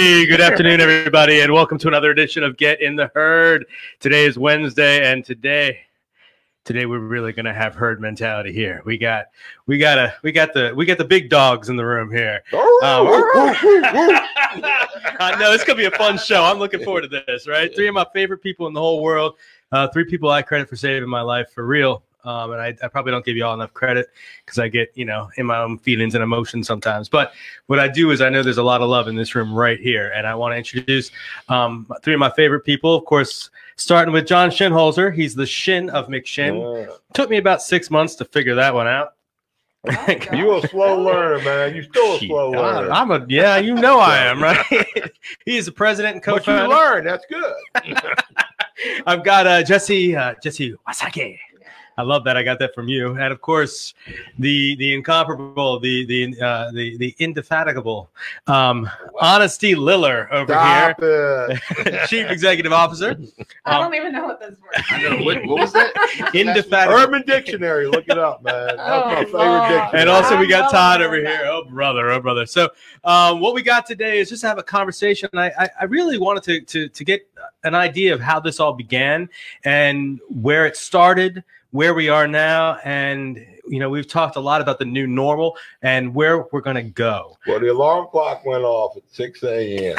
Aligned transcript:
Hey, 0.00 0.24
good 0.24 0.40
afternoon, 0.40 0.80
everybody, 0.80 1.40
and 1.40 1.52
welcome 1.52 1.76
to 1.76 1.86
another 1.86 2.10
edition 2.10 2.42
of 2.42 2.56
Get 2.56 2.80
in 2.80 2.96
the 2.96 3.10
Herd. 3.14 3.66
Today 3.98 4.24
is 4.24 4.38
Wednesday, 4.38 5.12
and 5.12 5.22
today, 5.22 5.80
today 6.64 6.86
we're 6.86 7.00
really 7.00 7.34
gonna 7.34 7.52
have 7.52 7.74
herd 7.74 8.00
mentality 8.00 8.50
here. 8.50 8.80
We 8.86 8.96
got, 8.96 9.26
we 9.66 9.76
got 9.76 9.98
a, 9.98 10.14
we 10.22 10.32
got 10.32 10.54
the, 10.54 10.72
we 10.74 10.86
got 10.86 10.96
the 10.96 11.04
big 11.04 11.28
dogs 11.28 11.68
in 11.68 11.76
the 11.76 11.84
room 11.84 12.10
here. 12.10 12.42
Um, 12.54 12.60
I 15.20 15.36
know 15.38 15.52
it's 15.52 15.64
gonna 15.64 15.76
be 15.76 15.84
a 15.84 15.90
fun 15.90 16.16
show. 16.16 16.44
I'm 16.44 16.58
looking 16.58 16.82
forward 16.82 17.02
to 17.02 17.22
this. 17.26 17.46
Right, 17.46 17.70
three 17.74 17.86
of 17.86 17.92
my 17.92 18.06
favorite 18.14 18.42
people 18.42 18.66
in 18.68 18.72
the 18.72 18.80
whole 18.80 19.02
world. 19.02 19.36
Uh, 19.70 19.86
three 19.88 20.06
people 20.06 20.30
I 20.30 20.40
credit 20.40 20.66
for 20.66 20.76
saving 20.76 21.10
my 21.10 21.20
life 21.20 21.50
for 21.52 21.66
real. 21.66 22.02
Um, 22.24 22.52
and 22.52 22.60
I, 22.60 22.76
I 22.82 22.88
probably 22.88 23.12
don't 23.12 23.24
give 23.24 23.36
you 23.36 23.44
all 23.44 23.54
enough 23.54 23.72
credit 23.72 24.08
because 24.44 24.58
I 24.58 24.68
get, 24.68 24.92
you 24.94 25.04
know, 25.04 25.30
in 25.36 25.46
my 25.46 25.58
own 25.58 25.78
feelings 25.78 26.14
and 26.14 26.22
emotions 26.22 26.66
sometimes. 26.66 27.08
But 27.08 27.32
what 27.66 27.78
I 27.78 27.88
do 27.88 28.10
is 28.10 28.20
I 28.20 28.28
know 28.28 28.42
there's 28.42 28.58
a 28.58 28.62
lot 28.62 28.82
of 28.82 28.88
love 28.88 29.08
in 29.08 29.16
this 29.16 29.34
room 29.34 29.54
right 29.54 29.78
here. 29.78 30.12
And 30.14 30.26
I 30.26 30.34
want 30.34 30.52
to 30.52 30.56
introduce 30.56 31.10
um, 31.48 31.86
three 32.02 32.14
of 32.14 32.20
my 32.20 32.30
favorite 32.30 32.60
people. 32.60 32.94
Of 32.94 33.04
course, 33.04 33.50
starting 33.76 34.12
with 34.12 34.26
John 34.26 34.50
Shinholser. 34.50 35.14
He's 35.14 35.34
the 35.34 35.46
Shin 35.46 35.90
of 35.90 36.08
McShin. 36.08 36.88
Took 37.14 37.30
me 37.30 37.38
about 37.38 37.62
six 37.62 37.90
months 37.90 38.14
to 38.16 38.24
figure 38.24 38.54
that 38.54 38.74
one 38.74 38.86
out. 38.86 39.14
You 40.32 40.58
a 40.58 40.68
slow 40.68 41.02
learner, 41.02 41.42
man. 41.42 41.74
You 41.74 41.82
still 41.82 42.16
a 42.16 42.18
slow 42.18 42.54
I'm, 42.54 42.60
learner. 42.60 42.90
I'm 42.90 43.10
a 43.10 43.26
yeah, 43.28 43.56
you 43.56 43.74
know 43.74 43.98
I 43.98 44.18
am, 44.18 44.42
right? 44.42 45.10
He's 45.46 45.66
the 45.66 45.72
president 45.72 46.16
and 46.16 46.24
but 46.24 46.46
you 46.46 46.52
co-founder. 46.52 46.68
learn. 46.68 47.04
That's 47.04 47.24
good. 47.26 47.54
I've 49.06 49.24
got 49.24 49.46
uh, 49.46 49.62
Jesse 49.62 50.14
uh, 50.14 50.34
Jesse 50.42 50.74
Wasake. 50.86 51.38
I 51.98 52.02
love 52.02 52.24
that. 52.24 52.36
I 52.36 52.42
got 52.42 52.58
that 52.60 52.74
from 52.74 52.88
you, 52.88 53.14
and 53.16 53.32
of 53.32 53.40
course, 53.40 53.92
the 54.38 54.74
the 54.76 54.94
incomparable, 54.94 55.78
the 55.80 56.06
the 56.06 56.40
uh, 56.40 56.70
the 56.72 56.96
the 56.96 57.14
indefatigable, 57.18 58.10
um, 58.46 58.88
Honesty 59.20 59.74
Liller 59.74 60.28
over 60.32 60.52
Stop 60.52 60.96
it. 61.02 61.60
here, 61.86 62.06
Chief 62.06 62.30
Executive 62.30 62.72
Officer. 62.72 63.18
I 63.66 63.76
Um, 63.76 63.82
don't 63.84 63.94
even 63.94 64.12
know 64.12 64.24
what 64.24 64.40
this 64.40 64.58
word 64.60 64.82
I 64.90 65.02
know. 65.02 65.24
What, 65.24 65.44
what 65.44 65.58
was 65.60 65.72
that? 65.74 65.92
Indefatigable. 66.34 66.98
Urban 67.02 67.22
Dictionary. 67.26 67.86
Look 67.86 68.04
it 68.08 68.18
up, 68.18 68.42
man. 68.42 68.76
That's 68.76 68.78
my 68.78 68.94
Oh, 68.94 69.14
favorite 69.24 69.68
dictionary. 69.68 70.00
And 70.00 70.08
also, 70.08 70.38
we 70.38 70.46
got 70.46 70.70
Todd 70.70 71.02
over 71.02 71.16
here. 71.16 71.42
Oh, 71.46 71.64
brother, 71.68 72.10
oh, 72.10 72.20
brother. 72.20 72.46
So, 72.46 72.70
um, 73.04 73.40
what 73.40 73.52
we 73.54 73.62
got 73.62 73.84
today 73.84 74.20
is 74.20 74.28
just 74.30 74.40
to 74.42 74.48
have 74.48 74.58
a 74.58 74.62
conversation. 74.62 75.28
I, 75.34 75.50
I, 75.58 75.70
I 75.82 75.84
really 75.84 76.16
wanted 76.18 76.42
to, 76.44 76.60
to, 76.62 76.88
to 76.88 77.04
get 77.04 77.28
an 77.64 77.74
idea 77.74 78.14
of 78.14 78.20
how 78.20 78.40
this 78.40 78.58
all 78.58 78.72
began 78.72 79.28
and 79.64 80.18
where 80.30 80.64
it 80.66 80.76
started, 80.76 81.44
where 81.70 81.94
we 81.94 82.08
are 82.08 82.26
now. 82.26 82.76
And, 82.84 83.44
you 83.66 83.78
know, 83.78 83.88
we've 83.90 84.08
talked 84.08 84.36
a 84.36 84.40
lot 84.40 84.60
about 84.60 84.78
the 84.78 84.84
new 84.84 85.06
normal 85.06 85.56
and 85.82 86.14
where 86.14 86.44
we're 86.52 86.60
going 86.60 86.76
to 86.76 86.82
go. 86.82 87.36
well, 87.46 87.60
the 87.60 87.68
alarm 87.68 88.08
clock 88.10 88.44
went 88.44 88.64
off 88.64 88.96
at 88.96 89.02
6 89.10 89.42
a.m. 89.44 89.96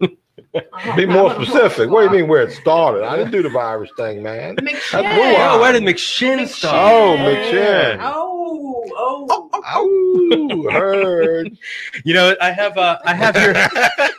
Oh, 0.00 0.08
Be 0.96 1.04
more 1.06 1.32
specific. 1.34 1.90
What 1.90 2.00
do 2.00 2.04
you 2.14 2.22
mean 2.22 2.28
where 2.28 2.42
it 2.42 2.52
started? 2.52 3.02
I 3.04 3.16
didn't 3.16 3.32
do 3.32 3.42
the 3.42 3.48
virus 3.48 3.90
thing, 3.96 4.22
man. 4.22 4.56
McShin. 4.56 5.02
Oh, 5.04 5.60
where 5.60 5.72
did 5.72 5.82
McShin 5.82 6.38
McShin. 6.38 6.48
start? 6.48 6.92
Oh, 6.92 7.16
McShin. 7.18 7.98
Oh, 8.00 8.84
oh. 8.96 9.50
Ow, 9.66 10.70
heard. 10.70 11.56
You 12.04 12.14
know, 12.14 12.36
I 12.40 12.50
have 12.52 12.76
uh, 12.76 12.98
I 13.04 13.14
have 13.14 13.34
your 13.36 13.54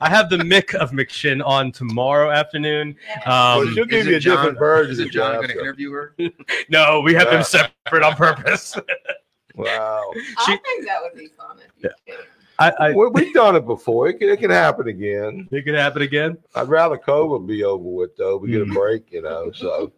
I 0.00 0.08
have 0.08 0.28
the 0.30 0.36
Mick 0.38 0.74
of 0.74 0.90
McShin 0.90 1.44
on 1.44 1.72
tomorrow 1.72 2.30
afternoon. 2.30 2.96
Yeah. 3.08 3.20
Well, 3.26 3.60
Um, 3.62 3.74
she'll 3.74 3.84
give 3.84 4.06
you 4.06 4.16
a 4.16 4.20
John- 4.20 4.36
different 4.36 4.58
version. 4.58 4.92
Is 4.92 4.98
it 5.00 5.10
John 5.10 5.36
going 5.36 5.48
to 5.48 5.58
interview 5.60 5.90
her? 5.92 6.14
no, 6.68 7.00
we 7.00 7.14
have 7.14 7.24
Yeah. 7.28 7.30
them 7.36 7.42
separate 7.44 8.02
on 8.02 8.14
purpose. 8.14 8.76
Wow. 9.54 10.10
She- 10.14 10.52
I 10.52 10.58
think 10.64 10.86
that 10.86 10.98
would 11.02 11.18
be 11.18 11.28
fun 11.28 11.56
yeah. 11.82 11.88
could. 12.06 12.14
I, 12.58 12.72
I 12.78 12.92
Well, 12.92 13.10
we've 13.10 13.32
done 13.32 13.56
it 13.56 13.64
before. 13.66 14.06
It 14.08 14.18
can, 14.18 14.28
it 14.28 14.38
can 14.38 14.50
happen 14.50 14.86
again. 14.88 15.48
it 15.50 15.62
can 15.64 15.74
happen 15.74 16.02
again. 16.02 16.36
I'd 16.54 16.68
rather 16.68 16.98
COVID 16.98 17.46
be 17.46 17.64
over 17.64 17.82
with 17.82 18.14
though. 18.18 18.36
We 18.36 18.50
get 18.50 18.60
a 18.60 18.66
Mm. 18.66 18.74
break, 18.74 19.10
you 19.12 19.22
know. 19.22 19.50
So 19.54 19.92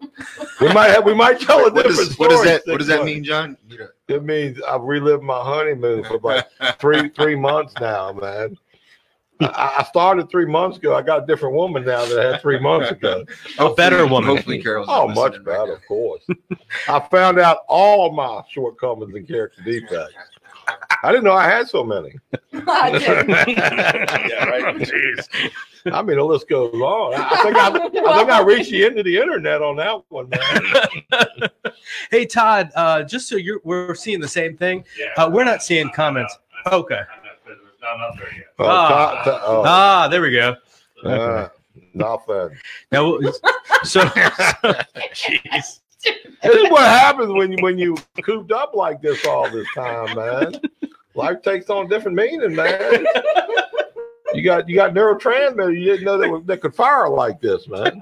we 0.61 0.73
might 0.73 0.91
have 0.91 1.05
we 1.05 1.13
might 1.13 1.41
tell 1.41 1.59
a 1.67 1.73
What 1.73 1.75
different 1.87 1.97
does, 2.11 2.19
what 2.21 2.31
does 2.31 2.45
that 2.45 2.63
What 2.67 2.79
does 2.79 2.87
that 2.87 3.05
mean, 3.05 3.25
John? 3.25 3.57
You 3.69 3.79
know- 3.79 3.89
It 4.07 4.23
means 4.25 4.61
I've 4.63 4.83
relived 4.83 5.25
my 5.25 5.41
honeymoon 5.43 6.05
for 6.05 6.15
about 6.15 6.45
three 6.79 7.09
three 7.09 7.35
months 7.35 7.75
now, 7.81 8.13
man. 8.13 8.57
I, 9.41 9.77
I 9.79 9.85
started 9.85 10.31
three 10.31 10.47
months 10.47 10.79
ago. 10.79 10.95
I 10.95 11.03
got 11.03 11.23
a 11.23 11.27
different 11.27 11.55
woman 11.55 11.85
now 11.85 12.05
that 12.05 12.19
I 12.19 12.33
had 12.33 12.41
three 12.41 12.59
months 12.59 12.91
ago. 12.91 13.25
A 13.59 13.73
better 13.75 13.99
Hopefully- 13.99 14.11
woman. 14.11 14.37
Hopefully, 14.37 14.63
Carol's. 14.63 14.87
Oh, 14.91 15.09
much 15.09 15.33
listening 15.33 15.47
right 15.47 15.59
better, 15.59 15.73
of 15.75 15.87
course. 15.87 16.27
I 16.89 17.01
found 17.11 17.39
out 17.39 17.59
all 17.69 18.13
my 18.13 18.43
shortcomings 18.51 19.15
and 19.15 19.27
character 19.27 19.63
defects. 19.63 20.15
I 21.03 21.11
didn't 21.13 21.25
know 21.25 21.33
I 21.33 21.45
had 21.45 21.69
so 21.69 21.83
many. 21.83 22.15
I 22.67 22.91
did. 22.91 23.03
yeah, 23.29 24.45
right. 24.45 24.77
Jeez. 24.77 25.27
I 25.87 26.03
mean, 26.03 26.17
the 26.19 26.25
list 26.25 26.49
goes 26.49 26.75
on. 26.75 27.15
I, 27.15 27.27
I 27.31 27.43
think 27.43 27.57
I, 27.57 27.69
I 27.69 28.19
think 28.19 28.31
I 28.31 28.43
reached 28.43 28.71
the 28.71 28.85
end 28.85 28.99
of 28.99 29.07
the 29.07 29.17
internet 29.17 29.63
on 29.63 29.77
that 29.77 30.03
one, 30.11 30.29
man. 30.29 31.49
hey 32.11 32.27
Todd, 32.27 32.71
uh, 32.75 33.03
just 33.03 33.29
so 33.29 33.37
you're 33.37 33.61
we're 33.65 33.95
seeing 33.95 34.21
the 34.21 34.29
same 34.29 34.57
thing. 34.59 34.85
Uh, 35.17 35.31
we're 35.33 35.45
not 35.45 35.63
seeing 35.63 35.89
comments. 35.91 36.37
Okay. 36.71 37.01
Oh, 38.59 38.65
Ah. 38.67 38.89
ta- 38.89 39.25
ta- 39.25 39.43
oh, 39.47 39.63
Ah, 39.67 40.09
there 40.09 40.21
we 40.23 40.33
go. 40.33 40.57
uh, 41.05 41.49
nothing. 41.95 42.51
Now, 42.93 43.19
so, 43.85 44.01
jeez. 45.13 45.81
This 46.43 46.55
is 46.55 46.71
what 46.71 46.83
happens 46.83 47.33
when 47.33 47.51
you 47.53 47.59
when 47.61 47.77
you 47.79 47.97
cooped 48.23 48.53
up 48.53 48.75
like 48.75 49.01
this 49.03 49.25
all 49.27 49.51
this 49.51 49.67
time, 49.75 50.15
man. 50.17 50.61
Life 51.15 51.43
takes 51.43 51.69
on 51.71 51.89
different 51.89 52.17
meaning, 52.17 52.55
man. 52.55 53.05
You 54.35 54.43
got 54.43 54.69
you 54.69 54.77
got 54.77 54.93
neurotransmitter. 54.95 55.77
You 55.77 55.85
didn't 55.87 56.05
know 56.05 56.19
that 56.19 56.29
was- 56.31 56.45
that 56.47 56.61
could 56.61 56.75
fire 56.75 57.09
like 57.09 57.41
this, 57.41 57.67
man. 57.69 58.01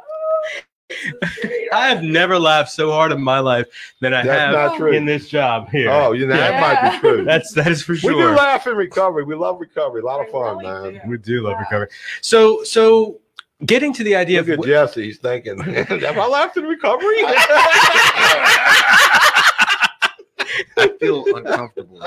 I 1.73 1.89
have 1.89 2.03
never 2.03 2.39
laughed 2.39 2.71
so 2.71 2.91
hard 2.93 3.11
in 3.13 3.21
my 3.21 3.41
life 3.41 3.67
than 4.01 4.15
I 4.15 4.23
That's 4.23 4.39
have 4.41 4.53
not 4.53 4.77
true. 4.79 4.93
in 4.93 5.05
this 5.05 5.29
job 5.29 5.69
here. 5.71 5.91
Oh, 5.91 6.13
you 6.13 6.27
know 6.27 6.37
that 6.37 6.61
might 6.61 6.93
be 6.93 6.99
true. 7.01 7.25
That's 7.27 7.53
that 7.55 7.69
is 7.69 7.83
for 7.83 7.97
sure. 7.97 8.11
we 8.11 8.17
do 8.17 8.23
sure. 8.29 8.37
laugh 8.37 8.67
in 8.69 8.77
recovery. 8.77 9.25
We 9.25 9.35
love 9.35 9.61
recovery. 9.61 10.03
A 10.03 10.05
lot 10.05 10.21
of 10.25 10.31
fun, 10.31 10.59
really 10.59 10.93
man. 10.93 11.03
do. 11.05 11.11
We 11.11 11.19
do 11.19 11.43
love 11.43 11.55
Wow. 11.55 11.61
recovery. 11.61 11.89
So, 12.21 12.63
so 12.63 13.19
getting 13.65 13.93
to 13.95 14.05
the 14.05 14.15
idea 14.15 14.43
Look 14.43 14.49
of 14.51 14.59
at 14.61 14.65
Jesse. 14.67 15.05
He's 15.05 15.19
thinking, 15.19 15.59
"Have 15.59 16.19
I 16.19 16.27
laughed 16.27 16.57
in 16.57 16.65
recovery?" 16.65 17.17
I 20.79 20.89
feel 21.01 21.25
uncomfortable. 21.37 22.01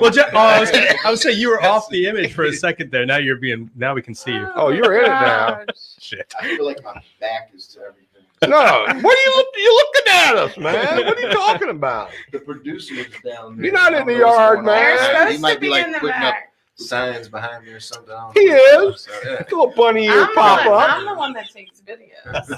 Well, 0.00 0.10
Je- 0.10 0.22
oh, 0.32 0.38
I 0.38 0.60
was 0.60 0.70
gonna, 0.70 0.86
I 1.04 1.10
was 1.10 1.20
saying 1.22 1.38
you 1.38 1.48
were 1.50 1.62
off 1.62 1.88
the 1.90 2.06
image 2.06 2.32
for 2.34 2.44
a 2.44 2.52
second 2.52 2.90
there. 2.90 3.06
Now 3.06 3.16
you're 3.18 3.36
being. 3.36 3.70
Now 3.76 3.94
we 3.94 4.02
can 4.02 4.14
see 4.14 4.32
you. 4.32 4.48
Oh, 4.54 4.68
you're 4.70 4.98
in 4.98 5.04
it 5.04 5.08
now. 5.08 5.62
Shit. 6.00 6.32
I 6.40 6.56
feel 6.56 6.66
like 6.66 6.82
my 6.84 7.00
back 7.20 7.50
is 7.54 7.66
to 7.68 7.80
everything. 7.80 8.06
no, 8.48 8.50
what 8.56 9.18
are 9.18 9.30
you 9.30 9.36
look? 9.36 9.46
You 9.56 9.74
looking 9.94 10.12
at 10.12 10.36
us, 10.36 10.56
man? 10.56 11.04
What 11.06 11.18
are 11.18 11.20
you 11.20 11.30
talking 11.30 11.68
about? 11.70 12.10
The 12.32 12.38
producer 12.40 12.94
is 12.94 13.06
down 13.24 13.56
there. 13.56 13.66
You're 13.66 13.74
not 13.74 13.92
in 13.94 14.06
the 14.06 14.16
yard, 14.18 14.64
man. 14.64 14.96
They're 14.96 15.32
He 15.32 15.38
might 15.38 15.60
be 15.60 15.66
be 15.66 15.70
like 15.70 15.86
in 15.86 15.92
the 15.92 15.98
putting 16.00 16.22
up 16.22 16.34
signs 16.74 17.28
behind 17.28 17.66
me 17.66 17.72
or 17.72 17.80
something. 17.80 18.14
I 18.14 18.32
don't 18.32 18.38
He 18.38 18.46
know. 18.46 18.88
is. 18.88 19.02
So, 19.02 19.10
yeah. 19.24 19.42
Little 19.50 19.72
bunny 19.76 20.06
ear 20.06 20.24
I'm, 20.24 20.34
pop 20.34 20.64
the, 20.64 20.70
up. 20.70 20.90
I'm 20.90 21.04
the 21.04 21.14
one 21.14 21.34
that 21.34 21.50
takes 21.50 21.82
videos. 21.82 22.48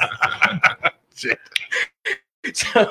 So, 2.55 2.87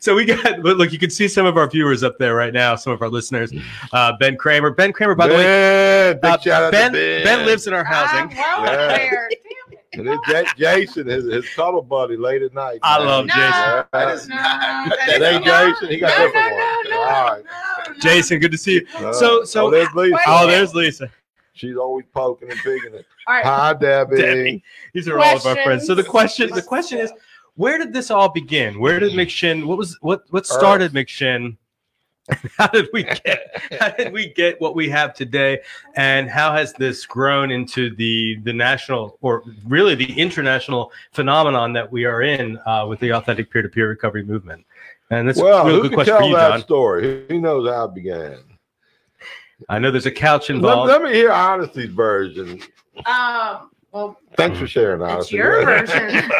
so 0.00 0.14
we 0.14 0.24
got. 0.24 0.62
but 0.62 0.78
Look, 0.78 0.92
you 0.92 0.98
can 0.98 1.10
see 1.10 1.28
some 1.28 1.44
of 1.44 1.56
our 1.58 1.68
viewers 1.68 2.02
up 2.02 2.16
there 2.18 2.34
right 2.34 2.54
now. 2.54 2.74
Some 2.74 2.92
of 2.94 3.02
our 3.02 3.08
listeners. 3.10 3.52
Uh, 3.92 4.12
ben 4.18 4.36
Kramer. 4.36 4.70
Ben 4.70 4.92
Kramer. 4.94 5.14
By 5.14 5.28
the 5.28 5.34
way, 5.34 5.42
Ben, 5.42 6.14
big 6.22 6.24
uh, 6.24 6.38
shout 6.38 6.62
out 6.64 6.72
Ben, 6.72 6.90
to 6.92 6.98
Ben. 6.98 7.24
Ben 7.24 7.46
lives 7.46 7.66
in 7.66 7.74
our 7.74 7.84
housing. 7.84 8.34
well 8.34 8.64
Yeah. 8.64 8.72
aware. 8.94 9.28
Damn 9.30 10.08
it. 10.08 10.18
And 10.38 10.46
Jason, 10.56 11.06
his, 11.06 11.26
his 11.26 11.46
cuddle 11.50 11.82
buddy, 11.82 12.16
late 12.16 12.40
at 12.40 12.54
night. 12.54 12.78
I 12.82 12.96
love 12.96 13.26
No, 13.26 13.34
Jason. 13.34 13.84
That 13.92 14.14
is 14.14 14.26
not- 14.26 14.38
that 14.38 14.96
That 15.06 15.08
is 15.20 15.22
ain't 15.22 15.44
not- 15.44 15.68
Jason. 15.74 15.88
He 15.90 15.98
got 15.98 16.18
no, 16.18 16.24
different 16.26 16.48
no, 16.50 16.56
ones. 16.56 16.88
no, 16.88 16.96
All 17.02 17.24
right. 17.24 17.44
no, 17.44 17.92
no. 17.92 17.98
Jason, 18.00 18.38
good 18.38 18.52
to 18.52 18.56
see 18.58 18.72
you. 18.76 18.86
Uh, 18.96 19.12
So- 19.12 19.44
so- 19.44 19.66
oh, 19.66 19.70
there's 19.70 19.92
Lisa. 19.94 20.14
Wait. 20.14 20.22
Oh, 20.26 20.46
there's 20.46 20.74
Lisa. 20.74 21.10
She's 21.52 21.76
always 21.76 22.06
poking 22.14 22.50
and 22.50 22.58
picking 22.60 22.94
it. 22.94 23.04
All 23.26 23.34
right. 23.34 23.44
Hi, 23.44 23.74
Debbie. 23.74 24.16
Debbie. 24.16 24.64
These 24.94 25.08
are 25.08 25.18
all 25.18 25.36
of 25.36 25.44
our 25.44 25.56
friends. 25.62 25.86
So 25.86 25.94
the 25.94 26.02
question, 26.02 26.48
the 26.54 26.62
question 26.62 26.98
is, 26.98 27.12
where 27.56 27.78
did 27.78 27.92
this 27.92 28.10
all 28.10 28.28
begin? 28.28 28.80
Where 28.80 28.98
did 28.98 29.12
McShin? 29.12 29.66
What 29.66 29.78
was 29.78 29.96
what 30.00 30.22
what 30.30 30.46
started 30.46 30.92
McShin? 30.92 31.56
How 32.56 32.68
did 32.68 32.88
we 32.92 33.02
get? 33.02 33.62
How 33.80 33.88
did 33.90 34.12
we 34.12 34.32
get 34.32 34.60
what 34.60 34.76
we 34.76 34.88
have 34.90 35.12
today? 35.12 35.58
And 35.96 36.30
how 36.30 36.52
has 36.52 36.72
this 36.74 37.04
grown 37.04 37.50
into 37.50 37.94
the 37.96 38.36
the 38.44 38.52
national 38.52 39.18
or 39.22 39.42
really 39.66 39.96
the 39.96 40.12
international 40.18 40.92
phenomenon 41.10 41.72
that 41.72 41.90
we 41.90 42.04
are 42.04 42.22
in 42.22 42.58
uh, 42.64 42.86
with 42.88 43.00
the 43.00 43.10
authentic 43.12 43.50
peer 43.50 43.62
to 43.62 43.68
peer 43.68 43.88
recovery 43.88 44.22
movement? 44.22 44.64
And 45.10 45.28
that's 45.28 45.40
Well, 45.42 45.62
a 45.62 45.66
real 45.66 45.76
who 45.76 45.88
good 45.88 45.94
question 45.94 46.12
tell 46.14 46.20
for 46.22 46.28
you, 46.28 46.36
that 46.36 46.50
John. 46.50 46.60
story? 46.62 47.24
Who 47.28 47.40
knows 47.40 47.68
how 47.68 47.86
it 47.86 47.94
began? 47.94 48.38
I 49.68 49.78
know 49.80 49.90
there's 49.90 50.06
a 50.06 50.10
couch 50.10 50.48
Let, 50.48 50.56
involved. 50.56 50.90
let 50.90 51.02
me 51.02 51.12
hear 51.12 51.32
Honesty's 51.32 51.90
version. 51.90 52.60
Um, 53.04 53.70
well, 53.90 54.16
Thanks 54.36 54.58
for 54.58 54.66
sharing, 54.66 55.00
It's 55.18 55.30
your 55.32 55.64
version. 55.64 56.22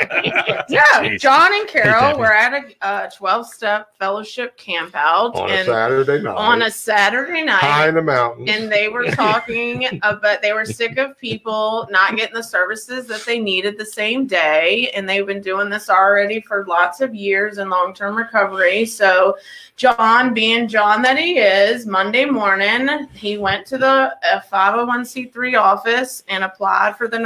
Yeah, 0.69 0.85
Jeez. 1.03 1.21
John 1.21 1.53
and 1.53 1.69
Carol 1.69 2.01
Debbie. 2.13 2.19
were 2.21 2.33
at 2.33 2.55
a 2.55 2.87
uh, 2.87 3.11
12 3.11 3.47
step 3.49 3.89
fellowship 3.99 4.57
camp 4.57 4.95
out 4.95 5.35
on 5.35 5.51
a 5.51 5.53
and 5.53 5.67
Saturday 5.67 6.23
night, 6.23 6.35
on 6.37 6.63
a 6.63 6.71
Saturday 6.71 7.43
night. 7.43 7.61
high 7.61 7.89
in 7.89 7.95
the 7.97 8.01
mountains. 8.03 8.49
and 8.51 8.73
they 8.73 8.89
were 8.89 9.05
talking 9.11 9.87
about 10.03 10.41
they 10.41 10.53
were 10.55 10.65
sick 10.65 10.97
of 10.97 11.19
people 11.19 11.87
not 11.91 12.17
getting 12.17 12.35
the 12.35 12.43
services 12.43 13.07
that 13.09 13.23
they 13.27 13.39
needed 13.39 13.77
the 13.77 13.85
same 13.85 14.27
day 14.27 14.91
and 14.95 15.07
they've 15.07 15.27
been 15.27 15.43
doing 15.43 15.69
this 15.69 15.91
already 15.91 16.41
for 16.41 16.65
lots 16.67 17.01
of 17.03 17.15
years 17.15 17.59
in 17.59 17.69
long-term 17.69 18.17
recovery 18.17 18.87
so 18.87 19.37
john 19.77 20.33
being 20.33 20.67
john 20.69 21.03
that 21.03 21.19
he 21.19 21.39
is 21.39 21.85
monday 21.87 22.25
morning 22.25 23.09
he 23.13 23.37
went 23.37 23.67
to 23.67 23.77
the 23.77 23.87
uh, 24.33 24.41
501c3 24.51 25.61
office 25.61 26.23
and 26.29 26.45
applied 26.45 26.97
for 26.97 27.09
the 27.09 27.19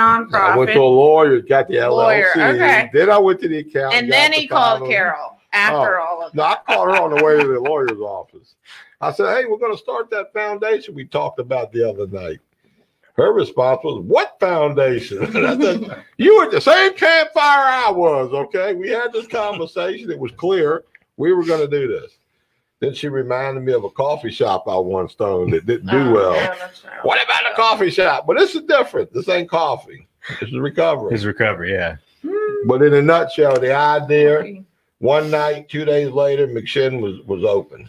I 0.56 0.58
went 0.58 0.70
to 0.72 0.80
a 0.80 0.82
lawyer, 0.82 1.40
got 1.40 1.68
the 1.68 1.74
LLC. 1.74 1.90
Lawyer, 1.90 2.30
okay. 2.36 2.90
Then 2.92 3.10
I 3.10 3.18
went 3.18 3.40
to 3.40 3.48
the 3.48 3.58
account. 3.58 3.94
and 3.94 4.10
then 4.10 4.30
the 4.30 4.38
he 4.38 4.48
called 4.48 4.80
final- 4.80 4.88
carol 4.88 5.36
after 5.52 6.00
oh. 6.00 6.04
all 6.04 6.22
of 6.22 6.34
No, 6.34 6.42
I 6.42 6.56
called 6.66 6.88
her 6.88 7.02
on 7.02 7.16
the 7.16 7.24
way 7.24 7.40
to 7.40 7.46
the 7.46 7.60
lawyer's 7.68 8.00
office. 8.00 8.54
I 9.00 9.12
said, 9.12 9.36
"Hey, 9.36 9.44
we're 9.44 9.58
going 9.58 9.72
to 9.76 9.82
start 9.82 10.10
that 10.10 10.32
foundation 10.32 10.94
we 10.94 11.04
talked 11.04 11.38
about 11.38 11.72
the 11.72 11.88
other 11.88 12.06
night." 12.06 12.40
Her 13.14 13.32
response 13.32 13.80
was, 13.84 14.02
"What 14.04 14.36
foundation?" 14.40 15.30
Said, 15.32 16.04
"You 16.18 16.36
were 16.38 16.44
at 16.44 16.50
the 16.50 16.60
same 16.60 16.94
campfire 16.94 17.86
I 17.86 17.90
was. 17.90 18.32
Okay, 18.32 18.74
we 18.74 18.90
had 18.90 19.12
this 19.12 19.26
conversation. 19.26 20.10
It 20.10 20.18
was 20.18 20.32
clear 20.32 20.84
we 21.16 21.32
were 21.32 21.44
going 21.44 21.68
to 21.68 21.80
do 21.80 21.88
this." 21.88 22.18
Then 22.80 22.92
she 22.92 23.08
reminded 23.08 23.62
me 23.64 23.72
of 23.72 23.84
a 23.84 23.90
coffee 23.90 24.30
shop 24.30 24.64
I 24.68 24.76
once 24.76 25.12
stoned 25.12 25.54
that 25.54 25.64
didn't 25.64 25.90
do 25.90 25.96
Oh, 25.96 26.12
well. 26.12 26.34
yeah. 26.34 26.54
What 27.02 27.18
about 27.24 27.50
the 27.50 27.56
coffee 27.56 27.88
shop? 27.88 28.26
But 28.26 28.36
this 28.36 28.54
is 28.54 28.62
different. 28.64 29.12
This 29.14 29.30
ain't 29.30 29.48
coffee. 29.48 30.06
This 30.40 30.50
is 30.50 30.58
recovery. 30.58 31.12
His 31.12 31.26
recovery, 31.26 31.72
yeah. 31.72 31.96
But 32.66 32.82
in 32.82 32.94
a 32.94 33.02
nutshell, 33.02 33.60
the 33.60 33.74
idea 33.74 34.62
one 34.98 35.30
night, 35.30 35.68
two 35.68 35.84
days 35.84 36.10
later, 36.10 36.46
McShin 36.46 37.00
was 37.00 37.20
was 37.26 37.44
open. 37.44 37.88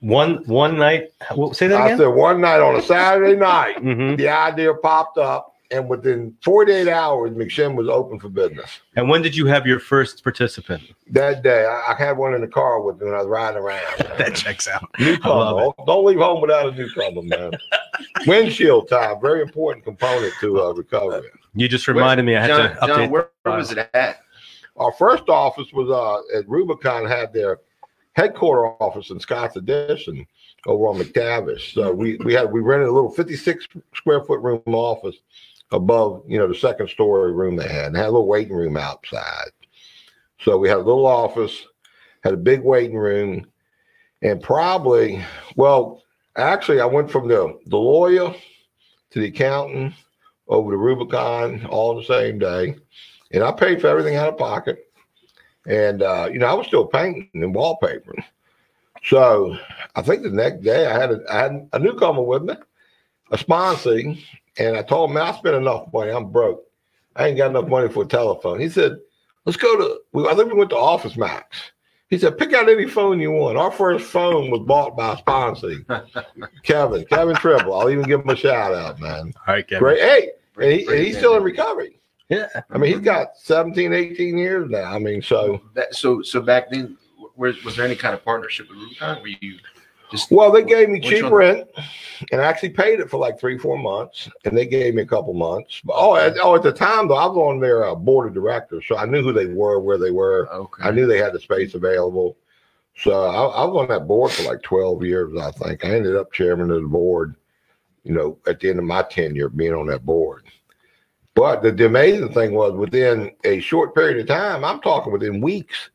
One 0.00 0.42
one 0.46 0.76
night. 0.76 1.12
Well, 1.36 1.54
say 1.54 1.68
that 1.68 1.84
again. 1.84 1.94
I 1.94 1.96
said 1.96 2.08
one 2.08 2.40
night 2.40 2.60
on 2.60 2.76
a 2.76 2.82
Saturday 2.82 3.36
night, 3.36 3.78
hmm 3.78 4.16
the 4.16 4.28
idea 4.28 4.74
popped 4.74 5.18
up, 5.18 5.51
and 5.72 5.88
within 5.88 6.36
48 6.42 6.88
hours, 6.88 7.30
McShin 7.32 7.74
was 7.74 7.88
open 7.88 8.20
for 8.20 8.28
business. 8.28 8.80
And 8.94 9.08
when 9.08 9.22
did 9.22 9.34
you 9.34 9.46
have 9.46 9.66
your 9.66 9.80
first 9.80 10.22
participant? 10.22 10.82
That 11.10 11.42
day, 11.42 11.64
I, 11.64 11.92
I 11.92 11.94
had 11.96 12.16
one 12.18 12.34
in 12.34 12.42
the 12.42 12.48
car 12.48 12.80
with 12.82 13.00
me 13.00 13.06
when 13.06 13.14
I 13.14 13.18
was 13.18 13.26
riding 13.26 13.62
around. 13.62 13.82
That 14.18 14.34
checks 14.36 14.68
out. 14.68 14.88
Newcomer. 15.00 15.34
love 15.34 15.74
Don't 15.86 16.04
leave 16.04 16.18
home 16.18 16.40
without 16.40 16.68
a 16.68 16.76
newcomer, 16.76 17.22
man. 17.22 17.52
Windshield 18.26 18.88
time, 18.88 19.20
very 19.20 19.40
important 19.40 19.84
component 19.84 20.32
to 20.40 20.62
uh, 20.62 20.72
recovery. 20.74 21.30
You 21.54 21.66
just 21.66 21.88
reminded 21.88 22.24
me. 22.24 22.36
I 22.36 22.42
had 22.42 22.48
John, 22.48 22.68
to 22.68 22.74
update. 22.76 22.86
John, 22.86 23.10
where, 23.10 23.30
where 23.42 23.56
was 23.56 23.72
it 23.72 23.90
at? 23.94 24.20
Our 24.76 24.92
first 24.92 25.28
office 25.28 25.72
was 25.72 25.90
uh, 25.90 26.38
at 26.38 26.48
Rubicon 26.48 27.06
had 27.06 27.32
their 27.32 27.58
headquarter 28.14 28.66
office 28.82 29.10
in 29.10 29.18
Scott's 29.18 29.56
Addition 29.56 30.26
over 30.66 30.88
on 30.88 30.98
McTavish. 30.98 31.74
So 31.74 31.92
we 31.92 32.16
we 32.18 32.34
had 32.34 32.50
we 32.50 32.60
rented 32.60 32.88
a 32.88 32.92
little 32.92 33.10
56 33.10 33.66
square 33.94 34.22
foot 34.22 34.40
room 34.40 34.62
office 34.66 35.16
above 35.72 36.22
you 36.28 36.38
know 36.38 36.46
the 36.46 36.54
second 36.54 36.88
story 36.88 37.32
room 37.32 37.56
they 37.56 37.68
had 37.68 37.86
and 37.86 37.96
had 37.96 38.06
a 38.06 38.10
little 38.10 38.28
waiting 38.28 38.54
room 38.54 38.76
outside. 38.76 39.50
So 40.40 40.58
we 40.58 40.68
had 40.68 40.78
a 40.78 40.82
little 40.82 41.06
office, 41.06 41.66
had 42.24 42.34
a 42.34 42.38
big 42.38 42.62
waiting 42.62 42.96
room, 42.96 43.46
and 44.22 44.42
probably 44.42 45.22
well 45.56 46.02
actually 46.36 46.80
I 46.80 46.86
went 46.86 47.10
from 47.10 47.28
the 47.28 47.58
the 47.66 47.76
lawyer 47.76 48.34
to 49.10 49.18
the 49.20 49.26
accountant 49.28 49.94
over 50.48 50.70
to 50.70 50.76
Rubicon 50.76 51.66
all 51.66 51.94
the 51.96 52.04
same 52.04 52.38
day 52.38 52.76
and 53.32 53.42
I 53.42 53.52
paid 53.52 53.80
for 53.80 53.88
everything 53.88 54.16
out 54.16 54.28
of 54.28 54.38
pocket. 54.38 54.86
And 55.66 56.02
uh, 56.02 56.28
you 56.32 56.38
know, 56.38 56.46
I 56.46 56.54
was 56.54 56.66
still 56.66 56.86
painting 56.86 57.30
and 57.34 57.54
wallpapering. 57.54 58.22
So 59.04 59.56
I 59.94 60.02
think 60.02 60.22
the 60.22 60.30
next 60.30 60.62
day 60.62 60.86
I 60.86 60.92
had 60.98 61.10
a, 61.10 61.20
I 61.30 61.38
had 61.38 61.68
a 61.72 61.78
newcomer 61.78 62.22
with 62.22 62.42
me, 62.42 62.54
a 63.30 63.36
sponsee, 63.36 64.22
and 64.58 64.76
I 64.76 64.82
told 64.82 65.10
him, 65.10 65.14
"Man, 65.14 65.24
I 65.24 65.32
spent 65.32 65.56
enough 65.56 65.92
money. 65.92 66.10
I'm 66.10 66.30
broke. 66.30 66.62
I 67.16 67.28
ain't 67.28 67.36
got 67.36 67.50
enough 67.50 67.68
money 67.68 67.88
for 67.88 68.02
a 68.04 68.06
telephone." 68.06 68.60
He 68.60 68.68
said, 68.68 68.98
"Let's 69.44 69.56
go 69.56 69.76
to." 69.76 70.28
I 70.28 70.34
think 70.34 70.52
we 70.52 70.58
went 70.58 70.70
to 70.70 70.76
Office 70.76 71.16
Max. 71.16 71.72
He 72.08 72.18
said, 72.18 72.36
"Pick 72.36 72.52
out 72.52 72.68
any 72.68 72.86
phone 72.86 73.20
you 73.20 73.30
want." 73.32 73.58
Our 73.58 73.72
first 73.72 74.04
phone 74.06 74.50
was 74.50 74.60
bought 74.60 74.96
by 74.96 75.14
a 75.14 75.16
sponsee, 75.16 75.84
Kevin, 76.62 77.04
Kevin 77.06 77.36
Triple. 77.36 77.74
I'll 77.74 77.90
even 77.90 78.04
give 78.04 78.20
him 78.20 78.28
a 78.28 78.36
shout 78.36 78.74
out, 78.74 79.00
man. 79.00 79.32
All 79.46 79.54
right, 79.54 79.66
Kevin. 79.66 79.82
Great. 79.82 80.00
Hey, 80.00 80.30
and, 80.56 80.72
he, 80.72 80.78
and 80.78 80.86
Great 80.86 81.06
he's 81.06 81.16
still 81.16 81.36
in 81.36 81.42
recovery. 81.42 81.98
Yeah. 82.28 82.48
I 82.70 82.78
mean, 82.78 82.92
he's 82.92 83.04
got 83.04 83.36
17, 83.36 83.92
18 83.92 84.38
years 84.38 84.70
now. 84.70 84.84
I 84.84 84.98
mean, 84.98 85.20
so 85.20 85.60
That, 85.74 85.94
so 85.94 86.22
so 86.22 86.40
back 86.40 86.70
then, 86.70 86.96
was, 87.36 87.62
was 87.62 87.76
there 87.76 87.84
any 87.84 87.96
kind 87.96 88.14
of 88.14 88.24
partnership 88.24 88.68
with 88.70 88.78
Rubicon? 88.78 89.20
Were 89.20 89.28
you 89.28 89.58
just 90.12 90.30
well, 90.30 90.52
they 90.52 90.62
gave 90.62 90.90
me 90.90 91.00
cheap 91.00 91.24
rent, 91.24 91.66
and 92.30 92.40
I 92.40 92.44
actually 92.44 92.70
paid 92.70 93.00
it 93.00 93.10
for 93.10 93.16
like 93.16 93.40
three, 93.40 93.58
four 93.58 93.78
months, 93.78 94.28
and 94.44 94.56
they 94.56 94.66
gave 94.66 94.94
me 94.94 95.02
a 95.02 95.06
couple 95.06 95.32
months. 95.32 95.80
Oh, 95.88 96.14
at, 96.14 96.34
oh, 96.38 96.54
at 96.54 96.62
the 96.62 96.70
time 96.70 97.08
though, 97.08 97.16
I 97.16 97.26
was 97.26 97.36
on 97.36 97.60
their 97.60 97.84
uh, 97.86 97.94
board 97.94 98.28
of 98.28 98.34
directors, 98.34 98.84
so 98.86 98.96
I 98.96 99.06
knew 99.06 99.22
who 99.22 99.32
they 99.32 99.46
were, 99.46 99.80
where 99.80 99.98
they 99.98 100.10
were. 100.10 100.48
okay? 100.52 100.84
I 100.84 100.90
knew 100.90 101.06
they 101.06 101.18
had 101.18 101.32
the 101.32 101.40
space 101.40 101.74
available. 101.74 102.36
So 102.94 103.24
I, 103.24 103.62
I 103.62 103.64
was 103.64 103.82
on 103.82 103.88
that 103.88 104.06
board 104.06 104.32
for 104.32 104.42
like 104.42 104.62
12 104.62 105.02
years, 105.02 105.32
I 105.40 105.50
think. 105.50 105.84
I 105.84 105.94
ended 105.94 106.14
up 106.14 106.32
chairman 106.32 106.70
of 106.70 106.82
the 106.82 106.88
board, 106.88 107.34
you 108.04 108.12
know, 108.12 108.38
at 108.46 108.60
the 108.60 108.68
end 108.68 108.78
of 108.78 108.84
my 108.84 109.02
tenure 109.02 109.48
being 109.48 109.72
on 109.72 109.86
that 109.86 110.04
board. 110.04 110.44
But 111.34 111.62
the, 111.62 111.72
the 111.72 111.86
amazing 111.86 112.34
thing 112.34 112.52
was 112.52 112.74
within 112.74 113.30
a 113.44 113.60
short 113.60 113.94
period 113.94 114.20
of 114.20 114.26
time, 114.26 114.62
I'm 114.62 114.80
talking 114.82 115.12
within 115.12 115.40
weeks, 115.40 115.88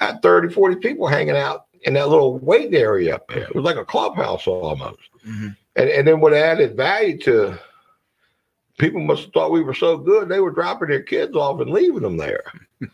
I 0.00 0.06
had 0.06 0.22
30, 0.22 0.54
40 0.54 0.76
people 0.76 1.08
hanging 1.08 1.36
out 1.36 1.66
in 1.82 1.94
that 1.94 2.08
little 2.08 2.38
waiting 2.38 2.74
area 2.74 3.14
up 3.16 3.28
there. 3.28 3.44
It 3.44 3.54
was 3.54 3.64
like 3.64 3.76
a 3.76 3.84
clubhouse 3.84 4.46
almost. 4.46 4.98
Mhm. 5.26 5.56
And, 5.76 5.88
and 5.90 6.06
then 6.08 6.20
what 6.20 6.34
added 6.34 6.76
value 6.76 7.18
to 7.18 7.58
people 8.78 9.00
must 9.00 9.24
have 9.24 9.32
thought 9.32 9.50
we 9.50 9.62
were 9.62 9.74
so 9.74 9.96
good, 9.96 10.28
they 10.28 10.40
were 10.40 10.50
dropping 10.52 10.88
their 10.88 11.02
kids 11.02 11.34
off 11.36 11.60
and 11.60 11.70
leaving 11.70 12.02
them 12.02 12.16
there. 12.16 12.44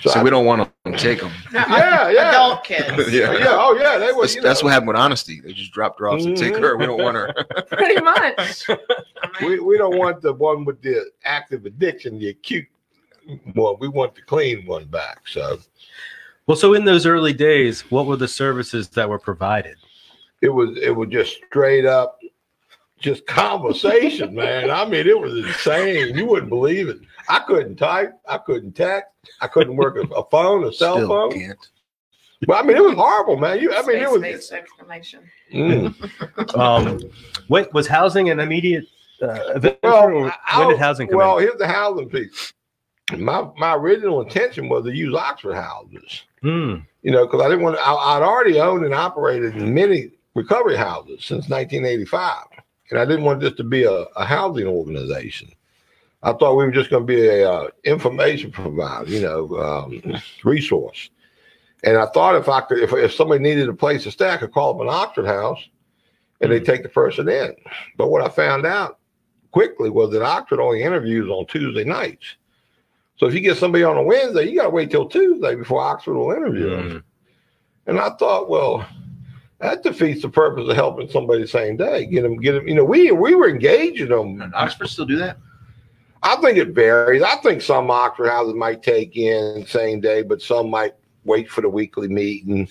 So, 0.00 0.12
I- 0.12 0.22
we 0.22 0.30
don't 0.30 0.46
want 0.46 0.70
to 0.84 0.92
take 0.96 1.20
them. 1.20 1.32
No, 1.52 1.58
Yeah, 1.68 2.08
yeah. 2.10 2.28
adult 2.30 2.62
kids 2.62 2.86
Yeah. 3.12 3.32
yeah, 3.36 3.46
oh 3.50 3.76
yeah, 3.76 3.98
they 3.98 4.12
were. 4.12 4.22
That's, 4.22 4.36
you 4.36 4.42
that's 4.42 4.62
what 4.62 4.72
happened 4.72 4.86
with 4.88 4.96
honesty. 4.96 5.40
They 5.40 5.52
just 5.52 5.72
dropped 5.72 5.98
her 5.98 6.08
off 6.08 6.20
and 6.20 6.36
take 6.36 6.54
her. 6.56 6.76
We 6.76 6.86
don't 6.86 7.02
want 7.02 7.16
her. 7.16 7.34
pretty 7.72 8.00
much 8.00 8.68
we, 9.40 9.58
we 9.58 9.76
don't 9.76 9.98
want 9.98 10.22
the 10.22 10.32
one 10.32 10.64
with 10.64 10.80
the 10.82 11.10
active 11.24 11.66
addiction, 11.66 12.20
the 12.20 12.28
acute 12.28 12.66
one. 13.54 13.74
We 13.80 13.88
want 13.88 14.14
the 14.14 14.22
clean 14.22 14.64
one 14.66 14.84
back. 14.84 15.22
So 15.26 15.58
Well, 16.48 16.56
so 16.56 16.72
in 16.74 16.84
those 16.86 17.04
early 17.06 17.34
days, 17.34 17.82
what 17.90 18.06
were 18.06 18.16
the 18.16 18.26
services 18.26 18.88
that 18.88 19.08
were 19.08 19.18
provided? 19.18 19.76
it 20.40 20.48
was 20.48 20.76
it 20.78 20.94
was 20.96 21.08
just 21.10 21.36
straight 21.46 21.84
up, 21.84 22.18
just 22.98 23.26
conversation, 23.26 24.34
man. 24.34 24.70
I 24.70 24.84
mean, 24.86 25.06
it 25.06 25.18
was 25.20 25.34
insane. 25.46 26.16
You 26.16 26.24
wouldn't 26.26 26.48
believe 26.48 26.88
it. 26.88 26.98
I 27.28 27.40
couldn't 27.40 27.76
type. 27.76 28.12
I 28.28 28.38
couldn't 28.38 28.72
text. 28.72 29.10
I 29.42 29.46
couldn't 29.48 29.76
work 29.76 29.96
a, 29.96 30.02
a 30.14 30.24
phone, 30.30 30.64
a 30.64 30.72
cell 30.72 30.94
Still 30.96 31.08
phone. 31.08 31.32
can't. 31.32 31.58
But 32.46 32.64
I 32.64 32.66
mean, 32.66 32.76
it 32.76 32.82
was 32.84 32.94
horrible, 32.94 33.36
man. 33.36 33.60
You, 33.60 33.74
I 33.74 33.82
mean, 33.84 33.98
it 33.98 34.10
was. 34.10 34.22
based 34.22 34.52
exclamation 34.52 35.20
Mm. 35.52 36.54
Um, 36.58 37.00
wait, 37.48 37.72
was 37.74 37.86
housing 37.86 38.30
an 38.30 38.38
immediate 38.40 38.84
uh, 39.20 39.54
event? 39.56 39.78
Well, 39.82 40.04
or 40.04 40.32
I- 40.48 40.58
when 40.60 40.68
did 40.68 40.78
housing 40.78 41.08
come 41.08 41.18
well, 41.18 41.38
in? 41.38 41.44
here's 41.44 41.58
the 41.58 41.66
housing 41.66 42.08
piece. 42.08 42.52
My 43.16 43.48
my 43.56 43.74
original 43.74 44.20
intention 44.20 44.68
was 44.68 44.84
to 44.84 44.94
use 44.94 45.14
Oxford 45.14 45.54
houses. 45.54 46.24
Hmm. 46.42 46.76
you 47.02 47.10
know, 47.10 47.26
because 47.26 47.42
I 47.42 47.48
didn't 47.48 47.64
want 47.64 47.76
to, 47.76 47.82
I, 47.82 48.16
I'd 48.16 48.22
already 48.22 48.60
owned 48.60 48.84
and 48.84 48.94
operated 48.94 49.56
many 49.56 50.10
recovery 50.34 50.76
houses 50.76 51.24
since 51.24 51.48
1985. 51.48 52.44
And 52.90 52.98
I 52.98 53.04
didn't 53.04 53.24
want 53.24 53.40
this 53.40 53.54
to 53.54 53.64
be 53.64 53.84
a, 53.84 53.92
a 53.92 54.24
housing 54.24 54.66
organization. 54.66 55.50
I 56.22 56.32
thought 56.32 56.56
we 56.56 56.64
were 56.64 56.70
just 56.70 56.90
going 56.90 57.06
to 57.06 57.12
be 57.12 57.26
a 57.26 57.50
uh, 57.50 57.68
information 57.84 58.50
provider, 58.50 59.10
you 59.10 59.20
know, 59.20 59.56
um, 59.58 60.20
resource. 60.44 61.10
And 61.84 61.96
I 61.96 62.06
thought 62.06 62.34
if 62.34 62.48
I 62.48 62.60
could, 62.62 62.80
if, 62.80 62.92
if 62.92 63.14
somebody 63.14 63.42
needed 63.42 63.68
a 63.68 63.74
place 63.74 64.02
to 64.02 64.10
stay, 64.10 64.30
I 64.30 64.36
could 64.36 64.52
call 64.52 64.74
up 64.74 64.80
an 64.80 64.88
Oxford 64.88 65.26
house 65.26 65.60
and 66.40 66.50
they 66.50 66.60
take 66.60 66.82
the 66.82 66.88
person 66.88 67.28
in. 67.28 67.54
But 67.96 68.08
what 68.08 68.22
I 68.22 68.28
found 68.28 68.66
out 68.66 68.98
quickly 69.52 69.90
was 69.90 70.10
that 70.12 70.22
Oxford 70.22 70.60
only 70.60 70.82
interviews 70.82 71.28
on 71.28 71.46
Tuesday 71.46 71.84
nights. 71.84 72.36
So 73.18 73.26
if 73.26 73.34
you 73.34 73.40
get 73.40 73.56
somebody 73.56 73.84
on 73.84 73.96
a 73.96 74.02
Wednesday, 74.02 74.48
you 74.48 74.56
got 74.56 74.64
to 74.64 74.70
wait 74.70 74.90
till 74.90 75.08
Tuesday 75.08 75.54
before 75.56 75.82
Oxford 75.82 76.14
will 76.14 76.30
interview 76.30 76.70
them. 76.70 76.90
Mm. 76.90 77.02
And 77.86 78.00
I 78.00 78.10
thought, 78.10 78.48
well, 78.48 78.86
that 79.60 79.82
defeats 79.82 80.22
the 80.22 80.28
purpose 80.28 80.68
of 80.68 80.76
helping 80.76 81.08
somebody 81.08 81.42
the 81.42 81.48
same 81.48 81.76
day. 81.76 82.06
Get 82.06 82.22
them, 82.22 82.36
get 82.36 82.52
them. 82.52 82.68
You 82.68 82.76
know, 82.76 82.84
we 82.84 83.10
we 83.10 83.34
were 83.34 83.48
engaging 83.48 84.10
them. 84.10 84.40
And 84.40 84.54
Oxford 84.54 84.88
still 84.88 85.04
do 85.04 85.16
that? 85.16 85.36
I 86.22 86.36
think 86.36 86.58
it 86.58 86.68
varies. 86.68 87.22
I 87.22 87.36
think 87.36 87.62
some 87.62 87.90
Oxford 87.90 88.28
houses 88.28 88.54
might 88.54 88.82
take 88.82 89.16
in 89.16 89.64
same 89.66 90.00
day, 90.00 90.22
but 90.22 90.42
some 90.42 90.70
might 90.70 90.94
wait 91.24 91.50
for 91.50 91.60
the 91.60 91.68
weekly 91.68 92.08
meeting. 92.08 92.68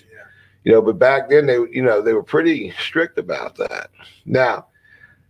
You 0.64 0.72
know, 0.72 0.82
but 0.82 0.98
back 0.98 1.28
then 1.28 1.46
they, 1.46 1.54
you 1.54 1.82
know, 1.82 2.02
they 2.02 2.12
were 2.12 2.22
pretty 2.22 2.72
strict 2.78 3.18
about 3.18 3.56
that. 3.56 3.90
Now, 4.24 4.66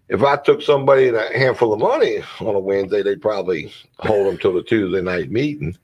if 0.09 0.23
I 0.23 0.37
took 0.37 0.63
somebody 0.63 1.09
a 1.09 1.39
handful 1.39 1.73
of 1.73 1.81
money 1.81 2.23
on 2.41 2.55
a 2.55 2.61
Wednesday, 2.61 3.03
they'd 3.03 3.21
probably 3.21 3.73
hold 3.99 4.27
them 4.27 4.39
till 4.39 4.55
the 4.55 4.63
Tuesday 4.63 5.03
night 5.03 5.31
meeting. 5.31 5.77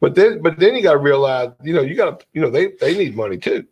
But 0.00 0.14
then, 0.14 0.40
but 0.40 0.58
then 0.58 0.74
you 0.74 0.82
got 0.82 0.92
to 0.92 0.98
realize, 0.98 1.50
you 1.62 1.74
know, 1.74 1.82
you 1.82 1.94
got 1.94 2.20
to, 2.20 2.26
you 2.32 2.40
know, 2.40 2.50
they 2.50 2.68
they 2.80 2.96
need 2.96 3.14
money 3.14 3.36
too. 3.36 3.66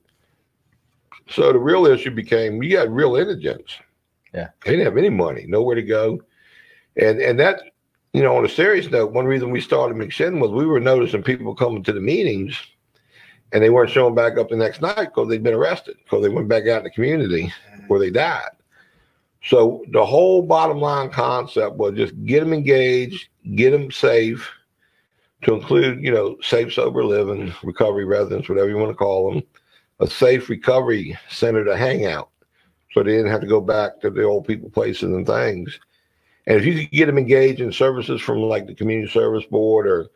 So 1.30 1.52
the 1.52 1.58
real 1.58 1.86
issue 1.86 2.10
became 2.10 2.62
you 2.62 2.76
got 2.76 2.90
real 2.90 3.16
indigents. 3.16 3.78
Yeah. 4.34 4.48
they 4.64 4.72
didn't 4.72 4.84
have 4.84 4.98
any 4.98 5.08
money, 5.08 5.46
nowhere 5.48 5.74
to 5.74 5.82
go, 5.82 6.20
and 7.00 7.18
and 7.18 7.40
that, 7.40 7.62
you 8.12 8.22
know, 8.22 8.36
on 8.36 8.44
a 8.44 8.48
serious 8.48 8.90
note, 8.90 9.12
one 9.12 9.24
reason 9.24 9.50
we 9.50 9.60
started 9.60 9.96
McShin 9.96 10.38
was 10.38 10.50
we 10.50 10.66
were 10.66 10.80
noticing 10.80 11.22
people 11.22 11.54
coming 11.54 11.82
to 11.84 11.94
the 11.94 12.00
meetings, 12.00 12.60
and 13.52 13.62
they 13.62 13.70
weren't 13.70 13.90
showing 13.90 14.14
back 14.14 14.36
up 14.36 14.50
the 14.50 14.56
next 14.56 14.82
night 14.82 15.06
because 15.14 15.28
they'd 15.28 15.42
been 15.42 15.54
arrested 15.54 15.96
because 16.04 16.22
they 16.22 16.28
went 16.28 16.48
back 16.48 16.66
out 16.66 16.78
in 16.78 16.84
the 16.84 16.90
community 16.90 17.50
where 17.86 18.00
they 18.00 18.10
died. 18.10 18.50
So 19.44 19.84
the 19.92 20.04
whole 20.04 20.42
bottom 20.42 20.80
line 20.80 21.10
concept 21.10 21.76
was 21.76 21.94
just 21.94 22.24
get 22.24 22.40
them 22.40 22.52
engaged, 22.52 23.28
get 23.54 23.70
them 23.70 23.90
safe, 23.90 24.50
to 25.42 25.54
include, 25.54 26.02
you 26.02 26.12
know, 26.12 26.36
safe 26.42 26.72
sober 26.72 27.04
living, 27.04 27.54
recovery 27.62 28.04
residents, 28.04 28.48
whatever 28.48 28.68
you 28.68 28.76
want 28.76 28.90
to 28.90 28.96
call 28.96 29.30
them, 29.30 29.42
a 30.00 30.06
safe 30.06 30.48
recovery 30.48 31.16
center 31.28 31.64
to 31.64 31.76
hang 31.76 32.06
out, 32.06 32.30
so 32.92 33.02
they 33.02 33.12
didn't 33.12 33.30
have 33.30 33.40
to 33.40 33.46
go 33.46 33.60
back 33.60 34.00
to 34.00 34.10
the 34.10 34.24
old 34.24 34.46
people 34.46 34.70
places 34.70 35.12
and 35.12 35.26
things. 35.26 35.78
And 36.46 36.56
if 36.56 36.64
you 36.64 36.74
could 36.74 36.90
get 36.90 37.06
them 37.06 37.18
engaged 37.18 37.60
in 37.60 37.70
services 37.72 38.20
from 38.20 38.38
like 38.38 38.66
the 38.66 38.74
community 38.74 39.10
service 39.10 39.44
board, 39.44 39.86
or 39.86 40.08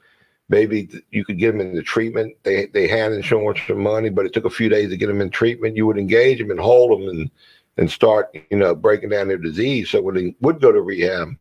maybe 0.48 0.88
you 1.10 1.24
could 1.24 1.38
get 1.38 1.52
them 1.52 1.60
into 1.60 1.82
treatment. 1.82 2.34
They 2.42 2.66
they 2.66 2.88
had 2.88 3.12
insurance 3.12 3.60
for 3.60 3.74
money, 3.74 4.08
but 4.08 4.26
it 4.26 4.32
took 4.32 4.44
a 4.44 4.50
few 4.50 4.68
days 4.68 4.90
to 4.90 4.96
get 4.96 5.06
them 5.06 5.20
in 5.20 5.30
treatment. 5.30 5.76
You 5.76 5.86
would 5.86 5.98
engage 5.98 6.38
them 6.38 6.50
and 6.50 6.60
hold 6.60 6.90
them 6.90 7.08
and 7.08 7.30
and 7.76 7.90
start, 7.90 8.34
you 8.50 8.56
know, 8.56 8.74
breaking 8.74 9.10
down 9.10 9.28
their 9.28 9.38
disease. 9.38 9.90
So 9.90 10.02
when 10.02 10.14
they 10.14 10.36
would 10.40 10.60
go 10.60 10.72
to 10.72 10.82
rehab, 10.82 11.36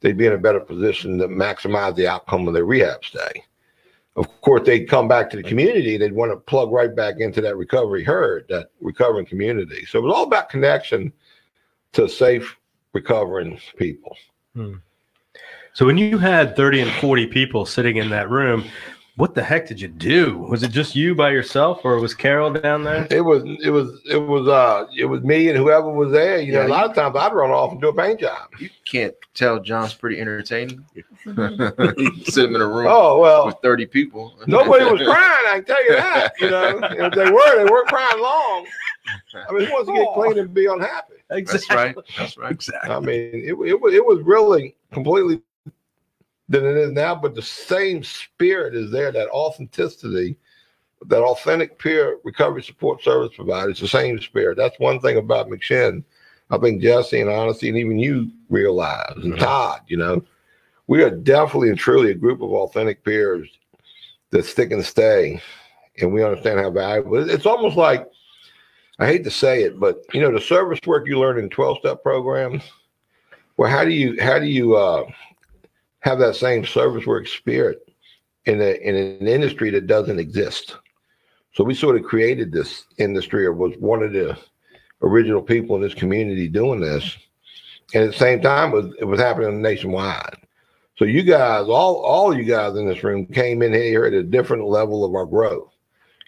they'd 0.00 0.16
be 0.16 0.26
in 0.26 0.32
a 0.32 0.38
better 0.38 0.60
position 0.60 1.18
to 1.18 1.28
maximize 1.28 1.96
the 1.96 2.08
outcome 2.08 2.46
of 2.46 2.54
their 2.54 2.66
rehab 2.66 3.04
stay. 3.04 3.44
Of 4.16 4.40
course, 4.42 4.62
they'd 4.64 4.88
come 4.88 5.08
back 5.08 5.28
to 5.30 5.36
the 5.36 5.42
community. 5.42 5.96
They'd 5.96 6.12
want 6.12 6.30
to 6.30 6.36
plug 6.36 6.70
right 6.70 6.94
back 6.94 7.16
into 7.18 7.40
that 7.40 7.56
recovery 7.56 8.04
herd, 8.04 8.46
that 8.48 8.68
recovering 8.80 9.26
community. 9.26 9.84
So 9.86 9.98
it 9.98 10.02
was 10.02 10.14
all 10.14 10.24
about 10.24 10.50
connection 10.50 11.12
to 11.92 12.08
safe 12.08 12.56
recovering 12.92 13.58
people. 13.76 14.16
Hmm. 14.54 14.74
So 15.72 15.84
when 15.84 15.98
you 15.98 16.18
had 16.18 16.54
30 16.54 16.82
and 16.82 16.90
40 16.92 17.26
people 17.26 17.66
sitting 17.66 17.96
in 17.96 18.08
that 18.10 18.30
room, 18.30 18.64
what 19.16 19.34
the 19.34 19.42
heck 19.42 19.68
did 19.68 19.80
you 19.80 19.86
do? 19.86 20.38
Was 20.38 20.64
it 20.64 20.72
just 20.72 20.96
you 20.96 21.14
by 21.14 21.30
yourself 21.30 21.84
or 21.84 22.00
was 22.00 22.14
Carol 22.14 22.52
down 22.52 22.82
there? 22.82 23.06
It 23.10 23.20
was, 23.20 23.44
it 23.62 23.70
was, 23.70 24.00
it 24.10 24.16
was, 24.16 24.48
uh, 24.48 24.86
it 24.96 25.04
was 25.04 25.22
me 25.22 25.48
and 25.48 25.56
whoever 25.56 25.88
was 25.88 26.10
there. 26.10 26.40
You 26.40 26.52
know, 26.52 26.66
a 26.66 26.68
lot 26.68 26.84
of 26.84 26.96
times 26.96 27.14
I'd 27.16 27.32
run 27.32 27.50
off 27.50 27.70
and 27.70 27.80
do 27.80 27.88
a 27.88 27.94
paint 27.94 28.20
job. 28.20 28.48
You 28.58 28.70
can't 28.84 29.14
tell 29.34 29.60
John's 29.60 29.94
pretty 29.94 30.20
entertaining. 30.20 30.84
Sit 32.24 32.46
him 32.46 32.56
in 32.56 32.60
a 32.60 32.66
room 32.66 32.88
Oh 32.88 33.20
well, 33.20 33.46
with 33.46 33.56
30 33.62 33.86
people. 33.86 34.34
Nobody 34.48 34.84
was 34.84 35.00
crying, 35.04 35.46
I 35.46 35.54
can 35.56 35.64
tell 35.64 35.84
you 35.84 35.96
that. 35.96 36.32
You 36.40 36.50
know, 36.50 36.78
if 36.82 37.14
they 37.14 37.30
were, 37.30 37.56
they 37.64 37.70
weren't 37.70 37.88
crying 37.88 38.20
long. 38.20 38.66
I 39.48 39.52
mean, 39.52 39.66
who 39.66 39.72
wants 39.72 39.88
to 39.88 39.94
get 39.94 40.08
clean 40.14 40.38
and 40.38 40.52
be 40.52 40.66
unhappy? 40.66 41.14
That's 41.28 41.70
right. 41.70 41.94
That's 42.16 42.36
right. 42.36 42.52
Exactly. 42.52 42.90
I 42.90 43.00
mean, 43.00 43.30
it, 43.32 43.52
it 43.52 43.80
was 43.80 43.94
it 43.94 44.04
was 44.04 44.20
really 44.22 44.76
completely 44.92 45.40
than 46.48 46.64
it 46.64 46.76
is 46.76 46.92
now, 46.92 47.14
but 47.14 47.34
the 47.34 47.42
same 47.42 48.02
spirit 48.02 48.74
is 48.74 48.90
there. 48.90 49.10
That 49.12 49.28
authenticity, 49.30 50.36
that 51.06 51.22
authentic 51.22 51.78
peer 51.78 52.18
recovery 52.24 52.62
support 52.62 53.02
service 53.02 53.34
provider. 53.34 53.70
It's 53.70 53.80
the 53.80 53.88
same 53.88 54.20
spirit. 54.20 54.56
That's 54.56 54.78
one 54.78 55.00
thing 55.00 55.16
about 55.16 55.48
McShin. 55.48 56.04
I 56.50 56.58
think 56.58 56.82
Jesse 56.82 57.20
and 57.20 57.30
Honesty 57.30 57.68
and 57.68 57.78
even 57.78 57.98
you 57.98 58.30
realize, 58.50 59.16
and 59.16 59.38
Todd, 59.38 59.80
you 59.88 59.96
know, 59.96 60.22
we 60.86 61.02
are 61.02 61.10
definitely 61.10 61.70
and 61.70 61.78
truly 61.78 62.10
a 62.10 62.14
group 62.14 62.42
of 62.42 62.52
authentic 62.52 63.02
peers 63.02 63.48
that 64.30 64.44
stick 64.44 64.70
and 64.70 64.84
stay, 64.84 65.40
and 66.00 66.12
we 66.12 66.22
understand 66.22 66.60
how 66.60 66.70
valuable. 66.70 67.28
It's 67.30 67.46
almost 67.46 67.76
like 67.76 68.06
I 68.98 69.06
hate 69.06 69.24
to 69.24 69.30
say 69.30 69.62
it, 69.62 69.80
but 69.80 70.02
you 70.12 70.20
know, 70.20 70.32
the 70.32 70.40
service 70.40 70.80
work 70.86 71.08
you 71.08 71.18
learn 71.18 71.38
in 71.38 71.48
twelve 71.48 71.78
step 71.78 72.02
programs. 72.02 72.62
Well, 73.56 73.70
how 73.70 73.84
do 73.84 73.90
you 73.90 74.20
how 74.20 74.38
do 74.38 74.46
you 74.46 74.76
uh, 74.76 75.04
have 76.04 76.18
that 76.18 76.36
same 76.36 76.66
service 76.66 77.06
work 77.06 77.26
spirit 77.26 77.88
in 78.44 78.60
a 78.60 78.74
in 78.86 78.94
an 78.94 79.26
industry 79.26 79.70
that 79.70 79.86
doesn't 79.86 80.18
exist? 80.18 80.76
So 81.54 81.64
we 81.64 81.74
sort 81.74 81.96
of 81.96 82.04
created 82.04 82.52
this 82.52 82.84
industry, 82.98 83.46
or 83.46 83.54
was 83.54 83.74
one 83.78 84.02
of 84.02 84.12
the 84.12 84.36
original 85.02 85.40
people 85.40 85.76
in 85.76 85.82
this 85.82 85.94
community 85.94 86.46
doing 86.46 86.80
this, 86.80 87.16
and 87.94 88.04
at 88.04 88.12
the 88.12 88.18
same 88.18 88.42
time, 88.42 88.70
it 88.70 88.74
was, 88.74 88.94
it 89.00 89.04
was 89.04 89.20
happening 89.20 89.62
nationwide. 89.62 90.36
So 90.96 91.06
you 91.06 91.22
guys, 91.22 91.68
all 91.68 91.96
all 92.04 92.36
you 92.36 92.44
guys 92.44 92.76
in 92.76 92.86
this 92.86 93.02
room, 93.02 93.26
came 93.26 93.62
in 93.62 93.72
here 93.72 94.04
at 94.04 94.12
a 94.12 94.22
different 94.22 94.66
level 94.66 95.06
of 95.06 95.14
our 95.14 95.26
growth. 95.26 95.72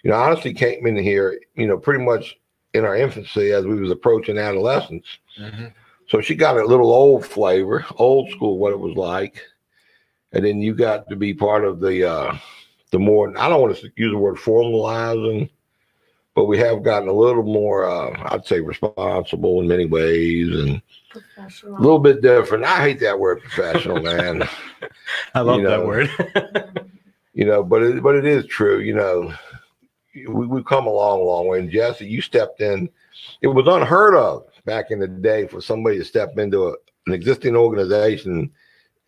You 0.03 0.09
know, 0.09 0.17
honestly, 0.17 0.53
came 0.55 0.87
in 0.87 0.97
here, 0.97 1.39
you 1.55 1.67
know, 1.67 1.77
pretty 1.77 2.03
much 2.03 2.35
in 2.73 2.83
our 2.83 2.95
infancy 2.95 3.51
as 3.51 3.63
we 3.65 3.79
was 3.79 3.91
approaching 3.91 4.39
adolescence. 4.39 5.05
Mhm. 5.39 5.71
So 6.07 6.21
she 6.21 6.33
got 6.33 6.57
a 6.57 6.65
little 6.65 6.91
old 6.91 7.25
flavor, 7.25 7.85
old 7.97 8.31
school, 8.31 8.57
what 8.57 8.71
it 8.71 8.79
was 8.79 8.95
like. 8.95 9.43
And 10.33 10.45
then 10.45 10.61
you 10.61 10.75
got 10.75 11.09
to 11.09 11.15
be 11.15 11.33
part 11.33 11.63
of 11.63 11.79
the 11.79 12.09
uh 12.09 12.37
the 12.91 12.99
more 12.99 13.37
I 13.37 13.49
don't 13.49 13.61
want 13.61 13.77
to 13.77 13.91
use 13.95 14.11
the 14.11 14.17
word 14.17 14.35
formalizing, 14.35 15.49
but 16.35 16.45
we 16.45 16.57
have 16.59 16.83
gotten 16.83 17.09
a 17.09 17.13
little 17.13 17.43
more 17.43 17.85
uh 17.85 18.33
I'd 18.33 18.45
say 18.45 18.59
responsible 18.59 19.61
in 19.61 19.67
many 19.67 19.85
ways 19.85 20.49
and 20.49 20.81
a 21.15 21.69
little 21.81 21.99
bit 21.99 22.21
different. 22.21 22.65
I 22.65 22.81
hate 22.81 22.99
that 23.01 23.19
word 23.19 23.41
professional, 23.41 24.01
man. 24.01 24.47
I 25.33 25.41
love 25.41 25.59
You 25.59 25.67
that 25.67 25.85
word. 25.85 26.09
you 27.33 27.45
know, 27.45 27.63
but 27.63 27.83
it 27.83 28.03
but 28.03 28.15
it 28.15 28.25
is 28.25 28.45
true, 28.47 28.79
you 28.79 28.95
know. 28.95 29.33
We 30.15 30.47
we've 30.47 30.65
come 30.65 30.87
a 30.87 30.91
long, 30.91 31.23
long 31.23 31.47
way. 31.47 31.59
And 31.59 31.69
Jesse, 31.69 32.07
you 32.07 32.21
stepped 32.21 32.61
in. 32.61 32.89
It 33.41 33.47
was 33.47 33.67
unheard 33.67 34.15
of 34.15 34.45
back 34.65 34.89
in 34.89 34.99
the 34.99 35.07
day 35.07 35.47
for 35.47 35.61
somebody 35.61 35.99
to 35.99 36.05
step 36.05 36.37
into 36.39 36.69
a, 36.69 36.73
an 37.05 37.13
existing 37.13 37.55
organization 37.55 38.51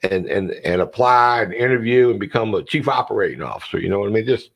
and 0.04 0.26
and 0.28 0.52
and 0.52 0.82
apply 0.82 1.44
and 1.44 1.54
interview 1.54 2.10
and 2.10 2.20
become 2.20 2.54
a 2.54 2.64
chief 2.64 2.88
operating 2.88 3.42
officer. 3.42 3.80
You 3.80 3.90
know 3.90 4.00
what 4.00 4.10
I 4.10 4.12
mean? 4.12 4.26
Just 4.26 4.52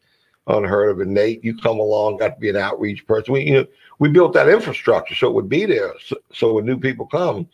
unheard 0.47 0.91
of. 0.91 0.99
And 0.99 1.13
Nate, 1.13 1.43
you 1.43 1.57
come 1.57 1.79
along, 1.79 2.17
got 2.17 2.35
to 2.35 2.39
be 2.39 2.49
an 2.49 2.55
outreach 2.55 3.05
person. 3.05 3.33
We 3.33 3.43
you 3.43 3.53
know 3.53 3.65
we 3.99 4.09
built 4.09 4.33
that 4.33 4.49
infrastructure 4.49 5.15
so 5.15 5.27
it 5.27 5.33
would 5.33 5.49
be 5.49 5.65
there. 5.65 5.93
So, 6.03 6.15
so 6.31 6.53
when 6.53 6.65
new 6.65 6.79
people 6.79 7.05
come, 7.05 7.47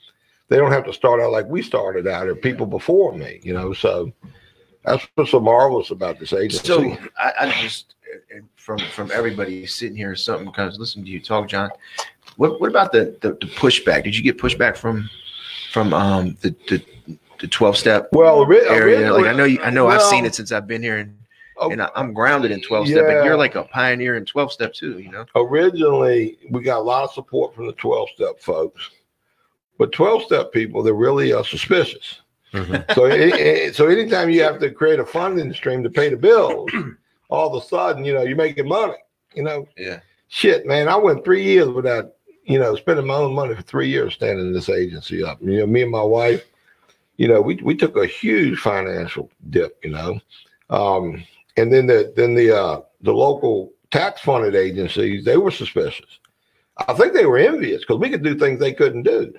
they 0.48 0.58
don't 0.58 0.72
have 0.72 0.86
to 0.86 0.93
start 0.93 1.22
out 1.22 1.31
like 1.31 1.48
we 1.48 1.62
started 1.62 2.08
out 2.08 2.27
or 2.27 2.36
people 2.36 2.65
before 2.65 3.13
me. 3.13 3.39
You 3.43 3.53
know, 3.53 3.74
so 3.74 4.12
that's 4.84 5.08
what's 5.15 5.31
so 5.31 5.39
marvelous 5.39 5.91
about 5.91 6.19
this 6.19 6.34
agency. 6.34 6.67
So 6.67 6.98
I, 7.17 7.34
I 7.41 7.62
just 7.62 7.96
from 8.55 8.79
from 8.79 9.12
everybody 9.12 9.65
sitting 9.65 9.98
here, 9.98 10.15
something 10.15 10.48
of 10.48 10.77
listening 10.77 11.05
to 11.05 11.12
you 11.12 11.19
talk, 11.19 11.48
John. 11.48 11.69
What 12.38 12.62
what 12.62 12.69
about 12.69 12.91
the, 12.91 13.17
the 13.22 13.29
the 13.34 13.51
pushback? 13.53 14.03
Did 14.03 14.15
you 14.15 14.24
get 14.24 14.38
pushback 14.38 14.77
from 14.77 15.10
from 15.72 15.93
um 15.93 16.38
the 16.41 16.55
the 16.67 16.84
the 17.39 17.48
twelve 17.48 17.77
step 17.77 18.10
well, 18.12 18.39
ori- 18.39 18.67
area? 18.67 19.12
Like 19.13 19.25
I 19.25 19.34
know 19.34 19.46
you, 19.46 19.60
I 19.62 19.69
know 19.69 19.88
I've 19.88 20.01
seen 20.03 20.25
it 20.25 20.36
since 20.36 20.51
I've 20.51 20.67
been 20.67 20.81
here, 20.84 20.98
and 20.98 21.17
and 21.62 21.81
I, 21.81 21.89
I'm 21.96 22.13
grounded 22.13 22.51
in 22.51 22.62
twelve 22.62 22.88
step. 22.88 23.05
But 23.05 23.12
Yeah. 23.15 23.24
you're 23.25 23.38
like 23.38 23.55
a 23.55 23.63
pioneer 23.63 24.15
in 24.17 24.25
twelve 24.25 24.51
step 24.51 24.74
too. 24.74 25.00
You 25.00 25.12
know. 25.12 25.25
originally 25.36 26.38
we 26.51 26.62
got 26.62 26.79
a 26.79 26.81
lot 26.84 27.03
of 27.03 27.12
support 27.13 27.53
from 27.55 27.67
the 27.67 27.74
12 27.74 28.10
step 28.15 28.39
folks 28.39 28.89
but 29.77 29.91
12 29.91 30.24
step 30.24 30.51
people 30.51 30.81
they're 30.84 30.93
really 30.93 31.31
uh, 31.34 31.43
suspicious 31.43 32.22
so 32.53 33.05
it, 33.05 33.34
it- 33.36 33.75
so 33.75 33.88
anytime 33.88 34.29
you 34.29 34.41
have 34.41 34.60
to 34.60 34.72
create 34.72 35.00
a 35.00 35.05
funding 35.05 35.53
stream 35.53 35.84
to 35.84 35.89
pay 35.89 36.10
the 36.10 36.17
bills 36.17 36.69
all 37.29 37.55
of 37.55 37.63
a 37.63 37.65
sudden 37.67 38.03
you 38.03 38.13
know 38.13 38.24
you're 38.24 38.36
making 38.36 38.67
money 38.67 38.96
you 39.36 39.43
know 39.43 39.67
Yeah. 39.77 40.00
shit 40.29 40.65
man 40.65 40.88
i 40.88 40.96
went 40.96 41.24
three 41.24 41.43
years 41.43 41.67
without 41.69 42.13
you 42.43 42.58
know 42.60 42.75
spending 42.75 43.05
my 43.05 43.13
own 43.15 43.34
money 43.36 43.53
for 43.55 43.62
three 43.62 43.88
years 43.89 44.13
standing 44.15 44.48
in 44.48 44.53
this 44.53 44.69
agency 44.69 45.24
up 45.24 45.38
you 45.41 45.60
know 45.60 45.67
me 45.67 45.84
and 45.84 45.91
my 45.91 46.01
wife 46.01 46.46
you 47.19 47.27
know 47.27 47.41
we, 47.41 47.55
we 47.57 47.75
took 47.75 47.95
a 47.97 48.07
huge 48.07 48.57
financial 48.57 49.29
dip 49.49 49.77
you 49.83 49.91
know. 49.91 50.19
Um 50.71 51.23
and 51.57 51.71
then 51.71 51.85
the 51.85 52.13
then 52.15 52.33
the 52.33 52.57
uh 52.57 52.81
the 53.01 53.13
local 53.13 53.71
tax 53.91 54.21
funded 54.21 54.55
agencies 54.55 55.25
they 55.25 55.38
were 55.38 55.51
suspicious. 55.51 56.19
I 56.88 56.93
think 56.93 57.13
they 57.13 57.25
were 57.25 57.38
envious 57.38 57.81
because 57.81 57.99
we 57.99 58.09
could 58.09 58.23
do 58.23 58.35
things 58.35 58.59
they 58.59 58.73
couldn't 58.73 59.03
do. 59.03 59.33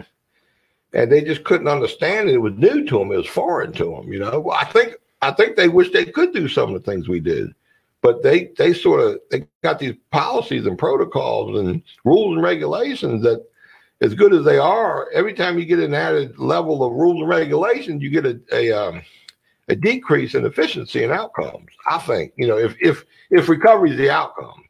And 0.93 1.11
they 1.11 1.23
just 1.23 1.45
couldn't 1.45 1.69
understand 1.69 2.29
it. 2.29 2.35
It 2.35 2.39
was 2.39 2.53
new 2.55 2.85
to 2.85 2.99
them 2.99 3.13
it 3.13 3.17
was 3.17 3.27
foreign 3.27 3.73
to 3.73 3.85
them 3.85 4.13
you 4.13 4.21
know. 4.21 4.41
Well, 4.41 4.59
i 4.61 4.67
think 4.67 4.97
i 5.23 5.31
think 5.31 5.57
they 5.57 5.69
wish 5.69 5.91
they 5.91 6.05
could 6.05 6.35
do 6.35 6.47
some 6.49 6.75
of 6.75 6.83
the 6.83 6.91
things 6.91 7.09
we 7.09 7.21
did 7.21 7.55
but 8.03 8.23
they 8.23 8.51
they 8.59 8.73
sort 8.73 9.01
of 9.01 9.21
they 9.31 9.47
got 9.63 9.79
these 9.79 9.95
policies 10.11 10.67
and 10.67 10.79
protocols 10.79 11.59
and 11.59 11.83
rules 12.05 12.35
and 12.35 12.43
regulations 12.43 13.23
that 13.23 13.45
as 14.03 14.15
good 14.15 14.33
as 14.33 14.45
they 14.45 14.59
are 14.59 15.11
every 15.13 15.35
time 15.35 15.59
you 15.59 15.65
get 15.65 15.79
an 15.79 15.95
added 15.95 16.39
level 16.39 16.83
of 16.85 16.93
rules 16.93 17.21
and 17.21 17.29
regulations 17.29 18.03
you 18.03 18.11
get 18.11 18.27
a 18.27 18.41
a, 18.53 18.71
um, 18.73 19.03
a 19.69 19.77
decrease 19.77 20.35
in 20.35 20.45
efficiency 20.47 21.03
and 21.05 21.13
outcomes 21.13 21.71
i 21.89 21.99
think 21.99 22.33
you 22.37 22.47
know 22.47 22.59
if 22.59 22.75
if 22.81 23.05
if 23.31 23.49
recovery 23.49 23.91
is 23.91 23.97
the 23.99 24.11
outcome 24.11 24.65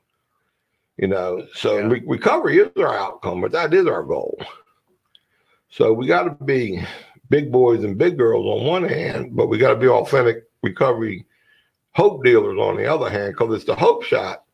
you 0.99 1.07
know 1.07 1.47
so 1.55 1.79
Yeah. 1.79 1.87
re- 1.87 2.03
recovery 2.07 2.59
is 2.59 2.71
our 2.77 2.95
outcome 2.95 3.41
but 3.41 3.53
that 3.53 3.73
is 3.75 3.87
our 3.87 4.03
goal 4.03 4.39
So 5.71 5.93
we 5.93 6.07
got 6.07 6.25
to 6.25 6.45
be 6.45 6.85
big 7.29 7.53
boys 7.53 7.85
and 7.85 7.97
big 7.97 8.19
girls 8.19 8.45
on 8.45 8.67
one 8.67 8.83
hand, 8.83 9.37
but 9.37 9.47
we 9.47 9.57
got 9.57 9.71
to 9.71 9.77
be 9.77 9.87
authentic 9.89 10.45
recovery 10.65 11.25
hope 11.93 12.25
dealers 12.25 12.59
on 12.59 12.77
the 12.77 12.87
other 12.87 13.09
hand, 13.09 13.35
because 13.35 13.55
it's 13.55 13.65
the 13.65 13.75
hope 13.77 14.03
shot 14.03 14.45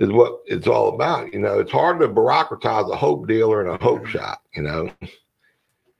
is 0.00 0.10
what 0.10 0.40
it's 0.46 0.66
all 0.66 0.94
about. 0.94 1.32
You 1.32 1.38
know, 1.38 1.60
it's 1.60 1.70
hard 1.70 2.00
to 2.00 2.08
bureaucratize 2.08 2.90
a 2.90 2.96
hope 2.96 3.28
dealer 3.28 3.60
and 3.60 3.70
a 3.70 3.84
hope 3.84 4.06
shot, 4.06 4.40
you 4.54 4.62
know. 4.62 4.90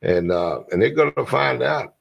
And 0.03 0.33
uh 0.33 0.63
and 0.73 0.83
they're 0.83 0.91
gonna 0.91 1.27
find 1.27 1.63
out. 1.63 1.95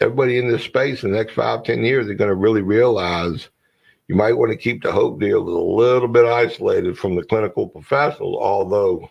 Everybody 0.00 0.38
in 0.38 0.48
this 0.48 0.64
space 0.64 1.04
in 1.04 1.12
the 1.12 1.18
next 1.18 1.34
five, 1.34 1.62
ten 1.62 1.84
years, 1.84 2.06
they're 2.06 2.16
gonna 2.16 2.34
really 2.34 2.62
realize 2.62 3.50
you 4.08 4.16
might 4.16 4.32
want 4.32 4.50
to 4.50 4.56
keep 4.56 4.82
the 4.82 4.90
hope 4.90 5.20
dealers 5.20 5.42
a 5.42 5.58
little 5.58 6.08
bit 6.08 6.24
isolated 6.24 6.98
from 6.98 7.14
the 7.14 7.22
clinical 7.22 7.68
professionals, 7.68 8.36
although 8.40 9.08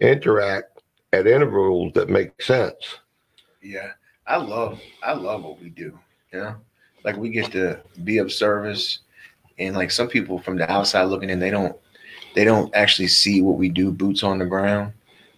interact 0.00 0.82
at 1.12 1.26
intervals 1.26 1.92
that 1.94 2.10
make 2.10 2.42
sense. 2.42 2.98
Yeah, 3.62 3.92
I 4.26 4.36
love 4.36 4.80
I 5.02 5.12
love 5.12 5.44
what 5.44 5.60
we 5.60 5.70
do. 5.70 5.96
You 6.32 6.40
know, 6.40 6.56
like 7.04 7.16
we 7.16 7.30
get 7.30 7.52
to 7.52 7.80
be 8.02 8.18
of 8.18 8.32
service, 8.32 8.98
and 9.60 9.76
like 9.76 9.92
some 9.92 10.08
people 10.08 10.40
from 10.40 10.56
the 10.56 10.70
outside 10.70 11.04
looking 11.04 11.30
in, 11.30 11.38
they 11.38 11.50
don't 11.50 11.78
they 12.34 12.44
don't 12.44 12.74
actually 12.74 13.08
see 13.08 13.40
what 13.40 13.56
we 13.56 13.68
do, 13.68 13.90
boots 13.90 14.22
on 14.22 14.38
the 14.38 14.46
ground, 14.46 14.92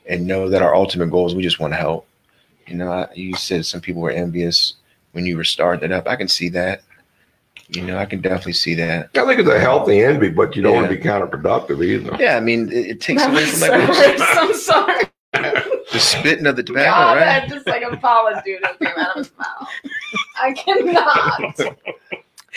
and 0.08 0.26
know 0.26 0.48
that 0.48 0.62
our 0.62 0.74
ultimate 0.74 1.10
goal 1.10 1.26
is 1.26 1.34
we 1.34 1.42
just 1.42 1.60
want 1.60 1.72
to 1.72 1.78
help. 1.78 2.06
You 2.66 2.76
know, 2.76 2.90
I, 2.90 3.08
you 3.14 3.34
said 3.36 3.64
some 3.64 3.80
people 3.80 4.02
were 4.02 4.10
envious 4.10 4.74
when 5.12 5.26
you 5.26 5.36
were 5.36 5.44
starting 5.44 5.84
it 5.84 5.92
up. 5.92 6.08
I 6.08 6.16
can 6.16 6.28
see 6.28 6.48
that. 6.50 6.82
You 7.68 7.82
know, 7.82 7.98
I 7.98 8.06
can 8.06 8.20
definitely 8.20 8.52
see 8.52 8.74
that. 8.74 9.10
I 9.16 9.24
think 9.26 9.40
it's 9.40 9.48
a 9.48 9.58
healthy 9.58 10.00
envy, 10.00 10.30
but 10.30 10.54
you 10.54 10.62
don't 10.62 10.74
want 10.76 10.88
to 10.88 10.94
be 10.94 11.02
counterproductive 11.02 11.84
either. 11.84 12.16
Yeah, 12.22 12.36
I 12.36 12.40
mean, 12.40 12.70
it, 12.70 12.86
it 12.86 13.00
takes 13.00 13.22
That 13.22 13.32
away 13.32 13.44
from 13.44 13.58
so 13.58 13.68
like 13.68 14.16
gross. 14.16 14.36
I'm 14.36 14.54
sorry. 14.54 15.04
the 15.92 15.98
spitting 15.98 16.46
of 16.46 16.56
the 16.56 16.62
tobacco, 16.62 16.90
God, 16.90 17.16
right? 17.16 17.24
that 17.24 17.48
just 17.48 17.66
like 17.66 17.82
a 17.82 17.86
polyjudo 17.96 18.78
came 18.78 18.88
out 18.96 19.16
of 19.16 19.16
his 19.16 19.32
mouth. 19.36 19.68
I 20.40 20.52
cannot. 20.52 21.76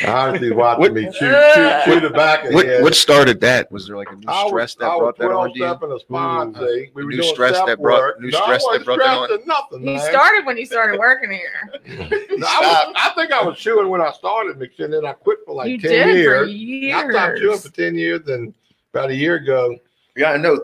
Honestly, 0.08 0.52
watching 0.52 0.80
What- 0.82 0.94
me 0.94 1.04
chew, 1.06 1.12
chew, 1.20 1.72
chew 1.86 2.00
the 2.00 2.12
back 2.14 2.46
of 2.46 2.54
What 2.54 2.66
head. 2.66 2.84
what 2.84 2.96
started 2.96 3.42
that? 3.42 3.72
Was 3.72 3.88
there 3.88 3.98
like 3.98 4.10
a 4.12 4.16
new 4.16 4.24
I 4.28 4.44
was, 4.44 4.50
stress 4.52 4.76
that 4.76 4.86
I 4.86 4.98
brought 4.98 5.18
that 5.18 5.32
on 5.32 5.52
to 5.54 5.60
you? 5.60 5.66
step 5.68 5.84
in 5.84 5.92
a 5.92 6.00
spine, 6.00 6.54
Mm. 6.54 6.60
see. 6.60 6.90
We 6.94 7.04
were 7.04 7.10
New 7.12 7.18
doing 7.22 7.34
stress 7.34 7.56
step 7.56 7.68
that 7.68 7.82
brought- 7.82 8.00
work. 8.00 8.22
new 8.22 8.32
No, 8.32 8.42
stress 8.44 8.64
that 8.72 8.86
brought 8.86 9.00
that 9.00 9.26
stressed 9.26 9.42
at 9.42 9.48
Nothing, 9.48 9.80
You 9.88 9.94
man. 9.96 10.10
started 10.12 10.46
when 10.46 10.58
you 10.58 10.66
started 10.66 11.00
working 11.00 11.32
here. 11.32 11.72
No, 12.40 12.48
I, 12.48 12.60
was, 12.62 12.94
I 12.96 13.10
think 13.16 13.32
I 13.34 13.44
was 13.44 13.58
chewing 13.58 13.90
when 13.90 14.00
I 14.00 14.12
started 14.14 14.58
mixing, 14.58 14.92
then 14.92 15.06
I 15.06 15.12
quit 15.12 15.40
for 15.46 15.54
like 15.56 15.68
you 15.70 15.78
10 15.78 15.92
did 15.92 16.16
years. 16.18 16.40
for 16.44 16.46
years. 16.48 16.96
I 16.96 17.10
stopped 17.12 17.38
chewing 17.40 17.58
for 17.60 17.70
10 17.70 17.96
years, 17.96 18.22
and 18.28 18.54
about 18.94 19.10
a 19.10 19.16
year 19.16 19.36
ago, 19.36 19.76
Yeah, 20.16 20.32
I 20.32 20.38
know. 20.38 20.58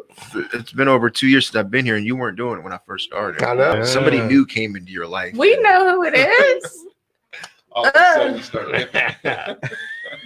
It's 0.54 0.72
been 0.72 0.88
over 0.88 1.10
two 1.10 1.28
years 1.28 1.48
since 1.48 1.56
I've 1.58 1.70
been 1.70 1.84
here, 1.86 1.96
and 1.98 2.06
you 2.06 2.16
weren't 2.16 2.38
doing 2.38 2.60
it 2.60 2.64
when 2.64 2.72
I 2.74 2.80
first 2.88 3.06
started. 3.06 3.44
I 3.44 3.54
know. 3.56 3.74
Yeah. 3.76 3.84
Somebody 3.84 4.22
new 4.22 4.46
came 4.46 4.76
into 4.78 4.92
your 4.94 5.06
life. 5.08 5.34
we 5.36 5.58
know 5.58 5.92
who 5.96 6.04
it 6.04 6.14
is. 6.16 6.86
All 7.76 7.86
of 7.86 7.94
a 7.94 8.00
sudden, 8.00 8.38
you 8.38 8.44
start 8.44 8.68
oh. 8.68 8.72
limping. 8.72 9.70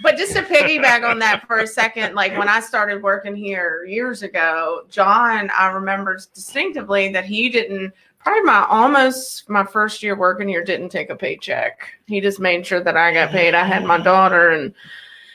But 0.02 0.16
just 0.16 0.32
to 0.34 0.42
piggyback 0.42 1.08
on 1.08 1.18
that 1.18 1.46
for 1.46 1.58
a 1.58 1.66
second, 1.66 2.14
like 2.14 2.36
when 2.38 2.48
I 2.48 2.60
started 2.60 3.02
working 3.02 3.34
here 3.34 3.84
years 3.84 4.22
ago, 4.22 4.82
John, 4.88 5.50
I 5.56 5.66
remember 5.68 6.18
distinctively 6.32 7.12
that 7.12 7.24
he 7.24 7.48
didn't 7.48 7.92
probably 8.20 8.42
my 8.42 8.66
almost 8.68 9.48
my 9.48 9.64
first 9.64 10.02
year 10.02 10.14
working 10.16 10.48
here 10.48 10.62
didn't 10.62 10.90
take 10.90 11.10
a 11.10 11.16
paycheck. 11.16 11.80
He 12.06 12.20
just 12.20 12.40
made 12.40 12.66
sure 12.66 12.82
that 12.82 12.96
I 12.96 13.12
got 13.12 13.30
paid. 13.30 13.54
I 13.54 13.64
had 13.64 13.84
my 13.84 13.98
daughter 13.98 14.50
and 14.50 14.74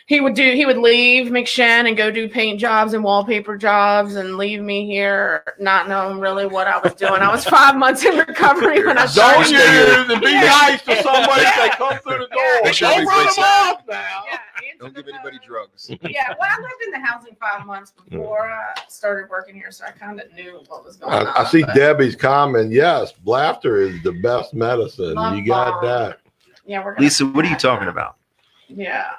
he 0.07 0.21
would 0.21 0.35
do 0.35 0.51
he 0.53 0.65
would 0.67 0.77
leave 0.77 1.31
McShin 1.31 1.87
and 1.87 1.97
go 1.97 2.11
do 2.11 2.29
paint 2.29 2.59
jobs 2.59 2.93
and 2.93 3.03
wallpaper 3.03 3.57
jobs 3.57 4.15
and 4.15 4.37
leave 4.37 4.61
me 4.61 4.85
here 4.85 5.43
not 5.59 5.87
knowing 5.89 6.19
really 6.19 6.45
what 6.45 6.67
I 6.67 6.77
was 6.79 6.93
doing. 6.93 7.21
I 7.21 7.31
was 7.31 7.43
five 7.59 7.75
months 7.75 8.05
in 8.05 8.15
recovery 8.17 8.85
when 8.85 8.97
I 8.99 9.07
started. 9.07 9.35
Don't 9.35 9.45
started. 9.45 9.97
use 9.97 10.11
and 10.11 10.21
be 10.21 10.31
Yeah. 10.31 10.41
nice 10.41 10.81
to 10.83 11.01
somebody 11.01 11.41
as 11.45 11.55
they 11.55 11.69
come 11.69 11.97
through 11.99 12.19
the 12.19 12.27
door. 12.27 12.59
Make 12.63 12.73
sure 12.75 12.89
Don't 12.89 13.05
run 13.07 13.25
them 13.25 13.43
off 13.43 13.81
now. 13.89 14.23
Yeah, 14.31 14.37
Don't 14.79 14.95
give 14.95 15.07
anybody 15.07 15.39
drugs. 15.45 15.89
yeah, 15.89 16.33
well, 16.39 16.49
I 16.51 16.61
lived 16.61 16.83
in 16.85 16.91
the 16.91 16.99
housing 17.07 17.35
five 17.39 17.65
months 17.65 17.91
before 18.09 18.47
I 18.47 18.73
started 18.87 19.29
working 19.31 19.55
here, 19.55 19.71
so 19.71 19.85
I 19.85 19.91
kind 19.91 20.19
of 20.21 20.31
knew 20.33 20.61
what 20.67 20.85
was 20.85 20.97
going 20.97 21.13
on. 21.13 21.27
I, 21.27 21.41
I 21.41 21.45
see 21.45 21.63
but- 21.63 21.73
Debbie's 21.73 22.15
comment. 22.15 22.71
Yes, 22.71 23.11
laughter 23.25 23.77
is 23.77 24.03
the 24.03 24.11
best 24.11 24.53
medicine. 24.53 25.15
Love 25.15 25.35
you 25.35 25.45
got 25.45 25.81
bomb. 25.81 25.85
that. 25.85 26.19
Yeah, 26.67 26.83
we're 26.85 26.95
Lisa, 26.99 27.25
what 27.25 27.43
are 27.45 27.49
you 27.49 27.55
talking 27.57 27.87
about? 27.87 28.17
Yeah, 28.67 29.11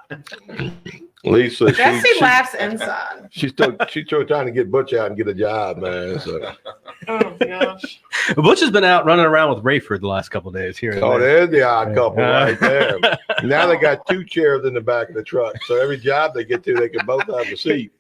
Lisa, 1.24 1.68
she, 1.70 1.76
Jesse 1.76 2.08
she- 2.14 2.20
laughs 2.20 2.54
inside. 2.54 3.28
she's 3.30 3.50
still 3.50 3.76
she's 3.88 4.06
still 4.06 4.24
trying 4.24 4.46
to 4.46 4.52
get 4.52 4.70
Butch 4.70 4.92
out 4.92 5.08
and 5.08 5.16
get 5.16 5.28
a 5.28 5.34
job, 5.34 5.78
man. 5.78 6.18
So, 6.20 6.52
Oh 7.08 7.36
gosh. 7.40 8.00
Butch 8.36 8.60
has 8.60 8.70
been 8.70 8.84
out 8.84 9.04
running 9.06 9.24
around 9.26 9.54
with 9.54 9.64
Rayford 9.64 10.00
the 10.00 10.08
last 10.08 10.28
couple 10.30 10.48
of 10.48 10.54
days 10.54 10.76
here. 10.78 10.98
oh, 11.02 11.18
there. 11.18 11.46
there's 11.46 11.50
the 11.50 11.62
odd 11.62 11.94
couple 11.94 12.22
Uh, 12.24 12.44
right 12.44 12.60
there. 12.60 12.98
Now 13.44 13.66
they 13.66 13.76
got 13.76 14.06
two 14.06 14.24
chairs 14.24 14.64
in 14.64 14.72
the 14.74 14.80
back 14.80 15.08
of 15.10 15.14
the 15.14 15.22
truck, 15.22 15.54
so 15.66 15.76
every 15.80 15.98
job 15.98 16.32
they 16.34 16.44
get 16.44 16.64
to, 16.64 16.74
they 16.74 16.88
can 16.88 17.04
both 17.04 17.22
have 17.26 17.46
a 17.52 17.56
seat. 17.56 17.92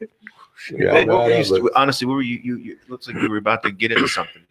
Yeah, 0.72 0.94
What- 0.94 1.06
what 1.08 1.24
were 1.24 1.28
that 1.30 1.46
you- 1.48 1.66
it. 1.66 1.72
honestly, 1.76 2.06
what 2.06 2.14
were 2.14 2.22
you, 2.22 2.40
you? 2.42 2.56
You 2.56 2.78
looks 2.88 3.06
like 3.06 3.16
you 3.22 3.28
were 3.28 3.36
about 3.36 3.62
to 3.64 3.70
get 3.70 3.92
into 3.92 4.08
something. 4.08 4.42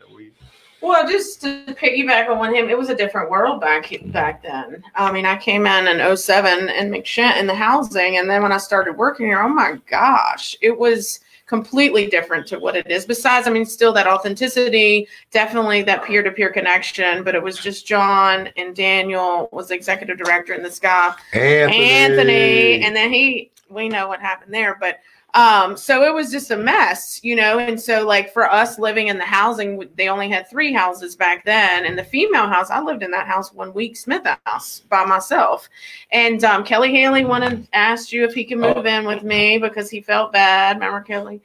Well, 0.86 1.08
just 1.10 1.42
to 1.42 1.66
piggyback 1.70 2.30
on 2.30 2.54
him, 2.54 2.70
it 2.70 2.78
was 2.78 2.90
a 2.90 2.96
different 2.96 3.32
world 3.32 3.60
back 3.60 3.92
back 4.06 4.44
then. 4.44 4.84
I 4.94 5.12
mean, 5.12 5.26
I 5.26 5.36
came 5.36 5.66
in 5.66 5.88
in 5.88 6.16
07 6.16 6.70
in 6.70 6.92
McShin 6.92 7.40
in 7.40 7.48
the 7.48 7.56
housing, 7.56 8.18
and 8.18 8.30
then 8.30 8.44
when 8.44 8.52
I 8.52 8.58
started 8.58 8.96
working 8.96 9.26
here, 9.26 9.42
oh 9.42 9.50
my 9.50 9.80
gosh, 9.90 10.56
it 10.62 10.78
was 10.78 11.22
completely 11.48 12.06
different 12.06 12.46
to 12.48 12.60
what 12.60 12.76
it 12.76 12.86
is. 12.86 13.04
Besides, 13.04 13.48
I 13.48 13.52
mean, 13.52 13.66
still 13.66 13.94
that 13.94 14.06
authenticity, 14.06 15.08
definitely 15.32 15.82
that 15.84 16.04
peer 16.04 16.22
to 16.22 16.32
peer 16.32 16.52
connection, 16.52 17.24
but 17.24 17.34
it 17.34 17.42
was 17.42 17.58
just 17.58 17.88
John 17.88 18.50
and 18.56 18.76
Daniel 18.76 19.50
was 19.52 19.70
the 19.70 19.76
executive 19.76 20.20
director, 20.20 20.54
and 20.54 20.64
this 20.64 20.80
guy 20.80 21.16
Anthony. 21.34 21.84
Anthony, 21.84 22.86
and 22.86 22.96
then 22.96 23.12
he, 23.12 23.50
we 23.70 23.90
know 23.90 24.08
what 24.08 24.22
happened 24.22 24.54
there, 24.54 24.78
but 24.80 25.00
um, 25.36 25.76
so 25.76 26.04
it 26.04 26.14
was 26.14 26.32
just 26.32 26.50
a 26.52 26.58
mess, 26.58 27.20
you 27.22 27.36
know. 27.36 27.60
And 27.60 27.80
so, 27.80 28.08
like 28.08 28.32
for 28.32 28.50
us 28.50 28.80
living 28.80 29.08
in 29.08 29.18
the 29.18 29.26
housing, 29.26 29.84
they 29.96 30.08
only 30.08 30.30
had 30.30 30.50
three 30.50 30.72
houses 30.72 31.18
back 31.18 31.44
then, 31.44 31.86
and 31.86 32.00
the 32.00 32.06
female 32.06 32.48
house, 32.48 32.70
I 32.70 32.82
lived 32.82 33.04
in 33.04 33.12
that 33.12 33.28
house 33.28 33.54
one 33.54 33.74
week, 33.74 33.98
Smith 33.98 34.26
House, 34.46 34.80
by 34.90 35.04
myself. 35.04 35.70
And 36.12 36.44
um, 36.46 36.64
Kelly 36.64 36.92
Haley 36.92 37.26
wanted 37.26 37.68
asked 37.74 38.14
you 38.14 38.24
if 38.24 38.34
he 38.34 38.46
could 38.46 38.60
move 38.60 38.86
in 38.86 39.06
with 39.06 39.24
me 39.24 39.58
because 39.58 39.90
he 39.90 40.00
felt 40.00 40.32
bad. 40.32 40.78
Remember 40.78 41.02
Kelly? 41.02 41.42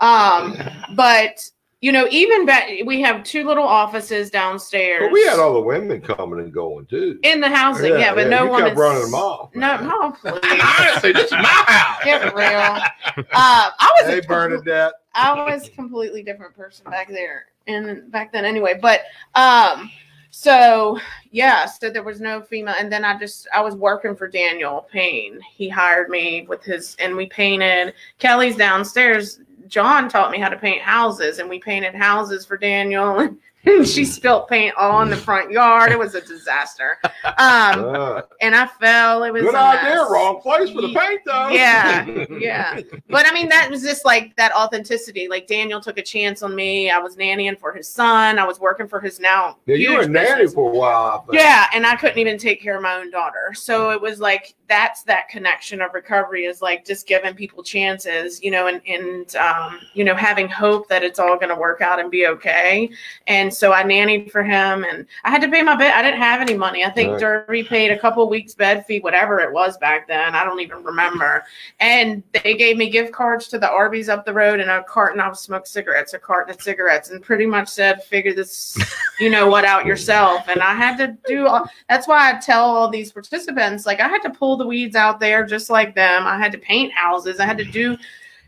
Um, 0.00 0.56
but 0.94 1.48
you 1.80 1.92
know, 1.92 2.08
even 2.10 2.44
back, 2.44 2.68
we 2.84 3.00
have 3.02 3.22
two 3.22 3.44
little 3.44 3.66
offices 3.66 4.30
downstairs. 4.30 5.02
But 5.04 5.12
we 5.12 5.24
had 5.24 5.38
all 5.38 5.54
the 5.54 5.60
women 5.60 6.00
coming 6.00 6.40
and 6.40 6.52
going 6.52 6.86
too. 6.86 7.20
in 7.22 7.40
the 7.40 7.48
housing, 7.48 7.92
yeah, 7.92 8.14
but 8.14 8.28
no 8.28 8.44
you 8.44 8.50
woman 8.50 8.66
kept 8.68 8.78
running 8.78 9.02
them 9.02 9.14
off. 9.14 9.54
No, 9.54 9.76
man. 9.78 9.88
no, 9.88 10.10
please. 10.12 10.40
Honestly, 10.80 11.12
this 11.12 11.26
is 11.26 11.32
my 11.32 11.64
house. 11.66 12.04
Get 12.04 12.34
real. 12.34 12.82
Uh, 13.16 13.22
I 13.32 14.00
was 14.00 14.10
Hey, 14.10 14.18
a 14.18 14.22
Bernadette. 14.22 14.92
I 15.14 15.32
was 15.44 15.68
a 15.68 15.70
completely 15.70 16.22
different 16.22 16.56
person 16.56 16.90
back 16.90 17.08
there 17.08 17.46
and 17.66 18.10
back 18.10 18.32
then 18.32 18.44
anyway. 18.44 18.78
But 18.80 19.02
um 19.34 19.90
so 20.30 20.98
yeah, 21.30 21.66
so 21.66 21.90
there 21.90 22.02
was 22.02 22.20
no 22.20 22.42
female 22.42 22.74
and 22.78 22.92
then 22.92 23.04
I 23.04 23.18
just 23.18 23.48
I 23.54 23.60
was 23.60 23.74
working 23.74 24.14
for 24.14 24.28
Daniel 24.28 24.86
Payne. 24.92 25.40
He 25.52 25.68
hired 25.68 26.08
me 26.08 26.46
with 26.48 26.62
his 26.62 26.96
and 27.00 27.16
we 27.16 27.26
painted 27.26 27.94
Kelly's 28.18 28.56
downstairs. 28.56 29.40
John 29.68 30.08
taught 30.08 30.30
me 30.30 30.38
how 30.38 30.48
to 30.48 30.56
paint 30.56 30.82
houses 30.82 31.38
and 31.38 31.48
we 31.48 31.58
painted 31.58 31.94
houses 31.94 32.44
for 32.44 32.56
Daniel 32.56 33.18
and 33.18 33.38
she 33.84 34.04
spilled 34.04 34.48
paint 34.48 34.74
all 34.76 35.02
in 35.02 35.10
the 35.10 35.16
front 35.16 35.50
yard. 35.50 35.92
It 35.92 35.98
was 35.98 36.14
a 36.14 36.20
disaster. 36.20 36.98
Um 37.38 37.84
Uh, 37.84 38.22
and 38.40 38.54
I 38.54 38.66
fell. 38.66 39.24
It 39.24 39.32
was 39.32 39.42
good 39.42 39.54
idea. 39.54 39.96
Wrong 40.02 40.40
place 40.40 40.70
for 40.70 40.82
the 40.82 40.94
paint, 40.94 41.20
though. 41.24 41.48
Yeah, 41.48 42.06
yeah. 42.38 42.80
But 43.08 43.26
I 43.26 43.32
mean, 43.32 43.48
that 43.48 43.70
was 43.70 43.82
just 43.82 44.04
like 44.04 44.34
that 44.36 44.52
authenticity. 44.54 45.28
Like 45.28 45.46
Daniel 45.46 45.80
took 45.80 45.98
a 45.98 46.02
chance 46.02 46.42
on 46.42 46.54
me. 46.54 46.90
I 46.90 46.98
was 46.98 47.16
nannying 47.16 47.58
for 47.58 47.72
his 47.72 47.88
son. 47.88 48.38
I 48.38 48.46
was 48.46 48.60
working 48.60 48.88
for 48.88 49.00
his 49.00 49.20
now. 49.20 49.58
Yeah, 49.66 49.76
you 49.76 49.96
were 49.96 50.08
nanny 50.08 50.46
for 50.46 50.70
a 50.70 50.74
while. 50.74 51.26
Yeah, 51.32 51.66
and 51.74 51.86
I 51.86 51.96
couldn't 51.96 52.18
even 52.18 52.38
take 52.38 52.62
care 52.62 52.76
of 52.76 52.82
my 52.82 52.94
own 52.94 53.10
daughter. 53.10 53.52
So 53.54 53.90
it 53.90 54.00
was 54.00 54.20
like 54.20 54.54
that's 54.68 55.02
that 55.04 55.28
connection 55.28 55.80
of 55.80 55.94
recovery 55.94 56.44
is 56.44 56.60
like 56.60 56.84
just 56.84 57.06
giving 57.06 57.34
people 57.34 57.62
chances, 57.62 58.42
you 58.42 58.50
know, 58.50 58.66
and 58.66 58.80
and 58.86 59.34
um, 59.36 59.80
you 59.94 60.04
know 60.04 60.14
having 60.14 60.48
hope 60.48 60.88
that 60.88 61.02
it's 61.02 61.18
all 61.18 61.36
going 61.36 61.48
to 61.48 61.56
work 61.56 61.80
out 61.80 61.98
and 61.98 62.10
be 62.10 62.26
okay. 62.26 62.90
And 63.26 63.52
so 63.58 63.72
I 63.72 63.82
nannied 63.82 64.30
for 64.30 64.42
him, 64.42 64.84
and 64.84 65.06
I 65.24 65.30
had 65.30 65.42
to 65.42 65.48
pay 65.48 65.62
my 65.62 65.76
bed. 65.76 65.92
I 65.94 66.02
didn't 66.02 66.20
have 66.20 66.40
any 66.40 66.54
money. 66.54 66.84
I 66.84 66.90
think 66.90 67.12
Right. 67.12 67.20
Derby 67.20 67.64
paid 67.64 67.90
a 67.90 67.98
couple 67.98 68.28
weeks 68.28 68.54
bed 68.54 68.84
fee, 68.86 69.00
whatever 69.00 69.40
it 69.40 69.52
was 69.52 69.76
back 69.78 70.06
then. 70.06 70.34
I 70.34 70.44
don't 70.44 70.60
even 70.60 70.84
remember. 70.84 71.44
And 71.80 72.22
they 72.44 72.54
gave 72.54 72.76
me 72.76 72.90
gift 72.90 73.12
cards 73.12 73.48
to 73.48 73.58
the 73.58 73.70
Arby's 73.70 74.08
up 74.08 74.24
the 74.24 74.32
road 74.32 74.60
and 74.60 74.70
a 74.70 74.82
carton. 74.84 75.20
of 75.20 75.38
smoked 75.38 75.68
cigarettes, 75.68 76.14
a 76.14 76.18
carton 76.18 76.54
of 76.54 76.62
cigarettes, 76.62 77.10
and 77.10 77.22
pretty 77.22 77.46
much 77.46 77.68
said, 77.68 78.04
"Figure 78.04 78.34
this, 78.34 78.78
you 79.20 79.30
know 79.30 79.48
what, 79.48 79.64
out 79.64 79.86
yourself." 79.86 80.48
And 80.48 80.60
I 80.60 80.74
had 80.74 80.96
to 80.98 81.16
do. 81.26 81.46
All, 81.46 81.68
that's 81.88 82.06
why 82.06 82.30
I 82.30 82.38
tell 82.38 82.64
all 82.64 82.88
these 82.88 83.12
participants, 83.12 83.86
like 83.86 84.00
I 84.00 84.08
had 84.08 84.22
to 84.22 84.30
pull 84.30 84.56
the 84.56 84.66
weeds 84.66 84.96
out 84.96 85.20
there 85.20 85.44
just 85.44 85.70
like 85.70 85.94
them. 85.94 86.26
I 86.26 86.38
had 86.38 86.52
to 86.52 86.58
paint 86.58 86.92
houses. 86.92 87.40
I 87.40 87.46
had 87.46 87.58
to 87.58 87.64
do 87.64 87.96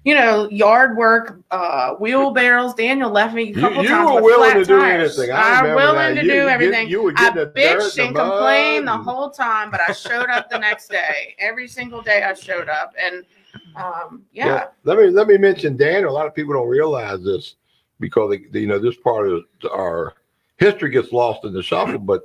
you 0.04 0.14
know, 0.14 0.48
yard 0.48 0.96
work, 0.96 1.38
uh, 1.50 1.94
wheelbarrows. 1.94 2.74
Daniel 2.74 3.10
left 3.10 3.34
me 3.34 3.50
a 3.50 3.54
couple 3.54 3.82
you 3.82 3.90
times 3.90 4.10
were 4.10 4.22
willing 4.22 4.50
flat 4.52 4.58
to 4.58 4.64
do 4.64 4.78
tires. 4.78 5.18
anything. 5.18 5.36
I 5.36 5.60
I'm 5.60 5.74
willing 5.74 5.94
that. 5.96 6.08
to 6.14 6.22
You- 6.24 6.30
do 6.30 6.36
you- 6.36 6.48
everything. 6.48 6.88
You 6.88 7.02
were 7.02 7.12
I 7.16 7.30
the 7.30 7.46
dirt, 7.46 7.54
bitched 7.54 7.94
the 7.96 8.06
and 8.06 8.16
complained 8.16 8.88
the 8.88 8.92
whole 8.92 9.30
time, 9.30 9.70
but 9.70 9.80
I 9.86 9.92
showed 9.92 10.30
up 10.30 10.48
the 10.50 10.58
next 10.58 10.88
day. 10.88 11.34
Every 11.38 11.68
single 11.68 12.00
day 12.02 12.22
I 12.22 12.32
showed 12.34 12.68
up, 12.68 12.94
and 12.98 13.24
um, 13.76 14.24
yeah, 14.32 14.68
let 14.84 14.98
me 14.98 15.08
let 15.08 15.26
me 15.28 15.36
mention 15.36 15.76
Daniel. 15.76 16.10
A 16.10 16.14
lot 16.14 16.26
of 16.26 16.34
people 16.34 16.54
don't 16.54 16.68
realize 16.68 17.22
this 17.22 17.56
because 17.98 18.34
they, 18.52 18.60
you 18.60 18.66
know 18.66 18.78
this 18.78 18.96
part 18.96 19.28
of 19.28 19.44
our 19.70 20.14
history 20.56 20.90
gets 20.90 21.12
lost 21.12 21.44
in 21.44 21.52
the 21.52 21.62
shuffle. 21.62 21.98
But 21.98 22.22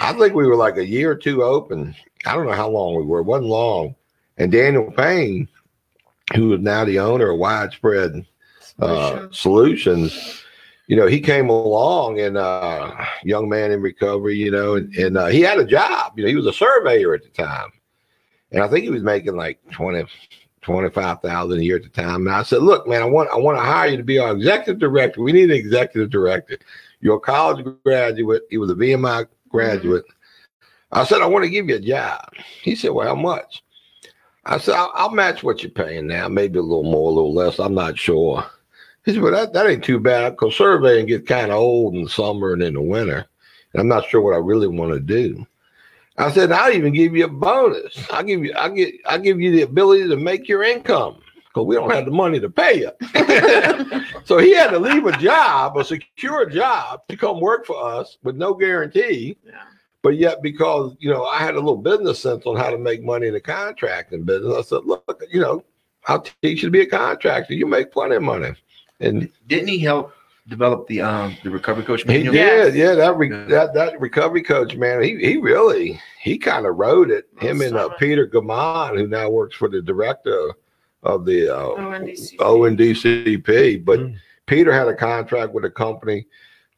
I 0.00 0.12
think 0.14 0.34
we 0.34 0.46
were 0.46 0.56
like 0.56 0.78
a 0.78 0.86
year 0.86 1.10
or 1.10 1.16
two 1.16 1.42
open. 1.42 1.94
I 2.24 2.34
don't 2.34 2.46
know 2.46 2.52
how 2.52 2.70
long 2.70 2.96
we 2.96 3.02
were. 3.02 3.20
It 3.20 3.24
wasn't 3.24 3.48
long. 3.48 3.94
And 4.38 4.50
Daniel 4.50 4.90
Payne, 4.90 5.48
who 6.32 6.54
is 6.54 6.60
now 6.60 6.84
the 6.84 6.98
owner 6.98 7.30
of 7.30 7.38
Widespread 7.38 8.24
uh, 8.78 9.26
Solutions. 9.30 10.42
You 10.86 10.96
know, 10.96 11.06
he 11.06 11.20
came 11.20 11.48
along 11.48 12.20
and 12.20 12.36
uh, 12.36 13.04
young 13.22 13.48
man 13.48 13.72
in 13.72 13.80
recovery, 13.80 14.36
you 14.36 14.50
know, 14.50 14.74
and, 14.74 14.94
and 14.94 15.16
uh, 15.16 15.26
he 15.26 15.40
had 15.40 15.58
a 15.58 15.64
job. 15.64 16.12
You 16.16 16.24
know, 16.24 16.28
he 16.28 16.36
was 16.36 16.46
a 16.46 16.52
surveyor 16.52 17.14
at 17.14 17.22
the 17.22 17.30
time, 17.30 17.70
and 18.52 18.62
I 18.62 18.68
think 18.68 18.84
he 18.84 18.90
was 18.90 19.02
making 19.02 19.36
like 19.36 19.60
20, 19.70 20.04
25,000 20.60 21.58
a 21.58 21.62
year 21.62 21.76
at 21.76 21.84
the 21.84 21.88
time. 21.88 22.26
And 22.26 22.34
I 22.34 22.42
said, 22.42 22.62
look, 22.62 22.86
man, 22.86 23.02
I 23.02 23.06
want 23.06 23.30
I 23.30 23.36
want 23.36 23.56
to 23.56 23.62
hire 23.62 23.90
you 23.90 23.96
to 23.96 24.02
be 24.02 24.18
our 24.18 24.32
executive 24.32 24.78
director. 24.78 25.22
We 25.22 25.32
need 25.32 25.50
an 25.50 25.56
executive 25.56 26.10
director. 26.10 26.58
You're 27.00 27.16
a 27.16 27.20
college 27.20 27.66
graduate. 27.84 28.42
He 28.50 28.58
was 28.58 28.70
a 28.70 28.74
VMI 28.74 29.26
graduate. 29.48 30.04
I 30.92 31.04
said, 31.04 31.22
I 31.22 31.26
want 31.26 31.44
to 31.44 31.50
give 31.50 31.68
you 31.68 31.76
a 31.76 31.80
job. 31.80 32.28
He 32.62 32.76
said, 32.76 32.90
well, 32.90 33.08
how 33.08 33.20
much? 33.20 33.63
I 34.46 34.58
said, 34.58 34.74
I'll, 34.74 34.90
I'll 34.94 35.10
match 35.10 35.42
what 35.42 35.62
you're 35.62 35.70
paying 35.70 36.06
now, 36.06 36.28
maybe 36.28 36.58
a 36.58 36.62
little 36.62 36.84
more, 36.84 37.10
a 37.10 37.14
little 37.14 37.34
less. 37.34 37.58
I'm 37.58 37.74
not 37.74 37.98
sure. 37.98 38.44
He 39.04 39.12
said, 39.12 39.22
well, 39.22 39.32
that, 39.32 39.52
that 39.52 39.66
ain't 39.66 39.84
too 39.84 40.00
bad 40.00 40.30
because 40.30 40.56
surveying 40.56 41.06
gets 41.06 41.26
kind 41.26 41.50
of 41.50 41.58
old 41.58 41.94
in 41.94 42.04
the 42.04 42.10
summer 42.10 42.52
and 42.52 42.62
in 42.62 42.74
the 42.74 42.82
winter. 42.82 43.26
And 43.72 43.80
I'm 43.80 43.88
not 43.88 44.08
sure 44.08 44.20
what 44.20 44.34
I 44.34 44.38
really 44.38 44.68
want 44.68 44.92
to 44.92 45.00
do. 45.00 45.46
I 46.16 46.30
said, 46.30 46.52
I'll 46.52 46.72
even 46.72 46.92
give 46.92 47.16
you 47.16 47.24
a 47.24 47.28
bonus. 47.28 48.06
I'll 48.10 48.22
give 48.22 48.44
you, 48.44 48.52
I'll 48.54 48.70
get, 48.70 48.94
I'll 49.06 49.18
give 49.18 49.40
you 49.40 49.50
the 49.50 49.62
ability 49.62 50.08
to 50.08 50.16
make 50.16 50.48
your 50.48 50.62
income 50.62 51.20
because 51.48 51.66
we 51.66 51.74
don't 51.74 51.90
have 51.90 52.04
the 52.04 52.10
money 52.10 52.38
to 52.38 52.48
pay 52.48 52.80
you. 52.80 52.90
so 54.24 54.38
he 54.38 54.54
had 54.54 54.70
to 54.70 54.78
leave 54.78 55.06
a 55.06 55.16
job, 55.18 55.76
a 55.76 55.84
secure 55.84 56.48
job, 56.48 57.02
to 57.08 57.16
come 57.16 57.40
work 57.40 57.66
for 57.66 57.82
us 57.82 58.18
with 58.22 58.36
no 58.36 58.54
guarantee. 58.54 59.36
yeah. 59.44 59.64
But 60.04 60.18
yet, 60.18 60.42
because 60.42 60.94
you 61.00 61.10
know, 61.10 61.24
I 61.24 61.38
had 61.38 61.54
a 61.54 61.58
little 61.60 61.78
business 61.78 62.20
sense 62.20 62.44
on 62.44 62.56
how 62.56 62.68
to 62.70 62.76
make 62.78 63.02
money 63.02 63.26
in 63.26 63.32
the 63.32 63.40
contracting 63.40 64.22
business, 64.22 64.54
I 64.54 64.60
said, 64.60 64.84
"Look, 64.84 65.24
you 65.32 65.40
know, 65.40 65.64
I'll 66.06 66.20
teach 66.20 66.62
you 66.62 66.68
to 66.68 66.70
be 66.70 66.82
a 66.82 66.86
contractor. 66.86 67.54
You 67.54 67.66
make 67.66 67.90
plenty 67.90 68.16
of 68.16 68.22
money." 68.22 68.52
And 69.00 69.30
Didn't 69.48 69.68
he 69.68 69.78
help 69.78 70.12
develop 70.46 70.86
the 70.88 71.00
um 71.00 71.34
the 71.42 71.48
recovery 71.50 71.84
coach 71.84 72.02
he 72.02 72.22
did, 72.22 72.34
Yes. 72.34 72.74
yeah. 72.74 72.94
That 72.94 73.16
re- 73.16 73.30
Yeah. 73.30 73.46
that 73.46 73.72
that 73.72 73.98
recovery 73.98 74.42
coach, 74.42 74.76
man, 74.76 75.02
he 75.02 75.16
he 75.16 75.38
really 75.38 75.98
he 76.20 76.36
kind 76.36 76.66
of 76.66 76.76
wrote 76.76 77.10
it. 77.10 77.24
Him 77.40 77.56
Most 77.58 77.68
and 77.68 77.76
uh. 77.78 77.88
Peter 77.98 78.26
Gaumond, 78.28 78.98
who 78.98 79.06
now 79.06 79.30
works 79.30 79.56
for 79.56 79.68
the 79.70 79.80
director 79.80 80.52
of 81.02 81.24
the 81.24 81.48
uh, 81.48 81.68
ONDC. 81.76 82.36
ONDCP. 82.36 83.84
But 83.84 84.00
Mm. 84.00 84.16
Peter 84.46 84.70
had 84.72 84.88
a 84.88 84.94
contract 84.94 85.54
with 85.54 85.64
a 85.64 85.70
company. 85.70 86.26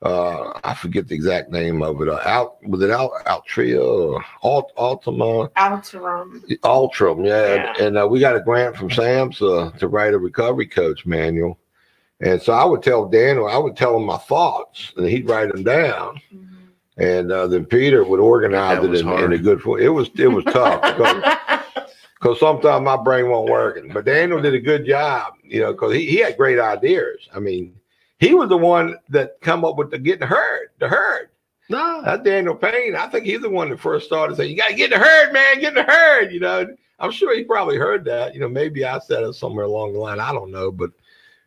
Uh, 0.02 0.58
I 0.62 0.74
forget 0.74 1.08
the 1.08 1.14
exact 1.14 1.50
name 1.50 1.82
of 1.82 2.00
it. 2.02 2.08
Uh, 2.08 2.20
out 2.24 2.62
was 2.66 2.82
it 2.82 2.90
out 2.90 3.12
Altria 3.24 3.82
or 3.82 4.22
Alt 4.42 4.72
Altima? 4.76 5.50
Altarum. 5.56 6.44
Ultram, 6.64 7.24
yeah. 7.24 7.54
Yeah. 7.54 7.70
And, 7.70 7.80
and, 7.80 7.98
uh, 7.98 8.06
we 8.06 8.20
got 8.20 8.36
a 8.36 8.40
grant 8.40 8.76
from 8.76 8.90
SAMHSA 8.90 9.78
to 9.78 9.88
write 9.88 10.12
a 10.12 10.18
recovery 10.18 10.66
coach 10.66 11.06
manual. 11.06 11.58
And 12.20 12.40
so 12.40 12.52
I 12.52 12.64
would 12.64 12.82
tell 12.82 13.08
Daniel, 13.08 13.48
I 13.48 13.56
would 13.56 13.76
tell 13.76 13.96
him 13.96 14.04
my 14.04 14.18
thoughts, 14.18 14.92
and 14.96 15.06
he'd 15.06 15.28
write 15.28 15.52
them 15.52 15.64
down. 15.64 16.20
Mhm. 16.34 16.46
And 16.98 17.30
uh, 17.32 17.46
then 17.46 17.66
Peter 17.66 18.04
would 18.04 18.20
organize 18.20 18.78
That 18.78 18.86
it 18.86 18.90
was 18.90 19.00
in, 19.02 19.08
in 19.08 19.32
a 19.32 19.38
good 19.38 19.60
form. 19.60 19.80
It 19.80 19.88
was 19.88 20.08
it 20.16 20.28
was 20.28 20.44
tough 20.44 20.80
because 22.20 22.40
sometimes 22.40 22.84
my 22.84 22.96
brain 22.96 23.28
won't 23.28 23.50
working. 23.50 23.90
But 23.92 24.06
Daniel 24.06 24.40
did 24.40 24.54
a 24.54 24.60
good 24.60 24.86
job, 24.86 25.34
you 25.42 25.60
know, 25.60 25.72
because 25.72 25.92
he, 25.94 26.06
he 26.06 26.16
had 26.18 26.38
great 26.38 26.58
ideas. 26.58 27.28
I 27.34 27.38
mean, 27.38 27.74
he 28.18 28.34
was 28.34 28.48
the 28.48 28.56
one 28.56 28.96
that 29.10 29.40
come 29.40 29.64
up 29.64 29.76
with 29.76 29.90
the 29.90 29.98
getting 29.98 30.26
herd, 30.26 30.68
the 30.78 30.88
herd. 30.88 31.28
No. 31.68 32.02
That's 32.04 32.22
Daniel 32.22 32.54
Payne. 32.54 32.94
I 32.94 33.08
think 33.08 33.26
he's 33.26 33.40
the 33.40 33.50
one 33.50 33.70
that 33.70 33.80
first 33.80 34.06
started 34.06 34.36
saying, 34.36 34.50
"You 34.50 34.56
got 34.56 34.68
to 34.68 34.74
get 34.74 34.90
the 34.90 34.98
herd, 34.98 35.32
man. 35.32 35.60
Get 35.60 35.74
the 35.74 35.82
herd." 35.82 36.32
You 36.32 36.40
know, 36.40 36.66
I'm 36.98 37.10
sure 37.10 37.34
he 37.36 37.44
probably 37.44 37.76
heard 37.76 38.04
that. 38.04 38.34
You 38.34 38.40
know, 38.40 38.48
maybe 38.48 38.84
I 38.84 38.98
said 39.00 39.24
it 39.24 39.34
somewhere 39.34 39.64
along 39.64 39.92
the 39.92 39.98
line. 39.98 40.20
I 40.20 40.32
don't 40.32 40.50
know, 40.50 40.70
but 40.70 40.90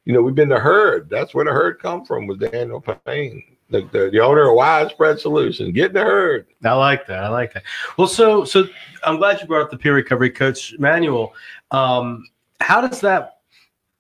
you 0.06 0.14
know, 0.14 0.22
we've 0.22 0.36
been 0.36 0.50
the 0.50 0.60
herd. 0.60 1.10
That's 1.10 1.34
where 1.34 1.46
the 1.46 1.52
herd 1.52 1.82
come 1.82 2.06
from. 2.06 2.28
Was 2.28 2.38
Daniel 2.38 2.82
Payne, 3.06 3.44
the, 3.70 3.82
the, 3.92 4.10
the 4.12 4.20
owner 4.20 4.50
of 4.50 4.56
Widespread 4.56 5.20
Solutions. 5.20 5.72
Get 5.72 5.88
in 5.88 5.94
the 5.94 6.04
herd. 6.04 6.48
I 6.64 6.74
like 6.74 7.08
that. 7.08 7.24
I 7.24 7.30
like 7.30 7.54
that. 7.54 7.64
Well, 7.98 8.08
so 8.08 8.44
so 8.44 8.66
I'm 9.04 9.18
glad 9.18 9.40
you 9.40 9.48
brought 9.48 9.64
up 9.64 9.72
the 9.72 9.78
peer 9.78 9.96
recovery 9.96 10.32
coach 10.32 10.76
manual. 10.80 11.34
Um, 11.72 12.28
how 12.60 12.82
does 12.86 13.00
that? 13.02 13.39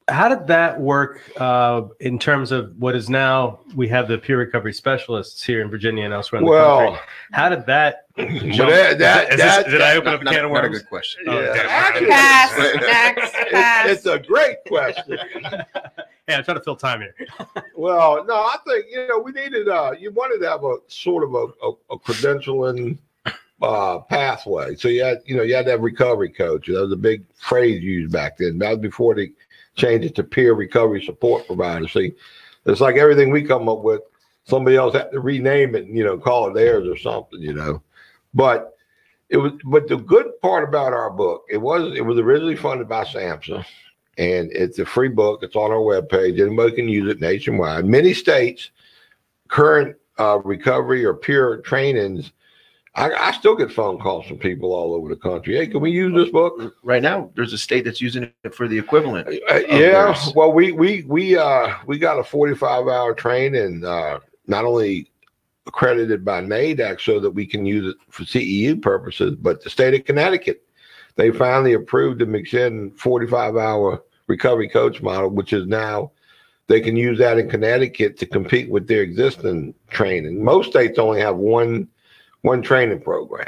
How 0.09 0.29
did 0.29 0.47
that 0.47 0.79
work 0.79 1.21
uh, 1.37 1.83
in 1.99 2.19
terms 2.19 2.51
of 2.51 2.75
what 2.79 2.95
is 2.95 3.09
now 3.09 3.59
we 3.75 3.87
have 3.89 4.07
the 4.07 4.17
peer 4.17 4.37
recovery 4.37 4.73
specialists 4.73 5.43
here 5.43 5.61
in 5.61 5.69
Virginia 5.69 6.03
and 6.05 6.13
elsewhere 6.13 6.39
in 6.39 6.45
the 6.45 6.51
Well, 6.51 6.87
country? 6.91 7.01
How 7.31 7.49
did 7.49 7.65
that? 7.67 8.05
jump- 8.17 8.69
that, 8.71 8.97
that, 8.99 9.23
is 9.31 9.37
this- 9.37 9.39
that, 9.39 9.67
did 9.69 9.81
I 9.81 9.95
open 9.95 10.13
up 10.13 10.21
a 10.21 10.23
Not, 10.25 10.33
can 10.33 10.45
of 10.45 10.51
not 10.51 10.65
a 10.65 10.69
good 10.69 10.87
question. 10.89 11.23
Oh, 11.27 11.39
Yeah. 11.39 11.53
damn. 11.53 12.09
Pass. 12.09 12.57
Next. 12.81 13.35
It's, 13.49 13.51
Pass. 13.51 13.89
it's 13.89 14.05
a 14.05 14.19
great 14.19 14.57
question. 14.67 15.17
hey, 16.27 16.35
I'm 16.35 16.43
trying 16.43 16.57
to 16.57 16.63
fill 16.63 16.75
time 16.75 17.01
here. 17.01 17.15
Well, 17.75 18.23
no, 18.25 18.35
I 18.35 18.57
think 18.67 18.85
you 18.91 19.07
know 19.07 19.19
we 19.19 19.31
needed. 19.31 19.67
Uh, 19.67 19.93
you 19.97 20.11
wanted 20.11 20.39
to 20.43 20.49
have 20.49 20.63
a 20.63 20.75
sort 20.87 21.23
of 21.23 21.33
a, 21.33 21.47
a, 21.65 21.71
a 21.95 21.99
credentialing 21.99 22.97
uh, 23.61 23.99
pathway. 23.99 24.75
So 24.75 24.87
you 24.87 25.03
had, 25.03 25.19
you 25.25 25.35
know, 25.35 25.43
you 25.43 25.55
had 25.55 25.65
to 25.65 25.71
have 25.71 25.81
recovery 25.81 26.29
coach. 26.29 26.67
That 26.67 26.79
was 26.81 26.91
a 26.91 26.95
big 26.97 27.23
phrase 27.35 27.81
used 27.83 28.11
back 28.13 28.37
then. 28.37 28.59
That 28.59 28.69
was 28.69 28.79
before 28.79 29.15
they 29.15 29.31
changed 29.75 30.05
it 30.05 30.15
to 30.15 30.23
peer 30.23 30.53
recovery 30.53 31.03
support 31.03 31.47
provider. 31.47 31.87
See, 31.87 32.13
it's 32.65 32.81
like 32.81 32.95
everything 32.95 33.31
we 33.31 33.43
come 33.43 33.69
up 33.69 33.83
with. 33.83 34.01
Somebody 34.45 34.77
else 34.77 34.95
had 34.95 35.11
to 35.11 35.19
rename 35.19 35.75
it, 35.75 35.85
and, 35.85 35.95
you 35.95 36.03
know, 36.03 36.17
call 36.17 36.49
it 36.49 36.55
theirs 36.55 36.87
or 36.87 36.97
something, 36.97 37.39
you 37.39 37.53
know. 37.53 37.83
But 38.33 38.73
it 39.29 39.37
was, 39.37 39.53
but 39.63 39.87
the 39.87 39.97
good 39.97 40.27
part 40.41 40.67
about 40.67 40.91
our 40.93 41.11
book, 41.11 41.43
it 41.49 41.57
was, 41.57 41.95
it 41.95 42.01
was 42.01 42.17
originally 42.17 42.55
funded 42.55 42.89
by 42.89 43.03
SAMHSA, 43.03 43.63
and 44.17 44.51
it's 44.51 44.79
a 44.79 44.85
free 44.85 45.07
book. 45.09 45.43
It's 45.43 45.55
on 45.55 45.71
our 45.71 45.77
webpage. 45.77 46.39
Anybody 46.39 46.75
can 46.75 46.89
use 46.89 47.11
it 47.11 47.21
nationwide. 47.21 47.85
Many 47.85 48.13
states, 48.13 48.71
current 49.49 49.95
uh, 50.17 50.39
recovery 50.43 51.05
or 51.05 51.13
peer 51.13 51.57
trainings, 51.57 52.31
I, 52.95 53.11
I 53.13 53.31
still 53.31 53.55
get 53.55 53.71
phone 53.71 53.99
calls 53.99 54.25
from 54.25 54.37
people 54.37 54.73
all 54.73 54.93
over 54.93 55.09
the 55.09 55.15
country. 55.15 55.55
Hey, 55.55 55.67
can 55.67 55.79
we 55.79 55.91
use 55.91 56.13
this 56.13 56.31
book? 56.31 56.75
Right 56.83 57.01
now, 57.01 57.31
there's 57.35 57.53
a 57.53 57.57
state 57.57 57.85
that's 57.85 58.01
using 58.01 58.31
it 58.43 58.55
for 58.55 58.67
the 58.67 58.77
equivalent. 58.77 59.27
Uh, 59.27 59.55
yeah. 59.55 59.67
theirs. 59.67 60.33
Well, 60.35 60.51
we 60.51 60.71
we 60.71 61.03
we 61.03 61.37
uh 61.37 61.75
we 61.85 61.99
got 61.99 62.19
a 62.19 62.23
45 62.23 62.87
hour 62.87 63.13
training, 63.13 63.85
uh, 63.85 64.19
not 64.47 64.65
only 64.65 65.11
accredited 65.67 66.25
by 66.25 66.41
NAADAC 66.41 66.99
so 66.99 67.19
that 67.19 67.29
we 67.29 67.45
can 67.45 67.65
use 67.65 67.93
it 67.93 67.97
for 68.09 68.23
CEU 68.23 68.81
purposes, 68.81 69.35
but 69.35 69.63
the 69.63 69.69
state 69.69 69.93
of 69.93 70.03
Connecticut, 70.03 70.63
they 71.15 71.29
finally 71.31 71.73
approved 71.73 72.19
the 72.19 72.25
McShin 72.25 72.97
45 72.97 73.55
hour 73.55 74.03
recovery 74.27 74.67
coach 74.67 75.01
model, 75.01 75.29
which 75.29 75.53
is 75.53 75.67
now 75.67 76.11
they 76.67 76.81
can 76.81 76.95
use 76.95 77.17
that 77.19 77.37
in 77.37 77.49
Connecticut 77.49 78.17
to 78.17 78.25
compete 78.25 78.69
with 78.69 78.87
their 78.87 79.03
existing 79.03 79.73
training. 79.89 80.43
Most 80.43 80.71
states 80.71 80.99
only 80.99 81.21
have 81.21 81.35
one 81.35 81.87
one 82.41 82.61
training 82.61 83.01
program. 83.01 83.47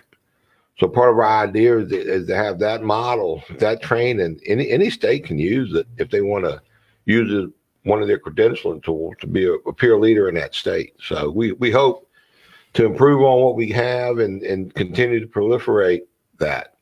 So 0.80 0.88
part 0.88 1.12
of 1.12 1.18
our 1.18 1.46
idea 1.46 1.78
is, 1.78 1.92
is 1.92 2.28
to 2.28 2.36
have 2.36 2.60
that 2.60 2.84
model, 2.84 3.44
that 3.60 3.82
training. 3.82 4.40
Any 4.46 4.70
any 4.70 4.90
state 4.90 5.26
can 5.26 5.38
use 5.38 5.74
it 5.76 5.88
if 5.98 6.10
they 6.10 6.22
want 6.22 6.46
to 6.46 6.62
use 7.06 7.32
it 7.32 7.52
one 7.84 8.02
of 8.02 8.08
their 8.08 8.20
credentialing 8.20 8.84
tools 8.84 9.16
to 9.22 9.28
be 9.28 9.46
a, 9.46 9.54
a 9.54 9.74
peer 9.74 9.98
leader 9.98 10.30
in 10.30 10.36
that 10.36 10.56
state. 10.56 10.96
So 11.04 11.30
we 11.30 11.52
we 11.54 11.72
hope 11.72 12.08
to 12.74 12.86
improve 12.86 13.22
on 13.22 13.42
what 13.42 13.56
we 13.56 13.70
have 13.70 14.20
and 14.20 14.42
and 14.44 14.74
continue 14.74 15.20
to 15.20 15.28
proliferate 15.28 16.02
that 16.40 16.76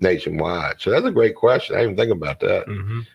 nationwide. 0.00 0.80
So 0.80 0.90
that's 0.90 1.06
a 1.06 1.10
great 1.10 1.34
question. 1.34 1.76
I 1.76 1.80
didn't 1.80 1.92
even 1.92 2.04
think 2.04 2.16
about 2.16 2.40
that. 2.40 2.66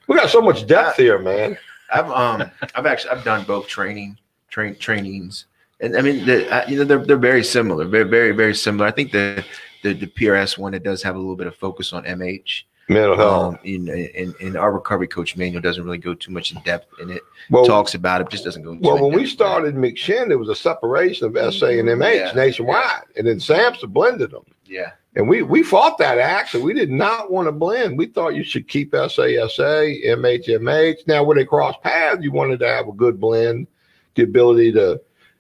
We 0.08 0.16
got 0.16 0.30
so 0.30 0.42
much 0.42 0.68
depth 0.68 0.98
here, 0.98 1.20
man. 1.20 1.58
I've 1.92 2.10
um 2.12 2.50
I've 2.76 2.86
actually 2.86 3.12
I've 3.12 3.24
done 3.24 3.44
both 3.46 3.68
training 3.68 4.18
train 4.50 4.76
trainings, 4.76 5.46
and 5.82 5.98
I 5.98 6.02
mean 6.02 6.26
the 6.26 6.50
uh, 6.54 6.68
you 6.70 6.78
know 6.78 6.84
they're 6.84 7.06
they're 7.06 7.18
very 7.18 7.44
similar, 7.44 7.86
very 7.86 8.04
very 8.06 8.32
very 8.32 8.56
similar. 8.56 8.88
I 8.88 8.92
think 8.92 9.12
the 9.12 9.44
the, 9.84 9.94
the 9.94 10.08
PRS 10.08 10.58
one 10.58 10.74
it 10.74 10.84
does 10.84 11.02
have 11.04 11.16
a 11.16 11.20
little 11.20 11.36
bit 11.36 11.48
of 11.48 11.56
focus 11.56 11.94
on 11.94 12.04
MH. 12.04 12.64
Mental 12.92 13.16
health. 13.16 13.54
Um, 13.54 13.60
in, 13.66 13.88
in 13.88 14.34
in 14.40 14.58
our 14.58 14.72
recovery 14.74 15.08
coach 15.08 15.38
manual 15.38 15.62
doesn't 15.62 15.84
really 15.86 16.00
go 16.00 16.16
too 16.16 16.32
much 16.32 16.52
in 16.54 16.60
depth 16.64 16.92
in 17.00 17.12
it. 17.12 17.22
well, 17.52 17.64
Talks 17.64 17.94
about 17.94 18.20
it, 18.20 18.30
just 18.30 18.44
doesn't 18.44 18.64
go. 18.64 18.74
too 18.74 18.80
Well, 18.82 19.00
when 19.00 19.14
we 19.14 19.28
started 19.28 19.76
McShin, 19.76 20.28
there 20.28 20.40
was 20.40 20.50
a 20.50 20.56
separation 20.56 21.28
of 21.28 21.54
SA 21.54 21.68
and 21.68 21.88
MH 21.88 22.16
Yeah. 22.16 22.32
nationwide, 22.34 23.04
and 23.16 23.28
then 23.28 23.38
SAMHSA 23.38 23.90
blended 23.90 24.32
them. 24.32 24.44
yeah, 24.66 24.94
And 25.16 25.30
we 25.30 25.44
we 25.44 25.62
fought 25.62 26.00
that 26.00 26.18
actually. 26.18 26.64
We 26.64 26.74
did 26.74 26.90
not 26.90 27.32
want 27.32 27.48
to 27.48 27.52
blend. 27.52 27.96
We 27.96 28.08
thought 28.08 28.34
you 28.34 28.44
should 28.44 28.68
keep 28.68 28.92
SASA, 28.96 29.94
MHMH. 30.08 31.06
Now, 31.08 31.24
when 31.24 31.38
they 31.38 31.46
cross 31.46 31.76
paths, 31.84 32.24
you 32.24 32.32
wanted 32.32 32.60
to 32.62 32.68
have 32.68 32.88
a 32.88 32.92
good 32.92 33.20
blend, 33.20 33.68
the 34.16 34.24
ability 34.24 34.72
to, 34.74 35.00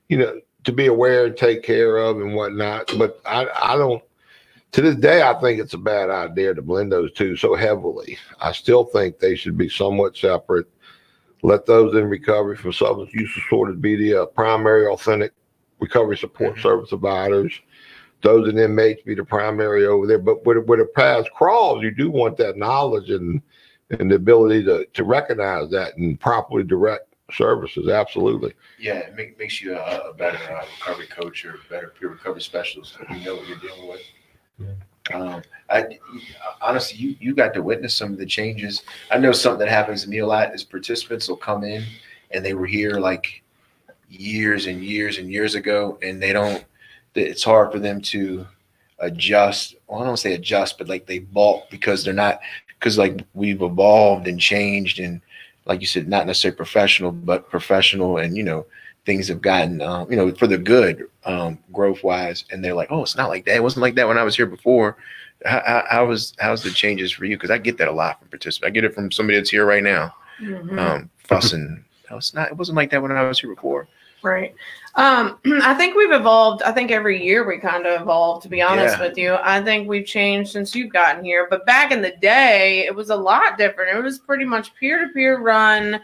you 0.10 0.18
know, 0.18 0.40
to 0.66 0.72
be 0.72 0.88
aware 0.88 1.26
and 1.26 1.38
take 1.38 1.64
care 1.64 1.98
of 1.98 2.20
and 2.20 2.36
whatnot. 2.36 2.92
But 2.98 3.22
I 3.26 3.48
I 3.62 3.78
don't. 3.78 4.04
To 4.74 4.82
this 4.82 4.96
day, 4.96 5.24
I 5.24 5.34
think 5.40 5.60
it's 5.60 5.74
a 5.74 5.80
bad 5.80 6.12
idea 6.12 6.54
to 6.54 6.62
blend 6.62 6.92
those 6.92 7.12
two 7.14 7.36
so 7.36 7.56
heavily. 7.56 8.20
I 8.40 8.52
still 8.52 8.84
think 8.84 9.18
they 9.18 9.36
should 9.36 9.58
be 9.58 9.70
somewhat 9.70 10.16
separate. 10.16 10.68
Let 11.42 11.66
those 11.66 11.96
in 11.96 12.06
recovery 12.06 12.56
from 12.56 12.74
substance 12.74 13.14
use 13.14 13.34
disorders 13.34 13.78
be 13.78 13.96
the 13.96 14.24
uh, 14.24 14.26
primary 14.28 14.86
authentic 14.86 15.32
recovery 15.80 16.18
support 16.18 16.56
Mhm. 16.56 16.62
service 16.62 16.90
providers 16.90 17.60
those 18.22 18.50
in 18.50 18.58
inmates 18.58 19.02
be 19.04 19.16
the 19.16 19.24
primary 19.24 19.86
over 19.86 20.06
there. 20.06 20.20
But 20.20 20.46
where, 20.46 20.62
where 20.62 20.80
the 20.80 20.86
paths 20.86 21.30
cross, 21.36 21.82
you 21.82 21.92
do 21.92 22.10
want 22.12 22.38
that 22.38 22.58
knowledge 22.58 23.10
and 23.10 23.42
and 23.92 24.12
the 24.12 24.16
ability 24.16 24.64
to 24.66 24.86
to 24.86 25.04
recognize 25.04 25.70
that 25.72 25.98
and 25.98 26.20
properly 26.20 26.64
direct 26.64 27.09
services. 27.34 27.88
Absolutely. 27.88 28.54
Yeah, 28.78 28.98
it 29.00 29.16
make, 29.16 29.38
makes 29.38 29.62
you 29.62 29.76
a, 29.76 30.10
a 30.10 30.14
better 30.14 30.38
uh, 30.38 30.66
recovery 30.80 31.08
coach 31.08 31.46
or 31.46 31.56
a 31.56 31.70
better 31.70 31.94
peer 32.00 32.10
recovery 32.10 32.42
specialist 32.42 32.98
if 33.02 33.10
you 33.10 33.26
know 33.26 33.36
what 33.36 33.48
you're 33.48 33.58
dealing 33.58 33.88
with. 33.88 34.02
Um, 35.14 35.42
I 35.70 35.98
honestly, 36.62 36.98
you 36.98 37.16
you 37.20 37.34
got 37.34 37.54
to 37.54 37.64
witness 37.64 37.96
some 37.96 38.12
of 38.12 38.20
the 38.20 38.26
changes. 38.26 38.84
I 39.10 39.18
know 39.18 39.32
something 39.32 39.60
that 39.60 39.70
happens 39.70 40.04
to 40.04 40.10
me 40.10 40.20
a 40.20 40.28
lot 40.28 40.54
is 40.54 40.64
participants 40.64 41.28
will 41.28 41.38
come 41.38 41.64
in 41.64 41.84
and 42.32 42.46
they 42.46 42.54
were 42.54 42.66
here 42.66 42.94
like 42.94 43.44
years 44.10 44.68
and 44.68 44.84
years 44.84 45.18
and 45.18 45.32
years 45.32 45.56
ago, 45.56 45.98
and 46.02 46.22
they 46.22 46.34
don't. 46.34 46.64
It's 47.16 47.44
hard 47.44 47.72
for 47.72 47.80
them 47.80 48.02
to 48.02 48.48
adjust. 49.00 49.76
Well, 49.88 50.02
I 50.02 50.06
don't 50.06 50.18
say 50.18 50.34
adjust, 50.34 50.78
but 50.78 50.88
like 50.88 51.06
they 51.06 51.20
balk 51.20 51.70
because 51.70 52.04
they're 52.04 52.14
not 52.14 52.40
because 52.68 52.98
like 52.98 53.22
we've 53.34 53.62
evolved 53.62 54.28
and 54.28 54.40
changed 54.40 55.00
and 55.00 55.22
like 55.70 55.80
you 55.80 55.88
said, 55.88 56.10
not 56.10 56.28
necessarily 56.28 56.58
professional, 56.58 57.12
but 57.12 57.50
professional, 57.50 58.18
and 58.18 58.36
you 58.36 58.44
know 58.44 58.66
things 59.06 59.30
have 59.30 59.42
gotten 59.42 59.82
um, 59.82 60.12
you 60.12 60.18
know 60.18 60.34
for 60.36 60.46
the 60.48 60.58
good 60.58 61.08
um, 61.24 61.58
growth 61.72 62.04
wise 62.04 62.44
and 62.52 62.64
they're 62.64 62.74
like 62.74 62.92
oh 62.92 63.02
it's 63.02 63.16
not 63.16 63.30
like 63.30 63.46
that. 63.46 63.56
It 63.56 63.64
wasn't 63.64 63.84
like 63.84 63.96
that 63.96 64.08
when 64.08 64.18
i 64.18 64.24
was 64.24 64.36
here 64.36 64.46
before. 64.46 64.98
How, 65.46 65.62
how, 65.66 65.84
how 65.90 66.06
was 66.06 66.34
how's 66.40 66.64
the 66.64 66.72
changes 66.72 67.12
for 67.14 67.24
you? 67.24 67.38
Because 67.38 67.50
i 67.50 67.58
get 67.58 67.78
that 67.78 67.88
a 67.88 67.94
lot 67.94 68.20
from 68.20 68.28
participants 68.28 68.68
i 68.68 68.72
get 68.72 68.84
it 68.84 68.94
from 68.94 69.10
somebody 69.10 69.38
that's 69.38 69.50
here 69.52 69.66
right 69.66 69.84
now 69.84 70.14
Mhm. 70.42 70.78
um, 70.80 71.10
fussing. 71.18 71.84
No, 72.10 72.18
it's 72.18 72.34
not 72.34 72.50
it 72.50 72.58
wasn't 72.58 72.76
like 72.76 72.90
that 72.92 73.02
when 73.02 73.12
i 73.12 73.24
was 73.24 73.40
here 73.40 73.54
before. 73.54 73.88
Right. 74.22 74.54
Um, 75.00 75.40
I 75.64 75.74
think 75.76 75.96
we've 75.96 76.12
evolved. 76.12 76.62
I 76.64 76.72
think 76.72 76.92
every 76.92 77.24
year 77.24 77.48
we 77.48 77.58
kind 77.58 77.86
of 77.86 78.02
evolve, 78.02 78.44
to 78.44 78.50
be 78.50 78.62
honest 78.62 78.98
Yeah. 78.98 79.08
with 79.08 79.18
you. 79.18 79.38
I 79.42 79.62
think 79.62 79.88
we've 79.88 80.06
changed 80.06 80.52
since 80.52 80.76
you've 80.76 80.92
gotten 80.92 81.24
here. 81.24 81.48
But 81.50 81.66
back 81.66 81.92
in 81.92 82.02
the 82.02 82.14
day, 82.22 82.86
it 82.86 82.94
was 82.94 83.10
a 83.10 83.16
lot 83.16 83.58
different. 83.58 83.98
It 83.98 84.02
was 84.04 84.20
pretty 84.20 84.46
much 84.46 84.76
peer 84.76 85.06
to 85.08 85.14
peer 85.14 85.40
run. 85.40 86.02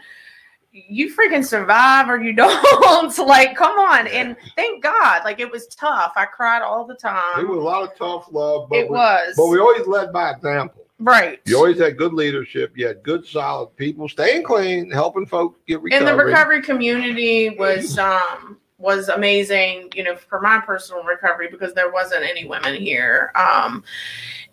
You 0.72 1.14
freaking 1.14 1.44
survive 1.44 2.08
or 2.08 2.22
you 2.22 2.32
don't. 2.42 3.18
like, 3.18 3.56
come 3.56 3.78
on. 3.78 4.06
And 4.08 4.36
thank 4.56 4.82
God. 4.82 5.22
Like, 5.24 5.40
it 5.40 5.50
was 5.50 5.66
tough. 5.68 6.12
I 6.16 6.24
cried 6.26 6.62
all 6.62 6.86
the 6.86 6.94
time. 6.96 7.40
It 7.40 7.48
was 7.48 7.58
a 7.58 7.62
lot 7.62 7.82
of 7.82 7.96
tough 7.96 8.28
love, 8.30 8.68
but 8.68 8.78
It 8.78 8.90
we, 8.90 8.94
was. 8.96 9.34
but 9.36 9.46
we 9.46 9.58
always 9.58 9.86
led 9.86 10.12
by 10.12 10.30
example. 10.30 10.84
right. 10.98 11.40
You 11.46 11.56
always 11.56 11.78
had 11.78 11.96
good 11.96 12.12
leadership. 12.14 12.72
You 12.76 12.86
had 12.88 13.02
good, 13.02 13.26
solid 13.26 13.74
people 13.76 14.08
staying 14.08 14.44
clean, 14.44 14.90
helping 14.90 15.26
folks 15.26 15.60
get 15.66 15.80
recovery. 15.82 16.08
and 16.08 16.18
the 16.18 16.24
recovery 16.24 16.62
community 16.62 17.50
was 17.58 17.98
um 18.10 18.58
was 18.78 19.08
amazing 19.08 19.90
you 19.94 20.02
know 20.02 20.14
for 20.14 20.40
my 20.40 20.60
personal 20.60 21.02
recovery 21.02 21.48
because 21.50 21.72
there 21.72 21.90
wasn't 21.90 22.22
any 22.22 22.46
women 22.46 22.74
here. 22.74 23.32
Um 23.34 23.84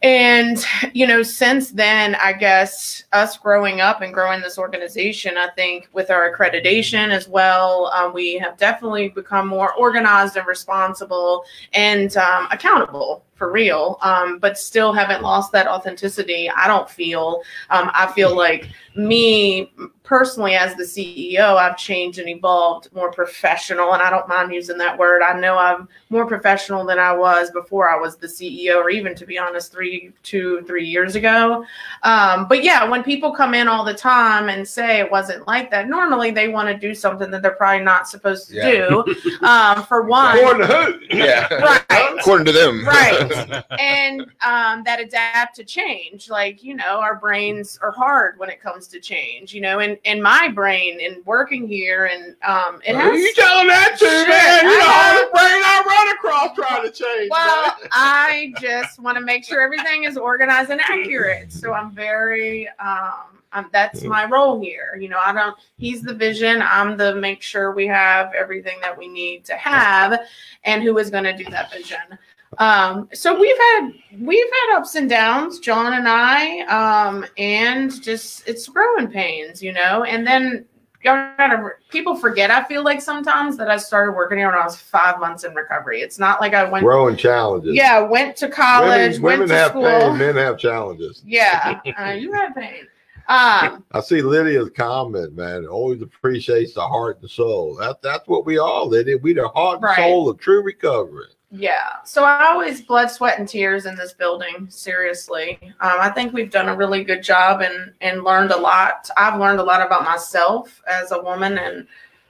and 0.04 0.66
you 0.94 1.08
know 1.08 1.24
since 1.24 1.72
then 1.72 2.14
i 2.16 2.34
guess 2.34 3.06
us 3.14 3.38
growing 3.38 3.80
up 3.80 4.02
and 4.02 4.14
growing 4.14 4.42
this 4.42 4.58
organization 4.58 5.38
i 5.38 5.48
think 5.56 5.88
with 5.94 6.12
our 6.12 6.36
accreditation 6.36 7.10
as 7.10 7.28
well 7.28 7.86
um, 7.94 8.14
we 8.14 8.34
have 8.36 8.58
definitely 8.58 9.10
become 9.10 9.48
more 9.48 9.74
organized 9.76 10.36
and 10.36 10.46
responsible 10.46 11.46
and 11.74 12.18
um, 12.18 12.48
accountable 12.52 13.24
for 13.36 13.52
real. 13.52 13.98
Um, 14.02 14.38
but 14.38 14.60
still 14.60 14.94
haven't 14.94 15.24
lost 15.24 15.52
that 15.54 15.68
authenticity 15.68 16.50
i 16.50 16.68
don't 16.68 16.90
feel. 16.90 17.42
Um, 17.70 17.90
i 17.94 18.12
feel 18.12 18.36
like 18.36 18.70
me 18.96 19.72
personally 20.04 20.54
as 20.56 20.76
the 20.76 20.84
ceo 20.84 21.56
i've 21.56 21.78
changed 21.78 22.20
and 22.20 22.28
evolved 22.28 22.89
more 22.94 23.10
professional 23.12 23.94
and 23.94 24.02
i 24.02 24.10
don't 24.10 24.28
mind 24.28 24.54
using 24.54 24.78
that 24.78 24.98
word 24.98 25.22
i 25.22 25.38
know 25.39 25.58
i'm 25.58 25.88
more 26.10 26.26
professional 26.26 26.86
than 26.86 27.00
i 27.00 27.12
was 27.13 27.50
before 27.52 27.89
i 27.89 27.96
was 27.98 28.18
the 28.18 28.28
ceo 28.28 28.76
or 28.78 28.89
even 28.89 29.16
to 29.16 29.26
be 29.26 29.38
honest 29.38 29.72
three 29.72 30.12
two 30.22 30.62
three 30.68 30.86
years 30.86 31.16
ago 31.16 31.66
um, 32.04 32.48
but 32.50 32.63
yeah 32.63 32.84
when 32.89 33.02
people 33.02 33.32
come 33.32 33.54
in 33.54 33.68
all 33.70 33.86
the 33.86 33.94
time 33.94 34.50
and 34.50 34.68
say 34.68 35.00
it 35.00 35.10
wasn't 35.10 35.48
like 35.48 35.72
that 35.72 35.88
normally 35.88 36.32
they 36.32 36.50
want 36.50 36.68
to 36.68 36.78
do 36.78 36.94
something 36.94 37.32
that 37.32 37.42
they're 37.42 37.52
probably 37.56 37.84
not 37.84 38.08
supposed 38.08 38.50
to 38.50 38.56
Yeah. 38.58 38.72
do 38.89 39.16
um, 39.46 39.84
for 39.86 40.02
one 40.04 40.38
According 40.38 40.68
to 40.68 40.74
who? 41.08 41.18
yeah 41.18 41.48
Right. 41.89 42.16
according 42.20 42.46
to 42.48 42.52
them 42.52 42.86
Right. 42.86 43.63
and 43.80 44.22
um, 44.46 44.84
that 44.84 45.00
adapt 45.00 45.56
to 45.58 45.63
change. 45.63 46.30
Like 46.30 46.63
you 46.63 46.76
know, 46.76 47.00
our 47.00 47.16
brains 47.16 47.80
are 47.82 47.92
hard 47.92 48.38
when 48.39 48.50
it 48.50 48.62
comes 48.62 48.88
to 48.88 49.00
change. 49.00 49.54
You 49.54 49.62
know, 49.62 49.80
and 49.80 49.92
and 50.06 50.21
my 50.21 50.49
brain 50.49 50.99
in 50.99 51.21
working 51.25 51.67
here, 51.67 52.06
and 52.06 52.36
um, 52.43 52.82
it 52.86 52.95
has. 52.95 53.19
you 53.19 53.34
telling 53.34 53.67
that 53.67 53.95
to, 53.99 54.06
Shit, 54.06 54.27
man? 54.27 54.63
You 54.63 54.79
know 54.79 54.86
I 54.86 55.08
all 55.08 55.13
know. 55.13 55.25
the 55.25 55.32
brain 55.32 55.62
I 55.63 55.84
run 55.88 56.15
across 56.15 56.56
trying 56.56 56.84
to 56.84 56.91
change. 56.91 57.29
well, 57.32 57.65
man. 57.65 57.89
I 57.91 58.53
just 58.60 58.99
want 58.99 59.17
to 59.17 59.23
make 59.23 59.43
sure 59.43 59.62
everything 59.62 60.03
is 60.03 60.17
organized 60.17 60.69
and 60.69 60.82
accurate. 60.82 61.51
So 61.51 61.73
I'm 61.73 61.91
very. 61.91 62.67
Um, 62.79 63.34
um, 63.56 63.69
that's 63.71 64.03
my 64.03 64.25
role 64.25 64.60
here. 64.60 64.97
You 64.99 65.10
know, 65.10 65.19
I 65.23 65.32
don't. 65.32 65.56
He's 65.77 66.01
the 66.01 66.13
vision. 66.13 66.62
I'm 66.63 66.97
the 66.97 67.15
make 67.15 67.41
sure 67.41 67.71
we 67.71 67.86
have 67.88 68.34
everything 68.34 68.79
that 68.82 68.97
we 68.97 69.08
need 69.08 69.45
to 69.45 69.56
have, 69.56 70.19
and 70.63 70.82
who 70.82 70.97
is 70.97 71.10
going 71.10 71.23
to 71.25 71.38
do 71.38 71.45
that 71.51 71.71
vision. 71.71 72.17
Um, 72.58 73.10
so 73.13 73.39
we've 73.39 73.58
had 73.58 73.89
we've 74.20 74.46
had 74.68 74.78
ups 74.78 74.96
and 74.96 75.10
downs, 75.10 75.60
John 75.60 75.94
and 75.94 76.08
I, 76.08 76.62
um, 76.62 77.26
and 77.38 78.02
just 78.02 78.48
it's 78.48 78.68
growing 78.68 79.08
pains, 79.08 79.62
you 79.62 79.74
know. 79.74 80.04
And 80.04 80.26
then 80.26 80.66
gotta 81.04 81.72
people 81.89 82.16
forget. 82.16 82.50
I 82.50 82.63
feel 82.63 82.84
like 82.84 83.02
sometimes 83.02 83.58
that 83.58 83.70
I 83.70 83.78
started 83.78 84.13
working 84.13 84.38
here 84.38 84.48
when 84.48 84.58
I 84.58 84.63
was 84.63 84.78
five 84.78 85.20
months 85.20 85.44
in 85.44 85.54
recovery. 85.54 86.02
It's 86.02 86.18
not 86.18 86.42
like 86.42 86.54
I 86.54 86.63
went. 86.70 86.84
Growing 86.84 87.16
challenges. 87.18 87.76
Yeah, 87.76 88.00
went 88.00 88.36
to 88.38 88.50
college, 88.50 89.20
women, 89.20 89.39
women 89.42 89.48
to 89.50 89.56
have 89.56 89.70
school. 89.72 89.84
pain, 89.84 90.18
men 90.18 90.36
have 90.38 90.58
challenges. 90.58 91.24
Yeah, 91.34 91.80
uh, 92.00 92.12
you 92.12 92.32
had 92.32 92.54
pain. 92.56 92.88
Um, 93.30 93.86
I 93.94 94.02
see 94.02 94.22
Lydia's 94.22 94.70
comment, 94.76 95.34
man. 95.36 95.66
Always 95.66 96.02
appreciates 96.02 96.74
the 96.74 96.82
heart 96.82 97.20
and 97.22 97.30
soul. 97.30 97.76
That, 97.78 98.02
that's 98.02 98.28
what 98.28 98.46
we 98.46 98.58
all 98.58 98.88
Lydia. 98.88 99.18
We 99.18 99.34
the 99.34 99.48
heart 99.48 99.76
and 99.76 99.84
Right. 99.84 99.96
soul 99.96 100.30
of 100.30 100.39
true 100.39 100.62
recovery. 100.62 101.28
Yeah. 101.56 101.98
So 102.04 102.24
I 102.24 102.48
always 102.48 102.82
blood, 102.82 103.12
sweat, 103.12 103.38
and 103.38 103.48
tears 103.48 103.86
in 103.86 103.96
this 103.96 104.12
building. 104.12 104.66
Seriously, 104.70 105.60
um, 105.82 105.98
I 106.00 106.10
think 106.10 106.34
we've 106.34 106.50
done 106.50 106.68
a 106.68 106.76
really 106.76 107.04
good 107.04 107.22
job 107.22 107.62
and 107.62 107.94
and 108.02 108.24
learned 108.24 108.50
a 108.50 108.58
lot. 108.58 109.08
I've 109.18 109.39
learned 109.39 109.60
a 109.60 109.63
lot 109.63 109.86
about 109.86 110.04
myself 110.04 110.82
as 110.88 111.12
a 111.12 111.22
woman 111.22 111.60
and 111.60 111.86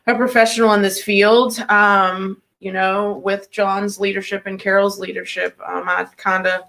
a 0.07 0.15
professional 0.15 0.73
in 0.73 0.81
this 0.81 1.01
field. 1.01 1.57
Um, 1.69 2.41
you 2.59 2.73
know, 2.73 3.21
with 3.23 3.49
John's 3.49 3.97
leadership 3.97 4.45
and 4.45 4.59
Carol's 4.59 4.99
leadership, 4.99 5.57
um, 5.65 5.87
I 5.87 6.05
kind 6.17 6.45
of 6.45 6.63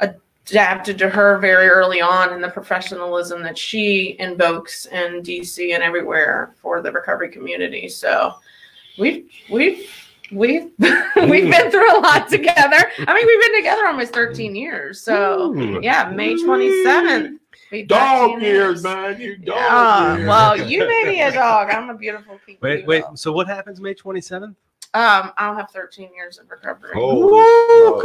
adapted 0.00 0.98
to 0.98 1.08
her 1.08 1.38
very 1.38 1.68
early 1.68 2.02
on 2.02 2.34
in 2.34 2.42
the 2.42 2.50
professionalism 2.50 3.42
that 3.42 3.56
she 3.56 4.16
invokes 4.18 4.84
in 4.84 5.22
DC 5.22 5.74
and 5.74 5.82
everywhere 5.82 6.54
for 6.60 6.82
the 6.82 6.92
recovery 6.92 7.30
community. 7.30 7.88
So 7.88 8.34
we've 8.98 9.30
we've 9.50 10.05
we've 10.32 10.70
we've 10.78 11.50
been 11.50 11.70
through 11.70 11.98
a 11.98 12.00
lot 12.00 12.28
together. 12.28 12.90
I 12.98 13.14
mean, 13.14 13.26
we've 13.26 13.40
been 13.40 13.56
together 13.56 13.86
almost 13.86 14.12
13 14.12 14.54
years. 14.56 15.00
So 15.00 15.54
Ooh. 15.54 15.80
yeah, 15.82 16.10
May 16.10 16.34
27th. 16.34 17.38
Dog 17.86 18.40
years, 18.42 18.82
man. 18.82 19.20
You 19.20 19.36
dog 19.36 19.56
Yeah. 19.56 20.16
years. 20.16 20.28
Well, 20.28 20.70
you 20.70 20.80
may 20.86 21.04
be 21.06 21.20
a 21.20 21.32
dog. 21.32 21.70
I'm 21.70 21.90
a 21.90 21.94
beautiful 21.94 22.38
people. 22.46 22.68
Wait, 22.68 22.86
wait. 22.86 23.04
So 23.14 23.32
what 23.32 23.48
happens 23.48 23.80
May 23.80 23.94
27th? 23.94 24.54
Um, 24.96 25.32
I'll 25.36 25.54
have 25.54 25.70
13 25.72 26.08
years 26.14 26.38
of 26.38 26.50
recovery. 26.50 26.92
Holy 26.94 27.42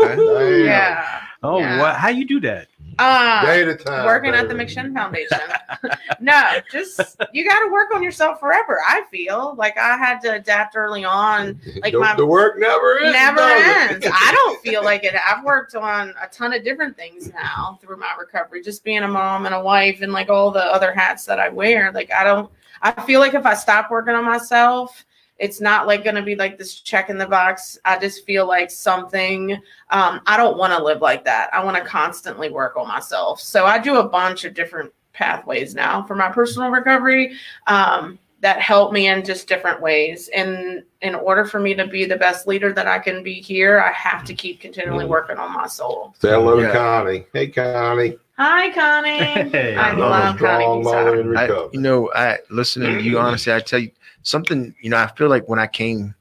Okay. 0.05 0.65
Yeah. 0.65 1.21
Oh, 1.41 1.59
Yeah. 1.59 1.79
what? 1.79 1.95
How 1.95 2.09
you 2.09 2.25
do 2.25 2.39
that? 2.41 2.67
Um, 2.99 3.45
Day 3.45 3.61
at 3.61 3.67
a 3.69 3.75
time. 3.75 4.05
working 4.05 4.33
at 4.33 4.49
the 4.49 4.53
baby. 4.53 4.69
McShin 4.69 4.93
Foundation. 4.93 5.39
no, 6.19 6.59
just 6.69 7.15
you 7.31 7.47
got 7.47 7.59
to 7.65 7.71
work 7.71 7.93
on 7.95 8.03
yourself 8.03 8.41
forever. 8.41 8.79
I 8.85 9.03
feel 9.09 9.55
like 9.57 9.77
I 9.77 9.95
had 9.95 10.19
to 10.21 10.33
adapt 10.33 10.75
early 10.75 11.05
on. 11.05 11.59
Like 11.81 11.93
the, 11.93 11.99
my- 11.99 12.15
the 12.15 12.25
work 12.25 12.59
never 12.59 12.99
ends. 12.99 13.13
Never 13.13 13.37
does 13.37 13.91
ends. 13.91 14.07
I 14.11 14.31
don't 14.35 14.61
feel 14.61 14.83
like 14.83 15.05
it. 15.05 15.15
I've 15.15 15.43
worked 15.45 15.73
on 15.75 16.13
a 16.21 16.27
ton 16.27 16.51
of 16.53 16.63
different 16.65 16.97
things 16.97 17.31
now 17.33 17.79
through 17.81 17.97
my 17.97 18.13
recovery, 18.19 18.61
just 18.61 18.83
being 18.83 19.03
a 19.03 19.07
mom 19.07 19.45
and 19.45 19.55
a 19.55 19.61
wife 19.63 20.01
and 20.01 20.11
like 20.11 20.29
all 20.29 20.51
the 20.51 20.63
other 20.65 20.91
hats 20.93 21.25
that 21.25 21.39
I 21.39 21.47
wear. 21.47 21.91
Like 21.93 22.11
I 22.11 22.25
don't. 22.25 22.51
I 22.81 22.91
feel 23.03 23.19
like 23.21 23.33
if 23.33 23.45
I 23.45 23.53
stop 23.53 23.89
working 23.89 24.13
on 24.13 24.25
myself, 24.25 25.05
It's 25.41 25.59
not 25.59 25.87
like 25.87 26.03
going 26.03 26.15
to 26.15 26.21
be 26.21 26.35
like 26.35 26.59
this 26.59 26.79
check 26.81 27.09
in 27.09 27.17
the 27.17 27.25
box. 27.25 27.79
I 27.83 27.97
just 27.97 28.25
feel 28.25 28.47
like 28.47 28.69
something, 28.69 29.53
um, 29.89 30.21
I 30.27 30.37
don't 30.37 30.55
want 30.55 30.71
to 30.71 30.83
live 30.83 31.01
like 31.01 31.25
that. 31.25 31.49
I 31.51 31.63
want 31.63 31.77
to 31.77 31.83
constantly 31.83 32.51
work 32.51 32.77
on 32.77 32.87
myself. 32.87 33.41
So 33.41 33.65
I 33.65 33.79
do 33.79 33.97
a 33.97 34.07
bunch 34.07 34.45
of 34.45 34.53
different 34.53 34.93
pathways 35.13 35.73
now 35.73 36.03
for 36.03 36.15
my 36.15 36.31
personal 36.31 36.69
recovery. 36.69 37.33
Um, 37.65 38.19
that 38.41 38.59
help 38.59 38.91
me 38.91 39.07
in 39.07 39.23
just 39.23 39.47
different 39.47 39.81
ways. 39.81 40.29
And 40.33 40.83
in 41.01 41.13
order 41.15 41.45
for 41.45 41.59
me 41.59 41.75
to 41.75 41.85
be 41.87 42.05
the 42.05 42.17
best 42.17 42.47
leader 42.47 42.73
that 42.73 42.87
I 42.87 42.97
can 42.99 43.23
be 43.23 43.35
here, 43.35 43.79
I 43.79 43.91
have 43.91 44.23
to 44.25 44.33
keep 44.33 44.59
continually 44.59 45.05
working 45.05 45.37
on 45.37 45.53
my 45.53 45.67
soul. 45.67 46.15
Say 46.19 46.29
hello 46.29 46.59
to 46.59 46.71
Connie. 46.71 47.25
Hey, 47.33 47.47
Connie. 47.47 48.17
Hi, 48.37 48.71
Connie. 48.71 49.49
Hey. 49.51 49.75
I 49.75 49.91
Another 49.91 50.01
love 50.09 50.37
Connie. 50.37 50.63
strong 50.63 50.83
Pizarro. 50.83 51.05
mother 51.05 51.21
in 51.21 51.37
I, 51.37 51.69
you 51.71 51.79
know, 51.81 52.11
I 52.15 52.39
listening 52.49 52.97
to 52.97 53.03
you 53.03 53.19
honestly, 53.19 53.53
I 53.53 53.59
tell 53.59 53.79
you 53.79 53.91
something. 54.23 54.73
You 54.81 54.89
know, 54.89 54.97
I 54.97 55.07
feel 55.07 55.29
like 55.29 55.47
when 55.47 55.59
I 55.59 55.67
came, 55.67 56.15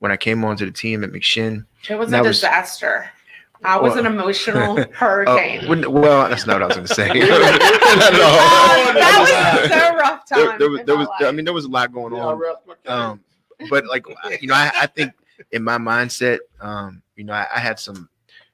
when 0.00 0.12
I 0.12 0.16
came 0.16 0.44
onto 0.44 0.64
the 0.66 0.72
team 0.72 1.04
at 1.04 1.10
McShin, 1.10 1.64
It 1.88 1.94
was 1.96 2.10
That 2.10 2.24
a 2.24 2.28
was- 2.28 2.36
disaster. 2.38 3.10
I 3.64 3.78
was 3.78 3.94
Well- 3.94 4.04
an 4.04 4.12
emotional 4.12 4.78
uh, 4.78 4.84
hurricane. 4.92 5.66
wouldn't- 5.68 5.90
well, 5.90 6.28
that's 6.28 6.46
not 6.46 6.60
what 6.60 6.62
I 6.64 6.66
was 6.66 6.76
going 6.76 6.86
to 6.88 6.94
say. 6.94 7.08
Not 7.08 7.30
Um, 7.30 7.42
at 7.42 8.20
all. 8.20 8.94
that 8.94 9.60
was 9.60 9.70
so 9.70 9.96
rough 9.96 10.28
time. 10.28 10.38
There, 10.38 10.58
there 10.58 10.70
was, 10.70 10.80
there 10.84 10.96
was, 10.96 11.08
I 11.20 11.32
mean, 11.32 11.44
there 11.46 11.54
was 11.54 11.64
a 11.64 11.68
lot 11.68 11.90
going 11.92 12.14
Yeah, 12.14 12.26
on. 12.26 12.38
rest 12.38 12.58
my 12.66 12.74
case. 12.74 12.80
Um, 12.92 13.20
but 13.70 13.86
like, 13.86 14.04
you 14.42 14.48
know, 14.48 14.54
I, 14.54 14.70
I 14.82 14.86
think 14.86 15.12
in 15.52 15.62
my 15.64 15.78
mindset, 15.78 16.38
um, 16.60 17.02
you 17.16 17.24
know, 17.24 17.32
I, 17.32 17.46
I 17.56 17.58
had 17.58 17.78
some, 17.80 18.08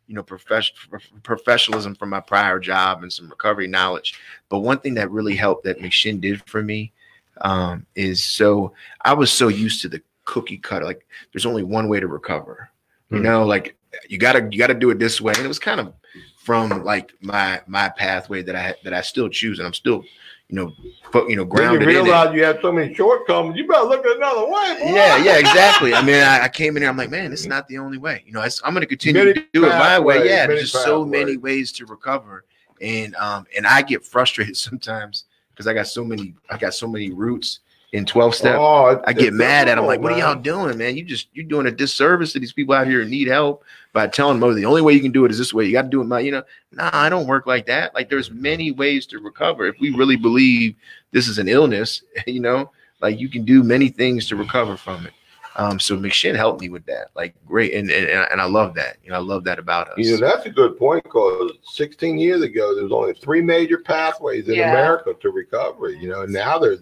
you 0.07 0.15
know, 0.15 0.23
profession, 0.23 0.77
professionalism 1.25 1.95
from 1.97 2.11
my 2.11 2.21
prior 2.21 2.59
job 2.61 3.03
and 3.03 3.13
some 3.13 3.29
recovery 3.29 3.67
knowledge. 3.67 4.15
But 4.49 4.61
one 4.61 4.79
thing 4.79 4.95
that 4.95 5.11
really 5.11 5.35
helped 5.35 5.65
that 5.65 5.81
McShin 5.81 6.21
did 6.21 6.43
for 6.49 6.63
me 6.63 6.93
um, 7.41 7.87
is 7.95 8.23
so 8.25 8.73
I 9.05 9.15
was 9.15 9.33
so 9.33 9.49
used 9.49 9.83
to 9.83 9.89
the 9.89 10.03
cookie 10.25 10.59
cutter. 10.59 10.85
Like, 10.85 11.07
there's 11.33 11.47
only 11.47 11.63
one 11.63 11.89
way 11.89 12.01
to 12.01 12.07
recover. 12.07 12.69
You 13.11 13.19
Hmm. 13.19 13.25
know, 13.25 13.45
like 13.47 13.77
you 14.09 14.19
gotta 14.19 14.47
you 14.51 14.59
gotta 14.59 14.75
do 14.75 14.91
it 14.91 14.99
this 14.99 15.21
way. 15.21 15.33
And 15.37 15.45
it 15.45 15.49
was 15.49 15.59
kind 15.59 15.81
of 15.81 15.93
from 16.39 16.83
like 16.85 17.13
my 17.21 17.61
my 17.67 17.89
pathway 17.91 18.43
that 18.43 18.57
I 18.57 18.75
that 18.85 18.95
I 18.95 19.01
still 19.03 19.29
choose, 19.29 19.59
and 19.59 19.67
I'm 19.67 19.75
still, 19.75 20.03
you 20.49 20.57
know, 20.57 20.73
fo- 21.13 21.29
you 21.29 21.37
know, 21.37 21.43
Then 21.45 21.51
grounded 21.51 21.83
you 21.83 21.89
in 21.89 21.95
it. 21.97 22.03
realize 22.03 22.35
you 22.35 22.43
have 22.45 22.59
so 22.63 22.73
many 22.73 22.95
shortcomings. 22.95 23.57
You 23.57 23.69
better 23.69 23.85
look 23.85 24.05
at 24.07 24.17
another 24.17 24.47
way. 24.47 24.77
Boy. 24.81 24.95
Yeah, 24.95 25.17
yeah, 25.19 25.37
exactly. 25.39 25.95
I 25.95 26.03
mean, 26.03 26.17
I, 26.17 26.45
I 26.45 26.49
came 26.49 26.77
in 26.77 26.83
here. 26.83 26.91
I'm 26.91 26.97
like, 26.97 27.11
man, 27.11 27.31
this 27.31 27.41
is 27.41 27.47
not 27.49 27.69
the 27.69 27.79
only 27.79 27.99
way. 27.99 28.23
You 28.27 28.33
know, 28.33 28.41
it's, 28.43 28.61
I'm 28.65 28.73
going 28.73 28.81
to 28.83 28.87
continue 28.87 29.21
Many 29.25 29.35
to 29.35 29.45
do 29.53 29.65
it 29.67 29.69
my 29.69 29.99
way. 30.01 30.27
Yeah, 30.27 30.47
there's 30.47 30.63
just 30.73 30.83
so 30.85 31.05
many 31.05 31.37
ways 31.37 31.71
to 31.73 31.87
recover, 31.87 32.45
and 32.81 33.15
um, 33.17 33.47
and 33.57 33.67
I 33.67 33.83
get 33.83 34.05
frustrated 34.05 34.57
sometimes 34.69 35.25
because 35.53 35.67
I 35.67 35.75
got 35.75 35.87
so 35.87 36.05
many, 36.05 36.35
I 36.51 36.57
got 36.59 36.75
so 36.75 36.87
many 36.89 37.11
routes 37.11 37.61
in 37.93 38.07
12 38.07 38.35
step. 38.35 38.57
Oh, 38.59 38.87
it- 38.89 39.01
I 39.07 39.13
get 39.13 39.35
mad 39.35 39.69
at 39.69 39.77
them, 39.77 39.85
like, 39.87 40.01
what 40.01 40.13
are 40.13 40.19
y'all 40.19 40.35
doing, 40.35 40.79
man? 40.79 40.97
You 40.97 41.05
just 41.05 41.29
you're 41.35 41.45
doing 41.45 41.67
a 41.67 41.71
disservice 41.71 42.33
to 42.33 42.41
these 42.41 42.53
people 42.53 42.75
out 42.75 42.87
here 42.87 43.03
who 43.03 43.09
need 43.09 43.29
help 43.29 43.65
by 43.93 44.07
telling 44.07 44.41
them, 44.41 44.49
oh, 44.49 44.55
the 44.55 44.65
only 44.65 44.81
way 44.81 44.95
you 44.95 45.01
can 45.01 45.13
do 45.13 45.25
it 45.27 45.31
is 45.31 45.37
this 45.39 45.53
way. 45.53 45.67
You 45.67 45.73
got 45.73 45.83
to 45.83 45.89
do 45.89 46.01
it 46.01 46.05
my, 46.05 46.21
you 46.21 46.31
know, 46.33 46.43
nah, 46.73 46.89
I 46.93 47.09
don't 47.11 47.27
work 47.27 47.47
like 47.47 47.67
that. 47.67 47.95
Like, 47.95 48.09
there's 48.09 48.31
many 48.31 48.71
ways 48.71 49.05
to 49.07 49.19
recover. 49.19 49.67
If 49.67 49.77
we 49.79 49.91
really 49.91 50.17
believe 50.17 50.75
this 51.11 51.29
is 51.29 51.39
an 51.39 51.49
illness, 51.49 52.03
you 52.27 52.41
know, 52.41 52.71
like 53.03 53.21
you 53.21 53.29
can 53.29 53.45
do 53.45 53.63
many 53.63 53.89
things 53.89 54.27
to 54.29 54.37
recover 54.37 54.77
from 54.77 55.05
it. 55.07 55.13
Um, 55.57 55.79
so 55.79 55.97
McShin 55.97 56.35
helped 56.35 56.61
me 56.61 56.69
with 56.69 56.85
that, 56.87 57.09
like 57.15 57.35
great, 57.47 57.75
and 57.75 57.91
and, 57.91 58.09
and 58.09 58.41
I 58.41 58.45
love 58.45 58.75
that. 58.75 58.97
You 59.05 59.11
know, 59.11 59.17
I 59.17 59.21
love 59.21 59.45
that 59.45 59.59
about 59.59 59.89
us. 59.89 59.95
You 59.99 60.13
know, 60.19 60.27
that's 60.29 60.47
a 60.47 60.51
good 60.51 60.79
point 60.79 61.05
because 61.05 61.53
16 61.73 62.19
years 62.19 62.43
ago, 62.43 62.75
there 62.75 62.85
was 62.85 62.93
only 62.93 63.15
three 63.15 63.43
major 63.43 63.79
pathways 63.79 64.49
in 64.49 64.55
Yeah. 64.55 64.71
America 64.71 65.15
to 65.21 65.31
recovery. 65.31 65.99
You 65.99 66.09
know, 66.09 66.25
now 66.25 66.59
there's 66.59 66.81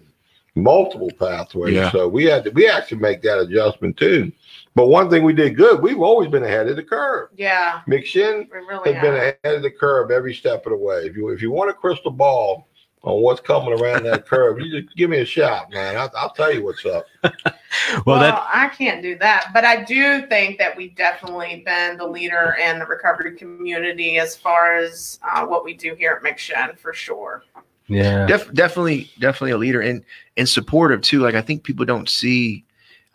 multiple 0.55 1.11
pathways. 1.17 1.73
Yeah. 1.75 1.91
So 1.91 2.07
we 2.07 2.25
had 2.25 2.43
to, 2.45 2.49
we 2.51 2.67
actually 2.69 2.99
make 2.99 3.21
that 3.23 3.39
adjustment 3.39 3.97
too. 3.97 4.31
But 4.73 4.87
one 4.87 5.09
thing 5.09 5.23
we 5.23 5.33
did 5.33 5.57
good, 5.57 5.81
we've 5.81 5.99
always 5.99 6.29
been 6.29 6.43
ahead 6.43 6.67
of 6.69 6.77
the 6.77 6.83
curve. 6.83 7.29
yeah, 7.35 7.81
McShin 7.89 8.47
we 8.51 8.59
really 8.59 8.93
has 8.93 9.01
been 9.01 9.15
ahead 9.15 9.55
of 9.55 9.61
the 9.63 9.71
curve 9.71 10.11
every 10.11 10.33
step 10.33 10.65
of 10.65 10.71
the 10.71 10.77
way. 10.77 10.99
If 11.05 11.17
you 11.17 11.27
if 11.29 11.41
you 11.41 11.51
want 11.51 11.69
a 11.69 11.73
crystal 11.73 12.11
ball 12.11 12.69
on 13.03 13.21
what's 13.21 13.41
coming 13.41 13.73
around 13.81 14.03
that 14.03 14.25
curve, 14.25 14.59
you 14.61 14.81
just 14.81 14.95
give 14.95 15.09
me 15.09 15.17
a 15.19 15.25
shot, 15.25 15.71
man. 15.71 15.97
I'll, 15.97 16.11
I'll 16.15 16.29
tell 16.33 16.53
you 16.53 16.63
what's 16.63 16.85
up. 16.85 17.05
Well, 17.71 18.03
Well, 18.05 18.19
that 18.19 18.47
I 18.53 18.69
can't 18.69 19.01
do 19.01 19.17
that, 19.19 19.51
but 19.53 19.65
I 19.65 19.83
do 19.83 20.27
think 20.27 20.57
that 20.59 20.75
we've 20.75 20.95
definitely 20.95 21.63
been 21.65 21.97
the 21.97 22.07
leader 22.07 22.57
in 22.61 22.79
the 22.79 22.85
recovery 22.85 23.35
community 23.37 24.17
as 24.17 24.35
far 24.35 24.75
as 24.75 25.19
uh, 25.29 25.45
what 25.45 25.63
we 25.63 25.73
do 25.73 25.95
here 25.95 26.19
at 26.21 26.23
McShin 26.23 26.77
for 26.77 26.93
sure. 26.93 27.43
yeah. 27.87 28.25
Def, 28.25 28.51
definitely, 28.53 29.09
definitely 29.19 29.51
a 29.51 29.57
leader 29.57 29.81
and 29.81 30.03
and 30.37 30.47
supportive 30.47 31.01
too. 31.01 31.19
Like 31.19 31.35
I 31.35 31.41
think 31.41 31.63
people 31.63 31.85
don't 31.85 32.09
see. 32.09 32.65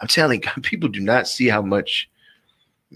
I'm 0.00 0.08
telling 0.08 0.42
you, 0.42 0.62
people 0.62 0.88
do 0.88 1.00
not 1.00 1.28
see 1.28 1.48
how 1.48 1.62
much 1.62 2.08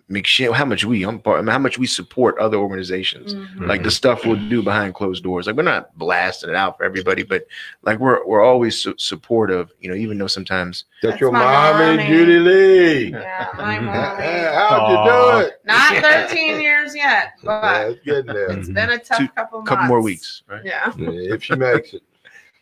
McShin, 0.08 0.52
how 0.54 0.64
much 0.64 0.84
we, 0.84 1.02
I'm 1.04 1.18
part, 1.18 1.46
how 1.48 1.58
much 1.58 1.76
we 1.76 1.86
support 1.88 2.38
other 2.38 2.56
organizations. 2.56 3.34
Mhm. 3.34 3.66
Like 3.66 3.82
the 3.82 3.90
stuff 3.90 4.24
we'll 4.24 4.36
do 4.48 4.62
behind 4.62 4.94
closed 4.94 5.24
doors. 5.24 5.48
Like 5.48 5.56
we're 5.56 5.64
not 5.64 5.96
blasting 5.98 6.50
it 6.50 6.54
out 6.56 6.78
for 6.78 6.84
everybody, 6.84 7.24
but 7.24 7.44
like 7.82 7.98
we're 7.98 8.24
we're 8.24 8.40
always 8.42 8.80
su- 8.80 8.94
supportive. 8.98 9.72
You 9.80 9.90
know, 9.90 9.96
even 9.96 10.16
though 10.18 10.28
sometimes 10.28 10.84
That's, 11.02 11.14
That's 11.14 11.20
your 11.20 11.32
my 11.32 11.40
mommy, 11.42 11.96
mommy. 11.96 12.06
Judy 12.06 12.38
Lee. 12.38 13.10
Yeah, 13.10 13.48
my 13.56 13.78
mommy. 13.80 14.26
How'd 14.54 14.90
you 14.90 15.10
do 15.42 15.46
it? 15.48 15.60
Not 15.64 15.96
13 16.30 16.60
years 16.60 16.94
yet, 16.94 17.32
Yeah, 17.42 17.44
but 17.44 17.98
it's 18.04 18.26
there. 18.26 18.50
it's 18.52 18.68
been 18.68 18.90
a 18.90 18.98
tough 18.98 19.18
Two- 19.18 19.28
couple 19.28 19.58
of 19.60 19.66
couple 19.66 19.86
more 19.86 20.00
weeks, 20.00 20.44
right? 20.48 20.64
Yeah. 20.64 20.92
if 20.96 21.42
she 21.42 21.56
makes 21.56 21.94
it. 21.94 22.02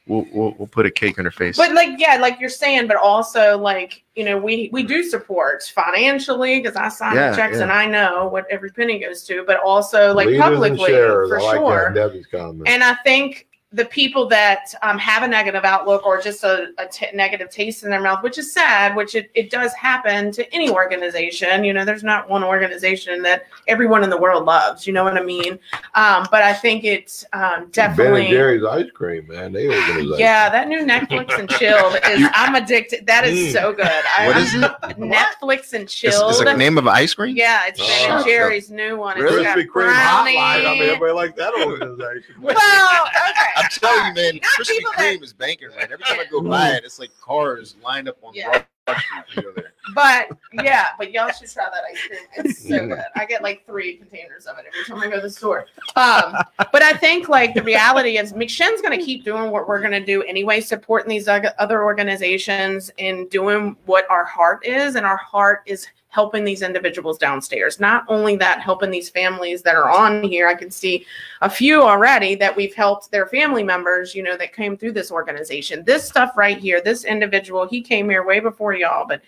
We'll 0.09 0.27
we'll, 0.33 0.55
we'll 0.59 0.68
put 0.68 0.87
a 0.87 0.90
cake 0.90 1.18
on 1.18 1.27
her 1.27 1.31
face. 1.31 1.57
But 1.57 1.73
like, 1.73 1.99
yeah, 1.99 2.16
like 2.16 2.40
you're 2.40 2.49
saying, 2.49 2.88
but 2.88 2.97
also 2.97 3.59
like, 3.59 4.03
you 4.16 4.25
know, 4.25 4.38
we 4.38 4.71
we 4.73 4.83
do 4.83 5.03
support 5.05 5.62
financially 5.62 6.61
because 6.61 6.77
I 6.77 6.88
sign 6.88 7.14
Yeah, 7.14 7.31
the 7.31 7.37
checks 7.37 7.57
yeah. 7.57 7.64
and 7.64 7.73
I 7.73 7.87
know 7.87 8.27
what 8.29 8.47
every 8.51 8.71
penny 8.71 8.99
goes 8.99 9.23
to, 9.25 9.44
but 9.47 9.61
also 9.61 10.14
like 10.14 10.29
Leaders 10.29 10.42
publicly 10.42 10.92
for 10.92 11.38
I 11.38 11.42
like 11.42 11.57
sure. 11.57 11.92
Debbie's 11.94 12.27
comment. 12.27 12.66
And 12.68 12.83
I 12.83 12.94
think 13.05 13.49
the 13.70 13.85
people 13.85 14.26
that 14.26 14.72
um, 14.83 14.96
have 14.96 15.22
a 15.22 15.28
negative 15.28 15.62
outlook 15.62 16.07
or 16.07 16.18
just 16.22 16.42
a, 16.42 16.68
a 16.78 16.87
t- 16.87 17.07
negative 17.12 17.50
taste 17.50 17.85
in 17.85 17.90
their 17.90 18.00
mouth, 18.00 18.22
which 18.22 18.38
is 18.38 18.50
sad, 18.50 18.96
which 18.96 19.14
it, 19.14 19.31
it 19.35 19.50
does 19.50 19.74
happen 19.74 20.33
to 20.33 20.54
any 20.54 20.70
organization. 20.70 21.64
You 21.64 21.74
know, 21.74 21.85
there's 21.85 22.02
not 22.02 22.31
one 22.31 22.42
organization 22.42 23.20
that 23.22 23.44
everyone 23.66 24.02
in 24.04 24.09
the 24.09 24.16
world 24.16 24.46
loves. 24.46 24.87
You 24.87 24.94
know 24.94 25.04
what 25.04 25.18
I 25.18 25.22
mean? 25.22 25.59
Um, 25.94 26.26
but 26.31 26.42
I 26.42 26.54
think 26.54 26.85
it's 26.85 27.26
um, 27.35 27.40
Ben 27.42 27.62
and 27.64 27.72
definitely. 27.72 28.28
Jerry's 28.28 28.64
ice 28.64 28.90
cream, 28.90 29.26
man. 29.28 29.52
They 29.52 29.66
organization. 29.68 30.14
Yeah, 30.18 30.48
that 30.48 30.68
new 30.68 30.85
Netflix 30.87 31.38
and 31.38 31.48
chilled 31.50 31.94
is. 32.09 32.26
I'm 32.33 32.54
addicted. 32.54 33.07
That 33.07 33.26
is 33.26 33.38
Mm. 33.38 33.52
so 33.52 33.72
good. 33.74 33.87
I, 33.87 34.26
what 34.28 34.37
is 34.38 34.54
it? 34.54 34.62
Netflix 34.98 35.74
and 35.74 35.83
It's, 35.85 35.94
chilled? 35.94 36.31
it's 36.31 36.42
the 36.42 36.54
name 36.57 36.78
of 36.78 36.87
ice 36.88 37.12
cream. 37.14 37.37
yeah, 37.37 37.66
it's 37.66 37.78
Ben 37.78 38.11
Oh. 38.12 38.16
and 38.16 38.24
Jerry's 38.24 38.70
new 38.70 38.96
one. 38.96 39.16
It's 39.16 39.22
Really? 39.24 39.44
Krispy 39.44 39.66
Kreme 39.66 39.92
hotline. 39.92 40.66
I 40.66 40.72
mean, 40.74 40.83
everybody 40.85 41.12
like 41.12 41.37
that 41.37 41.52
organization. 41.66 42.35
well, 42.40 42.54
okay. 42.57 43.58
I'm 43.59 43.71
telling 43.71 44.07
you, 44.07 44.14
man, 44.14 44.35
Not 44.42 44.42
Krispy 44.66 44.79
people 44.79 44.92
Kreme 44.92 45.23
is 45.23 45.33
banking 45.33 45.68
right. 45.68 45.90
Every 45.90 46.05
time 46.05 46.21
I 46.21 46.25
go 46.31 46.40
by 46.40 46.71
it, 46.71 46.85
it's 46.85 46.99
like 46.99 47.11
cars 47.21 47.77
lined 47.85 48.09
up 48.09 48.16
on 48.23 48.35
Yeah. 48.35 48.62
Broad 48.87 48.99
Street. 48.99 49.25
You 49.37 49.42
know, 49.42 49.53
there. 49.55 49.73
But 49.94 50.29
yeah, 50.53 50.88
but 50.99 51.12
y'all 51.12 51.31
should 51.31 51.51
try 51.51 51.64
that 51.64 51.83
ice 51.90 51.99
cream. 52.07 52.21
It's 52.47 52.68
so 52.68 52.87
good. 52.87 53.05
I 53.16 53.25
get 53.25 53.42
like 53.42 53.64
three 53.66 53.97
containers 53.97 54.47
of 54.47 54.59
it 54.59 54.66
every 54.66 54.85
time 54.85 55.03
I 55.03 55.11
go 55.11 55.16
to 55.16 55.23
the 55.23 55.31
store. 55.31 55.66
Um, 55.97 56.35
but 56.73 56.83
I 56.83 56.92
think 56.92 57.29
like 57.29 57.55
the 57.55 57.62
reality 57.62 58.18
is 58.18 58.33
McShin's 58.33 58.83
going 58.83 58.99
to 58.99 59.05
keep 59.05 59.25
doing 59.25 59.51
what 59.51 59.66
we're 59.68 59.81
going 59.81 59.92
to 59.92 60.05
do 60.05 60.23
anyway, 60.25 60.61
supporting 60.61 61.09
these 61.09 61.27
other 61.29 61.83
organizations 61.85 62.90
and 62.99 63.29
doing 63.31 63.77
what 63.87 64.09
our 64.11 64.25
heart 64.25 64.64
is, 64.64 64.94
and 64.94 65.05
our 65.07 65.16
heart 65.16 65.62
is 65.66 65.87
helping 66.11 66.44
these 66.44 66.62
individuals 66.62 67.18
downstairs. 67.18 67.79
Not 67.79 68.05
only 68.09 68.37
that, 68.37 68.61
helping 68.61 68.90
these 68.90 69.11
families 69.11 69.62
that 69.62 69.77
are 69.77 69.90
on 69.90 70.23
here. 70.23 70.49
I 70.49 70.55
can 70.55 70.71
see 70.71 71.07
a 71.42 71.51
few 71.51 71.83
already 71.83 72.35
that 72.37 72.57
we've 72.57 72.75
helped 72.75 73.11
their 73.11 73.27
family 73.27 73.62
members, 73.62 74.14
you 74.14 74.23
know, 74.23 74.37
that 74.37 74.55
came 74.55 74.77
through 74.77 74.92
this 74.92 75.11
organization. 75.11 75.85
This 75.85 76.09
stuff 76.09 76.37
right 76.37 76.59
here, 76.59 76.81
this 76.81 77.05
individual, 77.05 77.66
he 77.66 77.83
came 77.83 78.09
here 78.09 78.25
way 78.25 78.40
before 78.40 78.75
y'all, 78.75 79.07
but 79.07 79.21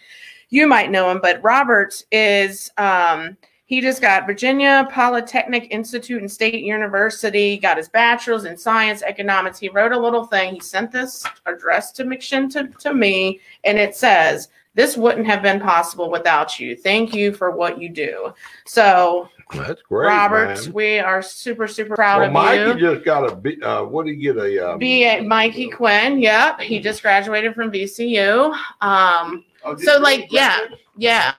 you 0.49 0.66
might 0.66 0.90
know 0.90 1.11
him. 1.11 1.21
But 1.21 1.43
Robert 1.43 2.03
is, 2.11 2.71
um, 2.79 3.37
he 3.66 3.81
just 3.81 4.01
got 4.01 4.27
Virginia 4.27 4.88
Polytechnic 4.90 5.69
Institute 5.71 6.21
and 6.21 6.33
State 6.33 6.64
University, 6.64 7.57
got 7.57 7.77
his 7.77 7.88
bachelor's 7.88 8.45
in 8.45 8.57
science, 8.57 9.03
economics. 9.03 9.61
He 9.61 9.69
wrote 9.69 9.93
a 9.93 9.99
little 9.99 10.25
thing. 10.25 10.55
He 10.55 10.61
sent 10.61 10.90
this 10.90 11.25
address 11.47 11.93
to 11.93 12.05
McShin 12.05 12.51
to, 12.55 12.66
to 12.81 12.93
me, 12.93 13.38
and 13.62 13.79
it 13.79 13.95
says, 13.95 14.49
this 14.74 14.96
wouldn't 14.96 15.26
have 15.26 15.42
been 15.42 15.60
possible 15.60 16.10
without 16.10 16.60
you. 16.60 16.77
Thank 16.77 17.12
you 17.14 17.33
for 17.33 17.50
what 17.50 17.81
you 17.81 17.88
do. 17.88 18.33
So, 18.66 19.29
That's 19.52 19.83
great, 19.83 20.06
Robert, 20.06 20.46
man. 20.64 20.73
we 20.73 20.98
are 21.00 21.23
super, 21.23 21.66
super 21.66 21.96
proud 21.96 22.18
Well, 22.21 22.29
of 22.29 22.33
Mikey 22.33 22.81
you. 22.81 22.94
just 22.94 23.04
got 23.04 23.31
a. 23.31 23.35
B- 23.35 23.60
Uh, 23.62 23.85
what 23.85 24.06
did 24.06 24.14
he 24.14 24.23
get? 24.23 24.37
A 24.37 24.71
um, 24.73 24.79
B. 24.79 25.21
Mikey 25.21 25.71
Quinn. 25.71 26.21
Yep, 26.21 26.60
he 26.60 26.79
just 26.81 27.02
graduated 27.02 27.54
from 27.54 27.73
VCU. 27.73 28.56
Um, 28.81 29.44
so 29.79 29.98
like, 29.98 30.29
yeah, 30.31 30.58
yeah. 30.96 31.35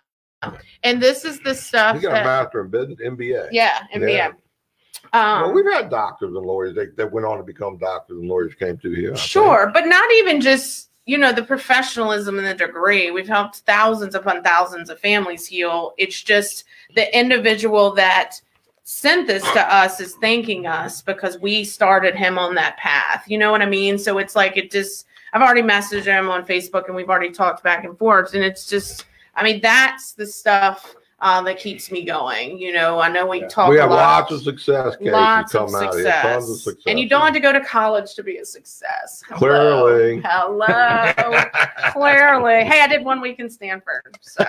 And 0.83 1.01
this 1.01 1.23
is 1.23 1.39
the 1.41 1.53
stuff 1.55 1.95
He 1.97 2.01
got 2.01 2.11
a 2.11 2.13
that, 2.15 2.25
master 2.25 2.61
in 2.61 2.69
business, 2.69 2.99
MBA. 2.99 3.49
yeah, 3.51 3.83
MBA. 3.95 4.13
Yeah. 4.13 4.31
Um, 5.13 5.41
well, 5.41 5.53
we've 5.53 5.65
had 5.71 5.89
doctors 5.89 6.35
and 6.35 6.45
lawyers 6.45 6.73
that, 6.75 6.95
that 6.97 7.11
went 7.11 7.25
on 7.25 7.37
to 7.37 7.43
become 7.43 7.77
doctors 7.77 8.17
and 8.19 8.27
lawyers 8.29 8.53
came 8.55 8.77
through 8.77 8.95
here. 8.95 9.11
I 9.11 9.15
think. 9.15 9.25
Sure, 9.27 9.69
but 9.73 9.85
not 9.85 10.09
even 10.13 10.39
just 10.41 10.89
you 11.05 11.17
know 11.17 11.33
the 11.33 11.43
professionalism 11.43 12.37
and 12.37 12.47
the 12.47 12.53
degree. 12.53 13.11
We've 13.11 13.27
helped 13.27 13.57
thousands 13.59 14.15
upon 14.15 14.43
thousands 14.43 14.89
of 14.89 14.99
families 14.99 15.47
heal. 15.47 15.93
It's 15.97 16.21
just 16.21 16.65
the 16.95 17.17
individual 17.17 17.91
that 17.95 18.39
sent 18.83 19.27
this 19.27 19.43
to 19.53 19.73
us 19.73 19.99
is 19.99 20.15
thanking 20.15 20.67
us 20.67 21.01
because 21.01 21.39
we 21.39 21.63
started 21.63 22.15
him 22.15 22.37
on 22.37 22.55
that 22.55 22.77
path. 22.77 23.23
You 23.27 23.37
know 23.37 23.51
what 23.51 23.61
i 23.61 23.65
mean? 23.65 23.97
So 23.97 24.17
it's 24.17 24.35
like 24.35 24.57
it 24.57 24.71
just 24.71 25.05
i've 25.33 25.41
already 25.41 25.61
messaged 25.61 26.05
him 26.05 26.29
on 26.29 26.45
facebook 26.45 26.87
and 26.87 26.95
we've 26.95 27.09
already 27.09 27.31
talked 27.31 27.63
back 27.63 27.83
and 27.83 27.97
forth. 27.97 28.33
And 28.33 28.43
it's 28.43 28.67
just 28.67 29.05
i 29.35 29.43
mean 29.43 29.61
that's 29.61 30.13
the 30.13 30.25
stuff 30.25 30.95
uh, 31.21 31.41
that 31.41 31.57
keeps 31.59 31.91
me 31.91 32.03
going 32.03 32.57
you 32.57 32.73
know 32.73 32.99
i 32.99 33.07
know 33.07 33.25
we 33.27 33.41
talk 33.47 33.69
we 33.69 33.77
a 33.77 33.81
have 33.81 33.89
lot 33.91 34.21
lots 34.21 34.31
of 34.33 34.41
success 34.41 34.95
cases 34.97 35.13
lots 35.13 35.51
come 35.51 35.67
of 35.75 35.75
out 35.75 35.93
here. 35.95 36.11
Tons 36.21 36.49
of 36.49 36.57
success. 36.57 36.63
success. 36.63 36.83
And 36.87 36.99
you 36.99 37.07
don't 37.07 37.21
have 37.21 37.33
to 37.33 37.39
go 37.39 37.53
to 37.53 37.61
college 37.61 38.13
to 38.15 38.23
be 38.23 38.37
a 38.37 38.45
success. 38.45 39.23
Hello. 39.27 39.37
Clearly. 39.39 40.21
Hello. 40.25 41.41
Clearly. 41.91 42.63
Hey, 42.63 42.81
I 42.81 42.87
did 42.87 43.03
one 43.05 43.21
week 43.21 43.39
in 43.39 43.49
Stanford, 43.49 44.17
so 44.21 44.43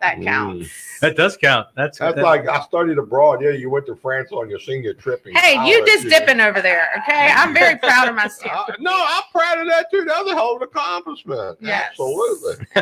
that 0.00 0.20
counts. 0.22 0.68
That 1.00 1.16
does 1.16 1.36
count. 1.36 1.68
That's 1.76 1.98
That's 1.98 2.16
that- 2.16 2.22
like 2.24 2.48
I 2.48 2.60
studied 2.62 2.98
abroad. 2.98 3.42
Yeah, 3.42 3.50
you 3.50 3.70
went 3.70 3.86
to 3.86 3.96
France 3.96 4.30
on 4.32 4.48
your 4.50 4.60
senior 4.60 4.94
trip. 4.94 5.26
in 5.26 5.34
Hey, 5.34 5.54
you 5.66 5.78
college, 5.78 5.86
just 5.86 6.08
dipping 6.08 6.40
over 6.40 6.60
there, 6.62 6.88
okay? 6.98 7.32
I'm 7.34 7.52
very 7.54 7.76
proud 7.78 8.08
of 8.08 8.14
myself. 8.14 8.68
Uh, 8.70 8.74
no, 8.80 8.92
I'm 8.94 9.22
proud 9.32 9.58
of 9.58 9.66
that 9.68 9.90
too. 9.90 10.04
That 10.04 10.22
was 10.24 10.32
a 10.32 10.34
hell 10.34 10.56
of 10.56 10.62
an 10.62 10.68
accomplishment. 10.68 11.58
Yes. 11.60 11.90
Absolutely. 11.90 12.66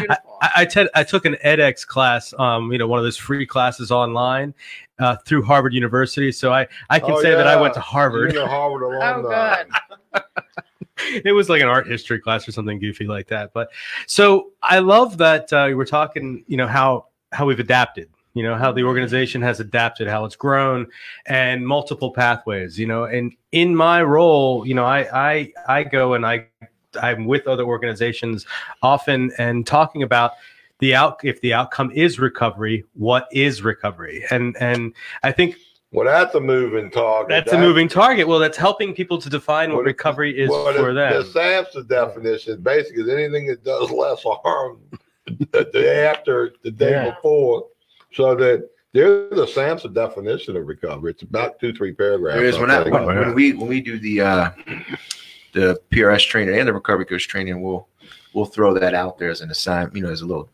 It. 0.00 0.10
I, 0.42 0.50
I, 0.56 0.64
ted- 0.64 0.88
I 0.94 1.04
took 1.04 1.24
an 1.24 1.36
edX 1.44 1.86
class, 1.86 2.34
um, 2.38 2.63
you 2.72 2.78
know, 2.78 2.86
one 2.86 2.98
of 2.98 3.04
those 3.04 3.16
free 3.16 3.46
classes 3.46 3.90
online 3.90 4.54
uh, 4.98 5.16
through 5.26 5.42
Harvard 5.42 5.72
University. 5.74 6.30
So 6.32 6.52
I, 6.52 6.66
I 6.90 6.98
can 7.00 7.12
Oh, 7.12 7.22
say 7.22 7.30
that 7.34 7.46
I 7.46 7.60
went 7.60 7.74
to 7.74 7.80
Harvard. 7.80 8.32
You're 8.32 8.44
a 8.44 8.48
Harvard 8.48 8.82
oh, 8.84 8.96
alumni. 8.98 9.64
good. 10.12 10.22
it 11.24 11.32
was 11.32 11.48
like 11.48 11.60
an 11.62 11.68
art 11.68 11.86
history 11.88 12.18
class 12.18 12.46
or 12.48 12.52
something 12.52 12.78
goofy 12.78 13.06
like 13.06 13.26
that. 13.28 13.52
But 13.52 13.70
so 14.06 14.50
I 14.62 14.78
love 14.78 15.18
that 15.18 15.52
uh, 15.52 15.70
we're 15.74 15.84
talking, 15.84 16.44
you 16.46 16.56
know, 16.56 16.66
how 16.66 17.06
how 17.32 17.46
we've 17.46 17.58
adapted, 17.60 18.08
you 18.34 18.42
know, 18.44 18.54
how 18.54 18.70
the 18.70 18.84
organization 18.84 19.42
has 19.42 19.58
adapted, 19.58 20.06
how 20.06 20.24
it's 20.24 20.36
grown, 20.36 20.86
and 21.26 21.66
multiple 21.66 22.12
pathways, 22.12 22.78
you 22.78 22.86
know. 22.86 23.04
And 23.04 23.34
in 23.52 23.74
my 23.74 24.02
role, 24.02 24.66
you 24.66 24.74
know, 24.74 24.84
I 24.84 25.08
I 25.12 25.52
I 25.66 25.82
go 25.84 26.14
and 26.14 26.24
I 26.24 26.46
I'm 27.02 27.24
with 27.26 27.48
other 27.48 27.64
organizations 27.64 28.46
often 28.82 29.32
and 29.38 29.66
talking 29.66 30.04
about 30.04 30.32
the 30.84 30.94
out 30.94 31.18
if 31.24 31.40
the 31.40 31.54
outcome 31.54 31.90
is 31.94 32.18
recovery, 32.18 32.84
what 32.92 33.26
is 33.32 33.62
recovery? 33.62 34.22
And 34.30 34.54
and 34.60 34.92
I 35.22 35.32
think 35.32 35.56
Well, 35.92 36.04
that's 36.04 36.34
a 36.34 36.40
moving 36.40 36.90
target. 36.90 37.30
that's 37.30 37.52
a 37.54 37.58
moving 37.58 37.88
target. 37.88 38.28
Well, 38.28 38.38
that's 38.38 38.58
helping 38.58 38.94
people 38.94 39.16
to 39.24 39.30
define 39.30 39.70
what 39.70 39.78
What 39.78 39.86
recovery 39.86 40.38
is 40.38 40.50
well, 40.50 40.70
for 40.74 40.92
the, 40.92 41.00
them. 41.00 41.22
The 41.22 41.28
SAMHSA 41.40 41.88
definition 41.88 42.60
basically 42.60 43.02
is 43.04 43.08
anything 43.08 43.46
that 43.46 43.64
does 43.64 43.90
less 43.90 44.22
harm 44.24 44.78
the 45.52 45.64
day 45.72 46.04
after, 46.06 46.52
the 46.62 46.70
day 46.70 46.90
Yeah. 46.90 47.14
before, 47.14 47.66
so 48.12 48.34
that 48.34 48.68
there's 48.92 49.38
a 49.38 49.46
SAMHSA 49.46 49.94
definition 49.94 50.58
of 50.58 50.66
recovery. 50.66 51.12
It's 51.12 51.22
about 51.22 51.58
two, 51.60 51.72
three 51.72 51.94
paragraphs. 51.94 52.36
There 52.36 52.44
is 52.44 52.58
when, 52.58 52.70
I, 52.70 52.82
think. 52.84 52.94
when, 52.94 53.06
when 53.06 53.34
we 53.34 53.54
when 53.54 53.68
we 53.68 53.80
do 53.80 53.98
the 53.98 54.20
uh, 54.20 54.50
the 55.54 55.80
PRS 55.90 56.26
training 56.28 56.58
and 56.58 56.68
the 56.68 56.74
recovery 56.74 57.06
coach 57.06 57.26
training, 57.26 57.62
we'll 57.62 57.88
we'll 58.34 58.44
throw 58.44 58.74
that 58.74 58.92
out 58.92 59.16
there 59.18 59.30
as 59.30 59.40
an 59.40 59.50
assignment, 59.50 59.96
you 59.96 60.02
know, 60.02 60.10
as 60.10 60.20
a 60.20 60.26
little 60.26 60.48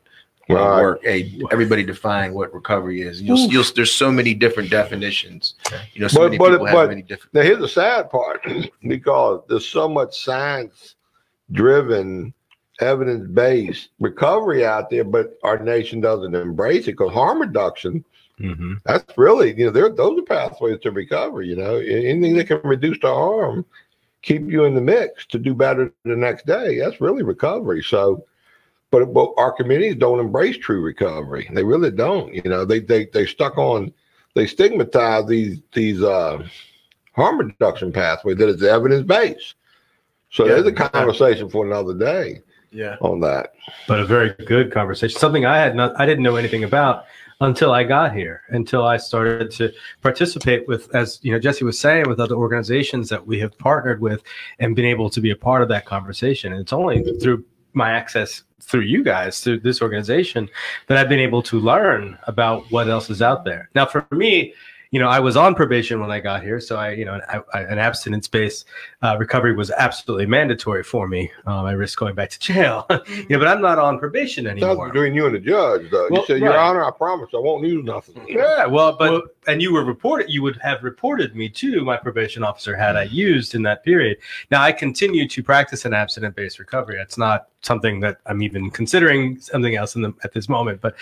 uh, 0.51 0.55
Right. 0.55 0.83
work. 0.83 1.01
Hey, 1.03 1.41
everybody 1.51 1.85
define 1.85 2.35
what 2.35 2.53
recovery 2.55 3.03
is. 3.03 3.21
You'll, 3.23 3.39
you'll 3.51 3.65
there's 3.75 3.93
so 3.93 4.11
many 4.11 4.35
different 4.35 4.71
definitions. 4.71 5.55
You 5.95 6.03
know, 6.03 6.09
so 6.09 6.21
But- 6.21 6.25
many 6.27 6.39
but- 6.39 6.51
people 6.51 6.67
have 6.67 6.89
many 6.89 7.03
different. 7.03 7.35
Now, 7.35 7.43
here's 7.43 7.59
the 7.61 7.69
sad 7.69 8.11
part 8.11 8.45
because 8.87 9.43
there's 9.49 9.67
so 9.69 9.89
much 9.89 10.23
science 10.23 10.95
driven, 11.53 12.33
evidence 12.81 13.29
based 13.31 13.89
recovery 13.99 14.65
out 14.65 14.91
there, 14.91 15.05
but 15.05 15.39
our 15.43 15.59
nation 15.59 16.01
doesn't 16.01 16.35
embrace 16.35 16.85
it 16.89 16.93
because 16.93 17.13
harm 17.13 17.41
reduction, 17.41 18.05
Mm-hmm. 18.41 18.77
that's 18.87 19.19
really, 19.19 19.55
you 19.55 19.67
know, 19.67 19.71
there, 19.71 19.91
those 19.91 20.19
are 20.19 20.23
pathways 20.23 20.79
to 20.81 20.91
recovery. 20.91 21.47
You 21.47 21.57
know, 21.57 21.77
anything 21.77 22.35
that 22.37 22.47
can 22.47 22.61
reduce 22.65 22.99
the 23.01 23.13
harm, 23.13 23.67
keep 24.23 24.49
you 24.51 24.65
in 24.65 24.75
the 24.75 24.81
mix 24.81 25.27
to 25.27 25.39
do 25.39 25.53
better 25.53 25.93
the 26.05 26.17
next 26.17 26.47
day, 26.47 26.79
that's 26.79 27.03
really 27.03 27.23
recovery. 27.23 27.83
So, 27.83 28.25
but, 28.91 29.13
but 29.13 29.33
our 29.37 29.53
communities 29.53 29.97
don't 29.97 30.21
embrace 30.21 30.59
true 30.59 30.81
recovery. 30.81 31.49
They 31.53 31.65
really 31.65 31.91
don't. 31.91 32.35
You 32.35 32.43
know, 32.45 32.65
they, 32.65 32.81
they, 32.81 33.07
they 33.07 33.27
stuck 33.27 33.57
on, 33.59 33.93
they 34.35 34.47
stigmatize 34.47 35.27
these, 35.27 35.61
these, 35.73 36.03
uh, 36.03 36.47
harm 37.13 37.39
reduction 37.39 37.93
pathway 37.93 38.35
that 38.35 38.49
is 38.49 38.63
evidence 38.63 39.07
based. 39.07 39.55
So 40.31 40.47
Yeah. 40.47 40.55
there's 40.55 40.67
a 40.67 40.73
conversation 40.73 41.49
for 41.49 41.67
another 41.67 41.95
day 41.95 42.41
Yeah. 42.71 42.97
on 43.01 43.21
that. 43.21 43.55
But 43.89 44.01
a 44.01 44.05
very 44.05 44.31
good 44.47 44.73
conversation. 44.73 45.19
Something 45.19 45.45
I 45.45 45.59
had 45.59 45.75
not, 45.75 45.93
I 46.01 46.07
didn't 46.07 46.23
know 46.23 46.37
anything 46.37 46.65
about 46.65 47.05
until 47.41 47.73
I 47.73 47.83
got 47.85 48.15
here. 48.15 48.43
Until 48.51 48.85
I 48.85 48.97
started 48.97 49.51
to 49.53 49.73
participate 50.03 50.69
with, 50.69 50.95
as 50.95 51.19
you 51.23 51.33
know, 51.33 51.39
Jesse 51.39 51.65
was 51.65 51.79
saying, 51.81 52.09
with 52.09 52.21
other 52.21 52.37
organizations 52.37 53.09
that 53.09 53.27
we 53.27 53.41
have 53.41 53.57
partnered 53.59 54.01
with, 54.01 54.23
and 54.61 54.77
been 54.77 54.85
able 54.85 55.11
to 55.11 55.21
be 55.21 55.31
a 55.31 55.37
part 55.37 55.63
of 55.63 55.69
that 55.71 55.85
conversation. 55.85 56.53
And 56.53 56.61
it's 56.61 56.73
only 56.73 57.03
through 57.19 57.45
my 57.73 57.91
access 57.91 58.43
through 58.61 58.83
you 58.83 59.03
guys, 59.03 59.41
through 59.41 59.61
this 59.61 59.83
organization, 59.83 60.49
that 60.87 60.97
I've 60.99 61.09
been 61.09 61.21
able 61.21 61.43
to 61.43 61.59
learn 61.59 62.19
about 62.27 62.71
what 62.71 62.89
else 62.89 63.11
is 63.11 63.23
out 63.23 63.45
there. 63.45 63.69
Now, 63.75 63.87
for 63.87 64.07
me, 64.11 64.55
you 64.91 64.99
know, 64.99 65.09
I 65.09 65.21
was 65.21 65.37
on 65.37 65.55
probation 65.55 66.01
when 66.01 66.11
I 66.11 66.19
got 66.19 66.43
here, 66.43 66.59
so 66.59 66.77
I, 66.77 66.91
you 66.91 67.05
know, 67.05 67.15
an, 67.15 67.43
I, 67.55 67.61
an 67.61 67.79
abstinence-based 67.79 68.65
uh, 69.03 69.17
recovery 69.21 69.55
was 69.55 69.71
absolutely 69.71 70.27
mandatory 70.27 70.83
for 70.83 71.07
me. 71.07 71.31
Um, 71.47 71.65
I 71.65 71.73
risked 71.73 72.01
going 72.01 72.17
back 72.17 72.29
to 72.31 72.41
jail, 72.41 72.87
you 73.09 73.27
know, 73.31 73.39
but 73.39 73.47
I'm 73.47 73.63
not 73.63 73.79
on 73.79 74.01
probation 74.01 74.45
That's 74.45 74.61
anymore. 74.61 74.89
between 74.91 75.15
you 75.15 75.27
and 75.27 75.35
the 75.35 75.39
judge, 75.39 75.89
though. 75.93 76.09
Well, 76.11 76.23
you 76.23 76.27
said, 76.27 76.41
Your. 76.41 76.59
Honor, 76.59 76.85
I 76.85 76.91
promise 76.91 77.31
I 77.33 77.39
won't 77.39 77.65
use 77.65 77.85
nothing. 77.85 78.21
Yeah, 78.29 78.67
well, 78.67 78.97
but 78.97 79.37
and 79.47 79.63
you 79.63 79.73
were 79.73 79.85
reported. 79.85 80.31
You 80.31 80.43
would 80.43 80.59
have 80.59 80.83
reported 80.83 81.35
me 81.35 81.49
to 81.51 81.85
my 81.85 81.97
probation 81.97 82.43
officer 82.43 82.77
had 82.77 82.97
I 82.97 83.05
used 83.05 83.55
in 83.55 83.63
that 83.63 83.85
period. 83.85 84.19
Now 84.51 84.63
I 84.63 84.73
continue 84.73 85.27
to 85.29 85.43
practice 85.43 85.85
an 85.85 85.95
abstinent-based 85.95 86.59
recovery. 86.59 87.01
It's 87.01 87.19
not 87.19 87.49
something 87.63 88.01
that 88.01 88.19
I'm 88.27 88.43
even 88.43 88.71
considering 88.71 89.41
something 89.41 89.77
else 89.77 89.97
in 89.97 90.03
the, 90.03 90.15
at 90.25 90.33
this 90.33 90.49
moment. 90.49 90.81
But 90.81 90.95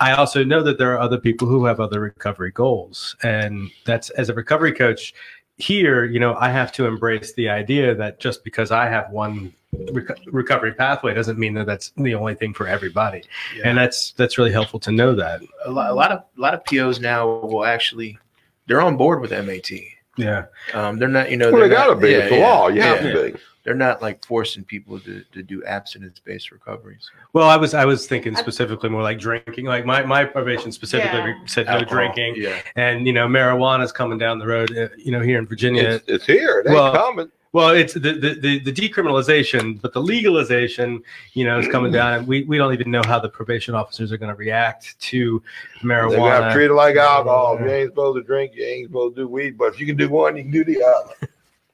I 0.00 0.12
also 0.12 0.44
know 0.44 0.62
that 0.62 0.78
there 0.78 0.92
are 0.92 1.00
other 1.00 1.18
people 1.18 1.48
who 1.48 1.64
have 1.64 1.80
other 1.80 2.00
recovery 2.00 2.50
goals, 2.52 3.16
and 3.22 3.70
that's 3.84 4.10
as 4.10 4.28
a 4.28 4.34
recovery 4.34 4.72
coach 4.72 5.14
here. 5.62 6.04
You 6.04 6.20
know, 6.20 6.34
I 6.38 6.50
have 6.50 6.72
to 6.72 6.86
embrace 6.86 7.32
the 7.34 7.48
idea 7.48 7.94
that 7.94 8.20
just 8.20 8.44
because 8.44 8.70
I 8.70 8.86
have 8.88 9.10
one 9.10 9.52
reco- 9.74 10.18
recovery 10.26 10.72
pathway 10.72 11.14
doesn't 11.14 11.38
mean 11.38 11.54
that 11.54 11.66
that's 11.66 11.92
the 11.96 12.14
only 12.14 12.34
thing 12.34 12.52
for 12.54 12.66
everybody. 12.66 13.22
Yeah. 13.56 13.68
And 13.68 13.78
that's 13.78 14.12
that's 14.12 14.38
really 14.38 14.52
helpful 14.52 14.80
to 14.80 14.92
know 14.92 15.14
that. 15.14 15.42
a 15.64 15.70
lot, 15.70 15.90
a 15.90 15.94
lot 15.94 16.12
of 16.12 16.18
a 16.36 16.40
lot 16.40 16.54
of 16.54 16.64
POs 16.64 17.00
now 17.00 17.26
will 17.28 17.64
actually 17.64 18.18
they're 18.66 18.80
on 18.80 18.96
board 18.96 19.20
with 19.20 19.30
MAT. 19.30 19.70
Yeah. 20.16 20.46
Um, 20.74 20.98
they're 20.98 21.08
not, 21.08 21.30
you 21.30 21.36
know, 21.36 21.50
Well, 21.50 21.62
they 21.62 21.68
they're 21.68 21.76
got 21.78 21.86
to 21.86 21.92
not- 21.94 22.02
be. 22.02 22.10
yeah, 22.10 22.16
it's 22.18 22.30
the 22.30 22.36
yeah, 22.38 22.48
law. 22.48 22.68
You 22.68 22.76
yeah. 22.76 22.84
have 22.94 23.02
to 23.02 23.32
be. 23.32 23.38
They're 23.70 23.76
not 23.76 24.02
like 24.02 24.24
forcing 24.26 24.64
people 24.64 24.98
to, 24.98 25.22
to 25.30 25.44
do 25.44 25.62
abstinence 25.64 26.18
based 26.18 26.50
recoveries. 26.50 27.08
Well, 27.34 27.48
I 27.48 27.56
was 27.56 27.72
I 27.72 27.84
was 27.84 28.08
thinking 28.08 28.34
specifically 28.34 28.88
more 28.90 29.02
like 29.04 29.20
drinking. 29.20 29.66
Like 29.66 29.86
my, 29.86 30.02
my 30.02 30.24
probation 30.24 30.72
specifically 30.72 31.20
Yeah. 31.20 31.38
said 31.46 31.66
no 31.66 31.74
Alcohol. 31.74 31.94
drinking, 32.12 32.34
Yeah. 32.42 32.60
and 32.74 33.06
you 33.06 33.12
know 33.12 33.28
marijuana's 33.28 33.92
coming 33.92 34.18
down 34.18 34.40
the 34.40 34.46
road. 34.48 34.76
uh, 34.76 34.88
You 34.98 35.12
know 35.12 35.20
here 35.20 35.38
in 35.38 35.46
Virginia. 35.46 35.84
It's, 35.84 36.04
it's 36.08 36.26
here. 36.26 36.58
It 36.58 36.66
ain't 36.66 36.74
Well, 36.74 36.92
coming. 36.94 37.30
well, 37.52 37.68
it's 37.70 37.94
the, 37.94 38.00
the 38.00 38.34
the 38.34 38.58
the 38.58 38.72
decriminalization, 38.72 39.80
but 39.80 39.92
the 39.92 40.02
legalization, 40.02 41.00
you 41.34 41.44
know, 41.44 41.60
is 41.60 41.68
coming 41.68 41.92
down, 41.92 42.14
and 42.14 42.26
we, 42.26 42.42
we 42.42 42.58
don't 42.58 42.72
even 42.72 42.90
know 42.90 43.02
how 43.06 43.20
the 43.20 43.28
probation 43.28 43.76
officers 43.76 44.10
are 44.10 44.16
going 44.18 44.32
to 44.32 44.36
react 44.36 44.98
to 45.00 45.40
marijuana. 45.84 46.10
They 46.10 46.16
got 46.16 46.48
to 46.48 46.54
treat 46.54 46.70
it 46.70 46.74
like 46.74 46.96
alcohol. 46.96 47.56
You 47.60 47.70
ain't 47.70 47.90
supposed 47.92 48.16
to 48.16 48.24
drink, 48.24 48.56
you 48.56 48.64
ain't 48.64 48.88
supposed 48.88 49.14
to 49.14 49.22
do 49.22 49.28
weed. 49.28 49.56
But 49.56 49.66
if 49.74 49.78
you 49.78 49.86
can 49.86 49.96
do 49.96 50.08
one, 50.08 50.36
you 50.36 50.42
can 50.42 50.50
do 50.50 50.64
the 50.64 50.82
other. 50.82 51.14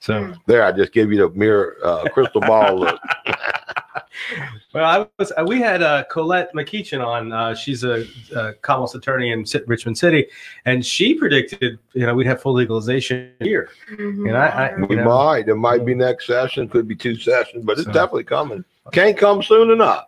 So, 0.07 0.33
There, 0.47 0.63
I 0.63 0.71
just 0.71 0.93
gave 0.93 1.11
you 1.11 1.19
the 1.19 1.31
mirror 1.31 1.79
uh, 1.83 2.05
crystal 2.15 2.41
ball 2.41 2.79
look. 2.79 3.01
well, 4.73 4.85
I 4.85 5.07
was 5.19 5.33
uh, 5.37 5.45
we 5.45 5.59
had 5.59 5.83
uh, 5.83 6.05
Colette 6.05 6.55
McEachin 6.55 7.05
on. 7.05 7.33
Uh, 7.33 7.57
she's 7.57 7.83
a, 7.83 8.07
a 8.37 8.53
Commonwealth 8.55 8.95
attorney 8.95 9.33
in 9.33 9.45
Richmond 9.67 9.99
City, 9.99 10.27
and 10.65 10.87
she 10.87 11.15
predicted, 11.15 11.81
you 11.93 12.07
know, 12.07 12.15
we'd 12.15 12.29
have 12.29 12.41
full 12.41 12.53
legalization 12.53 13.33
here. 13.41 13.69
Mhm. 13.91 14.29
And 14.29 14.37
I- 14.37 14.69
I- 14.77 14.87
We 14.87 14.95
know? 14.95 15.05
might. 15.05 15.49
It 15.49 15.57
might 15.57 15.85
be 15.85 15.97
next 15.97 16.29
session. 16.29 16.69
Could 16.69 16.87
be 16.87 16.95
two 16.95 17.17
sessions, 17.17 17.65
but 17.65 17.73
it's 17.79 17.87
So- 17.87 17.93
definitely 17.93 18.25
coming. 18.25 18.65
Can't 18.93 19.19
come 19.19 19.43
soon 19.43 19.73
enough. 19.73 20.07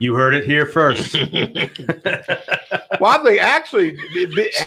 You 0.00 0.14
heard 0.14 0.34
it 0.34 0.44
here 0.44 0.66
first. 0.66 1.14
Well, 3.00 3.18
I 3.18 3.22
think 3.24 3.40
actually 3.40 3.96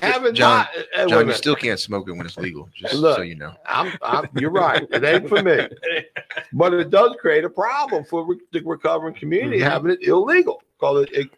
having 0.02 0.34
John, 0.34 0.66
not, 0.66 0.70
uh, 0.98 1.06
a 1.06 1.08
John, 1.08 1.28
you 1.28 1.34
still 1.34 1.56
can't 1.56 1.80
smoke 1.80 2.08
it 2.10 2.14
when 2.14 2.26
it's 2.26 2.38
legal. 2.38 2.68
Just 2.74 2.96
Look. 2.96 3.18
so 3.18 3.22
you 3.22 3.36
know. 3.36 3.54
I'm, 3.68 3.94
I'm, 4.02 4.28
you're 4.40 4.50
right. 4.50 4.88
It 4.90 5.04
ain't 5.04 5.30
for 5.30 5.44
me. 5.44 5.68
But 6.54 6.74
it 6.74 6.90
does 6.90 7.16
create 7.20 7.44
a 7.44 7.50
problem 7.50 8.04
for 8.06 8.26
re- 8.26 8.40
the 8.52 8.62
recovering 8.62 9.14
community 9.14 9.60
Mhm. 9.60 9.70
having 9.70 9.92
it 9.92 10.02
illegal. 10.08 10.64
Because 10.80 11.04
it, 11.04 11.14
it, 11.14 11.30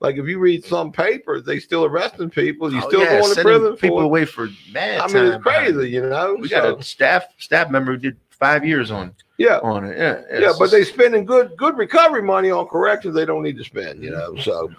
like 0.00 0.16
if 0.16 0.26
you 0.26 0.38
read 0.38 0.64
some 0.64 0.92
papers, 0.92 1.44
they 1.44 1.58
still 1.58 1.84
arresting 1.84 2.30
people. 2.30 2.72
You 2.72 2.80
Oh, 2.84 2.88
still 2.88 3.00
yeah, 3.00 3.20
going 3.20 3.34
to 3.34 3.42
prison 3.42 3.76
people 3.76 3.98
for. 3.98 4.02
it. 4.02 4.06
away 4.06 4.24
for 4.24 4.48
mad 4.72 5.00
I 5.00 5.06
mean, 5.08 5.16
it's 5.26 5.32
time 5.34 5.42
behind 5.42 5.66
it. 5.68 5.72
crazy, 5.74 5.90
you 5.90 6.02
know. 6.08 6.36
We 6.38 6.48
So- 6.48 6.60
got 6.72 6.78
a 6.80 6.82
staff 6.84 7.24
staff 7.38 7.68
member 7.70 7.92
who 7.92 7.98
did 7.98 8.16
five 8.44 8.64
years 8.64 8.90
on 8.90 9.14
Yeah. 9.38 9.58
on 9.62 9.84
it. 9.84 9.96
Yeah, 9.98 10.40
Yeah, 10.40 10.52
but 10.58 10.70
just- 10.70 10.72
they 10.72 10.84
spending 10.84 11.24
good 11.24 11.56
good 11.56 11.76
recovery 11.76 12.22
money 12.22 12.50
on 12.50 12.66
corrections 12.66 13.14
they 13.14 13.24
don't 13.24 13.42
need 13.42 13.56
to 13.58 13.64
spend, 13.64 14.02
you 14.02 14.10
know. 14.10 14.36
So 14.36 14.70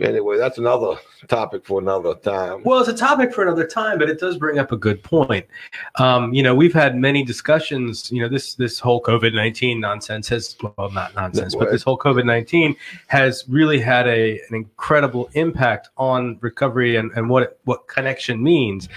anyway, 0.00 0.36
that's 0.36 0.58
another 0.58 0.96
topic 1.28 1.64
for 1.64 1.80
another 1.80 2.14
time. 2.16 2.62
Well, 2.64 2.80
it's 2.80 2.88
a 2.88 2.96
topic 2.96 3.32
for 3.32 3.42
another 3.42 3.66
time, 3.66 3.98
but 3.98 4.08
it 4.10 4.18
does 4.18 4.36
bring 4.36 4.58
up 4.58 4.72
a 4.72 4.76
good 4.76 5.02
point. 5.02 5.46
Um, 5.96 6.32
you 6.34 6.42
know, 6.42 6.54
we've 6.54 6.74
had 6.74 6.96
many 6.96 7.22
discussions. 7.22 8.10
You 8.12 8.22
know, 8.22 8.28
this 8.28 8.54
this 8.54 8.78
whole 8.78 9.02
COVID 9.02 9.34
nineteen 9.34 9.80
nonsense 9.80 10.28
has 10.28 10.56
well, 10.62 10.90
not 10.90 11.14
nonsense, 11.14 11.54
but 11.54 11.70
this 11.70 11.82
whole 11.82 11.98
COVID 11.98 12.24
nineteen 12.24 12.76
has 13.08 13.44
really 13.48 13.80
had 13.80 14.06
a 14.08 14.40
an 14.48 14.54
incredible 14.54 15.28
impact 15.34 15.88
on 15.96 16.38
recovery 16.40 16.96
and, 16.96 17.10
and 17.12 17.28
what 17.28 17.42
it, 17.44 17.58
what 17.64 17.86
connection 17.88 18.42
means. 18.42 18.88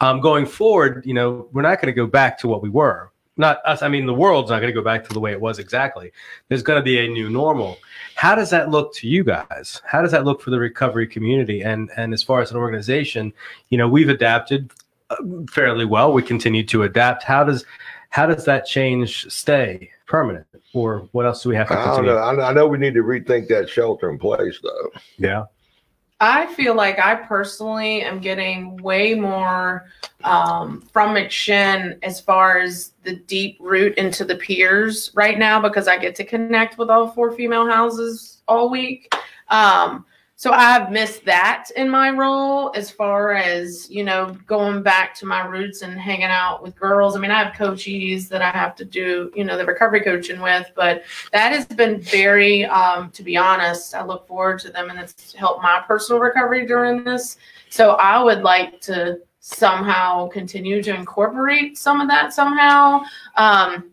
Um, 0.00 0.20
going 0.20 0.46
forward, 0.46 1.04
you 1.04 1.14
know, 1.14 1.48
we're 1.52 1.62
not 1.62 1.80
going 1.80 1.92
to 1.92 1.92
go 1.92 2.06
back 2.06 2.38
to 2.38 2.48
what 2.48 2.62
we 2.62 2.68
were. 2.68 3.10
Not 3.36 3.60
us. 3.64 3.82
I 3.82 3.88
mean, 3.88 4.06
the 4.06 4.14
world's 4.14 4.50
not 4.50 4.60
going 4.60 4.72
to 4.72 4.78
go 4.78 4.82
back 4.82 5.04
to 5.04 5.12
the 5.12 5.20
way 5.20 5.30
it 5.30 5.40
was 5.40 5.60
exactly. 5.60 6.10
There's 6.48 6.62
going 6.62 6.78
to 6.78 6.82
be 6.82 6.98
a 6.98 7.08
new 7.08 7.30
normal. 7.30 7.78
How 8.16 8.34
does 8.34 8.50
that 8.50 8.70
look 8.70 8.92
to 8.94 9.08
you 9.08 9.22
guys? 9.22 9.80
How 9.84 10.02
does 10.02 10.10
that 10.10 10.24
look 10.24 10.40
for 10.40 10.50
the 10.50 10.58
recovery 10.58 11.06
community? 11.06 11.62
And 11.62 11.88
and 11.96 12.12
as 12.12 12.22
far 12.22 12.40
as 12.40 12.50
an 12.50 12.56
organization, 12.56 13.32
you 13.68 13.78
know, 13.78 13.88
we've 13.88 14.08
adapted 14.08 14.72
uh, 15.10 15.16
fairly 15.50 15.84
well. 15.84 16.12
We 16.12 16.22
continue 16.22 16.64
to 16.64 16.82
adapt. 16.82 17.22
How 17.22 17.44
does 17.44 17.64
how 18.10 18.26
does 18.26 18.44
that 18.46 18.66
change 18.66 19.30
stay 19.30 19.90
permanent, 20.06 20.46
or 20.72 21.08
what 21.12 21.26
else 21.26 21.42
do 21.42 21.50
we 21.50 21.56
have 21.56 21.68
to 21.68 21.78
I 21.78 21.96
don't 21.96 22.06
know. 22.06 22.16
I, 22.16 22.50
I 22.50 22.52
know 22.52 22.66
we 22.66 22.78
need 22.78 22.94
to 22.94 23.02
rethink 23.02 23.48
that 23.48 23.68
shelter 23.68 24.10
in 24.10 24.18
place 24.18 24.58
though. 24.62 24.90
Yeah, 25.18 25.44
I 26.20 26.52
feel 26.54 26.74
like 26.74 26.98
I 26.98 27.14
personally 27.14 28.02
am 28.02 28.20
getting 28.20 28.76
way 28.78 29.14
more 29.14 29.86
um, 30.24 30.80
from 30.92 31.14
McShin 31.14 31.98
as 32.02 32.20
far 32.20 32.58
as 32.58 32.92
the 33.04 33.14
deep 33.14 33.56
root 33.60 33.96
into 33.96 34.24
the 34.24 34.34
peers 34.34 35.12
right 35.14 35.38
now 35.38 35.60
because 35.60 35.86
I 35.86 35.96
get 35.96 36.16
to 36.16 36.24
connect 36.24 36.76
with 36.76 36.90
all 36.90 37.08
four 37.12 37.30
female 37.30 37.68
houses 37.68 38.42
all 38.48 38.68
week. 38.68 39.14
Um, 39.48 40.04
so 40.38 40.52
I've 40.52 40.92
missed 40.92 41.24
that 41.24 41.66
in 41.74 41.90
my 41.90 42.10
role 42.10 42.70
as 42.76 42.92
far 42.92 43.34
as, 43.34 43.90
you 43.90 44.04
know, 44.04 44.36
going 44.46 44.84
back 44.84 45.12
to 45.16 45.26
my 45.26 45.44
roots 45.44 45.82
and 45.82 45.98
hanging 45.98 46.26
out 46.26 46.62
with 46.62 46.76
girls. 46.76 47.16
I 47.16 47.18
mean, 47.18 47.32
I 47.32 47.42
have 47.42 47.54
coaches 47.54 48.28
that 48.28 48.40
I 48.40 48.50
have 48.50 48.76
to 48.76 48.84
do, 48.84 49.32
you 49.34 49.42
know, 49.42 49.58
the 49.58 49.66
recovery 49.66 50.00
coaching 50.00 50.40
with, 50.40 50.70
but 50.76 51.02
that 51.32 51.50
has 51.50 51.66
been 51.66 52.00
very 52.00 52.64
um, 52.66 53.10
to 53.10 53.22
be 53.22 53.36
honest 53.36 53.94
i 53.94 54.04
look 54.04 54.26
forward 54.26 54.58
to 54.60 54.70
them 54.70 54.90
and 54.90 54.98
it's 54.98 55.32
helped 55.34 55.62
my 55.62 55.82
personal 55.86 56.20
recovery 56.20 56.66
during 56.66 57.04
this 57.04 57.36
so 57.68 57.90
i 57.92 58.22
would 58.22 58.42
like 58.42 58.80
to 58.80 59.18
somehow 59.40 60.28
continue 60.28 60.82
to 60.82 60.94
incorporate 60.94 61.76
some 61.78 62.00
of 62.00 62.08
that 62.08 62.32
somehow 62.32 63.00
um, 63.36 63.90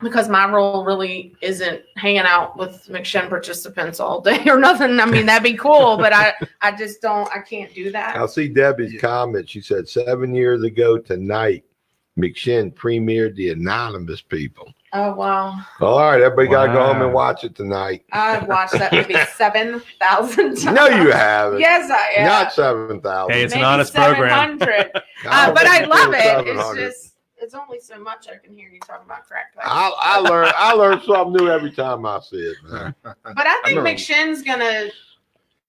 because 0.00 0.28
my 0.28 0.48
role 0.48 0.84
really 0.84 1.34
isn't 1.40 1.82
hanging 1.96 2.20
out 2.20 2.56
with 2.56 2.86
McShin 2.88 3.28
participants 3.28 3.98
all 3.98 4.20
day 4.20 4.42
or 4.46 4.58
nothing. 4.58 5.00
I 5.00 5.06
mean, 5.06 5.26
that'd 5.26 5.42
be 5.42 5.56
cool, 5.56 5.96
but 5.96 6.12
I, 6.12 6.34
I 6.60 6.72
just 6.72 7.02
don't, 7.02 7.28
I 7.34 7.40
can't 7.40 7.74
do 7.74 7.90
that. 7.92 8.16
I'll 8.16 8.28
see 8.28 8.48
Debbie's 8.48 9.00
comment. 9.00 9.48
She 9.48 9.60
said 9.60 9.88
seven 9.88 10.34
years 10.34 10.62
ago 10.62 10.98
tonight, 10.98 11.64
McShin 12.16 12.74
premiered 12.74 13.34
the 13.36 13.50
Anonymous 13.50 14.20
People. 14.20 14.72
Oh, 14.92 15.14
wow. 15.14 15.54
All 15.80 15.98
right, 16.00 16.20
everybody 16.20 16.48
got 16.48 16.66
to 16.66 16.72
go 16.72 16.86
home 16.86 17.02
and 17.02 17.12
watch 17.12 17.44
it 17.44 17.54
tonight. 17.54 18.04
I've 18.10 18.48
watched 18.48 18.72
that 18.72 18.92
movie 18.92 19.16
7,000 19.36 20.56
times. 20.56 20.64
No, 20.64 20.86
you 20.86 21.10
haven't. 21.10 21.60
Yes, 21.60 21.90
I 21.90 22.20
have. 22.20 22.26
Not 22.26 22.52
seven 22.52 23.00
thousand. 23.00 23.34
Hey, 23.34 23.42
it's 23.42 23.52
an 23.52 23.60
Maybe 23.60 23.66
honest 23.66 23.94
program. 23.94 24.58
700. 24.58 24.92
Uh, 25.26 25.52
but 25.52 25.66
I 25.66 25.84
love 25.84 26.14
it. 26.14 26.46
It's 26.46 26.74
just, 26.78 27.07
it's 27.40 27.54
only 27.54 27.80
so 27.80 27.98
much 27.98 28.26
I 28.28 28.36
can 28.36 28.54
hear 28.54 28.68
you 28.68 28.80
talking 28.80 29.06
about 29.06 29.26
crack 29.26 29.54
pipes. 29.54 29.66
I, 29.68 29.92
I 29.98 30.18
learn 30.20 30.50
I 30.56 30.72
learn 30.72 31.00
something 31.02 31.32
new 31.34 31.50
every 31.50 31.70
time 31.70 32.04
I 32.06 32.20
see 32.20 32.36
it, 32.36 32.56
man. 32.70 32.94
But 33.04 33.14
I 33.46 33.60
think 33.64 33.78
remember- 33.78 33.90
McShin's 33.90 34.42
gonna 34.42 34.90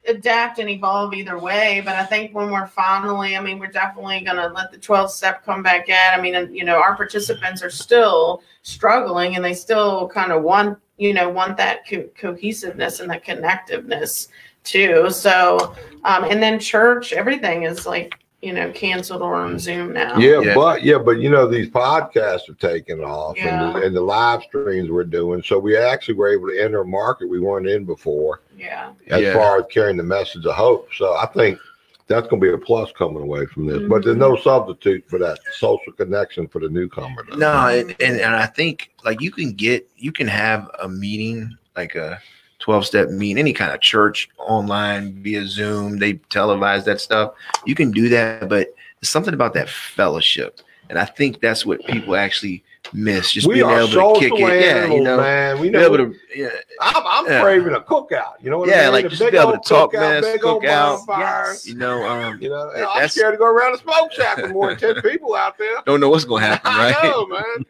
adapt 0.08 0.60
and 0.60 0.70
evolve 0.70 1.14
either 1.14 1.38
way. 1.38 1.82
But 1.84 1.96
I 1.96 2.06
think 2.06 2.34
when 2.34 2.52
we're 2.52 2.68
finally, 2.68 3.36
I 3.36 3.42
mean, 3.42 3.60
we're 3.60 3.68
definitely 3.68 4.22
gonna 4.22 4.48
let 4.48 4.72
the 4.72 4.78
12 4.78 5.12
step 5.12 5.46
come 5.46 5.62
back 5.62 5.90
in. 5.90 5.96
I 6.14 6.20
mean, 6.20 6.36
and, 6.36 6.56
you 6.56 6.64
know, 6.64 6.78
our 6.82 6.96
participants 6.96 7.62
are 7.62 7.70
still 7.70 8.42
struggling 8.64 9.36
and 9.36 9.44
they 9.44 9.54
still 9.54 10.08
kind 10.10 10.32
of 10.32 10.42
want, 10.42 10.80
you 10.98 11.14
know, 11.14 11.30
want 11.30 11.58
that 11.58 11.88
co- 11.88 12.10
cohesiveness 12.18 13.02
and 13.02 13.10
that 13.12 13.26
connectiveness 13.26 14.30
too. 14.64 15.10
So, 15.10 15.76
um, 16.06 16.24
and 16.24 16.42
then 16.42 16.60
church, 16.60 17.14
everything 17.14 17.64
is 17.64 17.86
like, 17.86 18.14
you 18.42 18.54
know, 18.54 18.72
canceled 18.72 19.22
or 19.22 19.36
on 19.36 19.60
Zoom 19.60 19.94
now. 19.94 20.18
Yeah, 20.18 20.40
Yeah. 20.40 20.56
but 20.56 20.84
yeah, 20.84 20.98
but 20.98 21.20
you 21.20 21.30
know 21.30 21.48
these 21.48 21.70
podcasts 21.70 22.50
are 22.50 22.54
taking 22.54 23.04
off, 23.04 23.38
and, 23.38 23.76
the, 23.76 23.82
and 23.82 23.96
the 23.96 24.02
live 24.02 24.42
streams 24.44 24.90
we're 24.90 25.04
doing, 25.04 25.44
so 25.44 25.60
we 25.60 25.76
actually 25.76 26.16
were 26.16 26.30
able 26.30 26.48
to 26.48 26.62
enter 26.62 26.82
a 26.82 26.86
market 26.86 27.30
we 27.30 27.40
weren't 27.40 27.68
in 27.68 27.84
before, 27.84 28.42
Yeah. 28.58 28.92
as 29.08 29.22
Yeah. 29.22 29.34
far 29.34 29.60
as 29.60 29.66
carrying 29.70 29.98
the 29.98 30.04
message 30.04 30.46
of 30.46 30.56
hope. 30.56 30.90
So 30.96 31.16
I 31.16 31.26
think 31.26 31.60
that's 32.08 32.28
going 32.28 32.42
to 32.42 32.48
be 32.48 32.54
a 32.54 32.58
plus 32.58 32.92
coming 32.94 33.22
away 33.22 33.46
from 33.46 33.68
this. 33.68 33.84
But 33.88 34.04
there's 34.04 34.18
no 34.18 34.32
mm-hmm. 34.34 34.44
substitute 34.44 35.04
for 35.08 35.20
that 35.20 35.40
social 35.54 35.94
connection 35.94 36.48
for 36.48 36.60
the 36.60 36.70
newcomer. 36.70 37.24
though. 37.30 37.38
No, 37.38 37.68
and, 37.68 37.96
and 38.02 38.20
and 38.20 38.36
I 38.36 38.48
think 38.48 38.92
like 39.06 39.22
you 39.22 39.32
can 39.32 39.54
get 39.54 39.88
you 39.96 40.12
can 40.12 40.28
have 40.28 40.70
a 40.82 40.90
meeting 40.90 41.56
like 41.76 41.96
a 41.96 42.20
twelve 42.60 42.86
step 42.86 43.10
meeting, 43.10 43.38
any 43.40 43.54
kind 43.54 43.72
of 43.74 43.82
church 43.82 44.30
online 44.38 45.22
via 45.24 45.48
Zoom. 45.48 45.98
They 45.98 46.14
televise 46.30 46.84
that 46.86 47.02
stuff. 47.02 47.34
You 47.66 47.76
can 47.76 47.92
do 47.92 48.10
that, 48.10 48.48
but 48.50 48.68
there's 49.02 49.10
something 49.10 49.34
about 49.34 49.54
that 49.56 49.70
fellowship, 49.70 50.60
and 50.90 51.00
I 51.00 51.06
think 51.06 51.40
that's 51.42 51.66
what 51.66 51.86
people 51.86 52.16
actually 52.16 52.64
miss. 52.94 53.32
Just 53.34 53.46
we 53.48 53.56
being 53.56 53.70
able 53.70 53.88
to 53.88 54.20
kick 54.20 54.34
it, 54.34 54.64
yeah, 54.64 54.86
you 54.88 55.02
know, 55.02 55.18
man. 55.18 55.60
We 55.60 55.70
know. 55.70 55.80
able 55.86 55.98
to, 55.98 56.16
yeah, 56.36 56.50
I'm, 56.82 57.04
I'm 57.06 57.26
Yeah. 57.28 57.42
craving 57.42 57.74
a 57.76 57.82
cookout. 57.82 58.34
You 58.42 58.50
know 58.50 58.58
what 58.60 58.70
I 58.70 58.84
Yeah, 58.84 58.90
like 58.90 59.06
A 59.06 59.10
just 59.10 59.22
big 59.22 59.34
be 59.34 59.38
able 59.38 59.52
old 59.52 59.64
to 59.64 59.70
talk 59.70 59.94
cookout, 59.94 60.22
mess, 60.22 60.26
big 60.26 60.44
old 60.46 60.62
cook 60.64 60.70
out. 60.72 61.06
bonfire. 61.06 61.46
Yes. 61.50 61.68
you 61.68 61.76
know, 61.76 62.04
um, 62.08 62.40
You 62.42 62.50
know, 62.50 62.70
I'm 62.70 62.76
that's- 62.94 63.14
scared 63.14 63.34
to 63.34 63.38
go 63.38 63.46
around 63.46 63.76
a 63.76 63.78
smoke 63.78 64.12
shack 64.14 64.38
with 64.38 64.52
more 64.52 64.74
than 64.74 64.80
ten 64.96 65.02
people 65.04 65.36
out 65.36 65.58
there. 65.58 65.76
don't 65.86 66.00
know 66.00 66.10
what's 66.10 66.24
gonna 66.26 66.46
happen, 66.46 66.62
I 66.74 66.92
know, 67.04 67.28
man. 67.28 67.66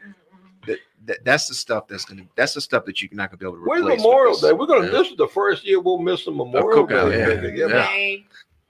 That, 1.10 1.18
that, 1.18 1.26
that's 1.26 1.48
the 1.48 1.54
stuff 1.56 1.88
that's 1.88 2.06
gonna 2.06 2.24
that's 2.36 2.54
the 2.54 2.62
stuff 2.62 2.86
that 2.86 3.02
you're 3.02 3.10
not 3.14 3.30
gonna 3.32 3.38
be 3.38 3.46
able 3.46 3.56
to 3.58 3.64
Where's 3.68 3.82
replace. 3.82 3.98
with 3.98 4.06
Memorial. 4.06 4.38
Day? 4.40 4.54
We're 4.54 4.66
gonna. 4.66 4.86
Yeah. 4.86 4.92
This 4.92 5.12
is 5.12 5.18
the 5.18 5.28
first 5.28 5.66
year 5.66 5.80
we'll 5.80 5.98
miss 6.00 6.26
the 6.26 6.32
Memorial 6.32 6.88
cookout, 6.88 7.12
Day. 7.12 7.20
yeah. 7.20 7.52
Yeah, 7.52 7.68
Yeah. 7.68 7.84
May 7.86 8.26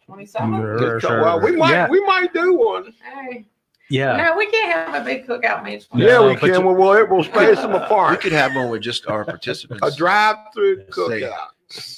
27th? 0.08 0.80
Just 1.02 1.06
come- 1.06 1.22
Well, 1.22 1.40
we 1.42 1.56
might. 1.56 1.72
Yeah. 1.72 1.90
We 1.90 2.04
might 2.06 2.34
do 2.34 2.56
one. 2.56 2.94
Hey. 3.04 3.46
Yeah. 3.92 4.18
No, 4.18 4.38
we 4.38 4.46
can't 4.48 4.72
have 4.88 5.02
a 5.02 5.06
big 5.06 5.28
cookout 5.28 5.64
May 5.64 5.78
27th. 5.78 5.88
Yeah, 5.96 6.26
we 6.28 6.36
can. 6.36 6.50
you- 6.50 6.62
We'll, 6.62 6.76
we'll, 6.76 7.08
we'll 7.08 7.24
space 7.24 7.58
them 7.60 7.72
apart. 7.72 7.82
We 7.90 7.96
apart. 7.96 8.22
could 8.22 8.32
have 8.32 8.56
one 8.56 8.70
with 8.70 8.82
just 8.82 9.08
our 9.08 9.26
participants. 9.26 9.86
A 9.86 9.96
drive-through 9.96 10.78
Say- 10.92 10.92
cookout. 10.92 11.48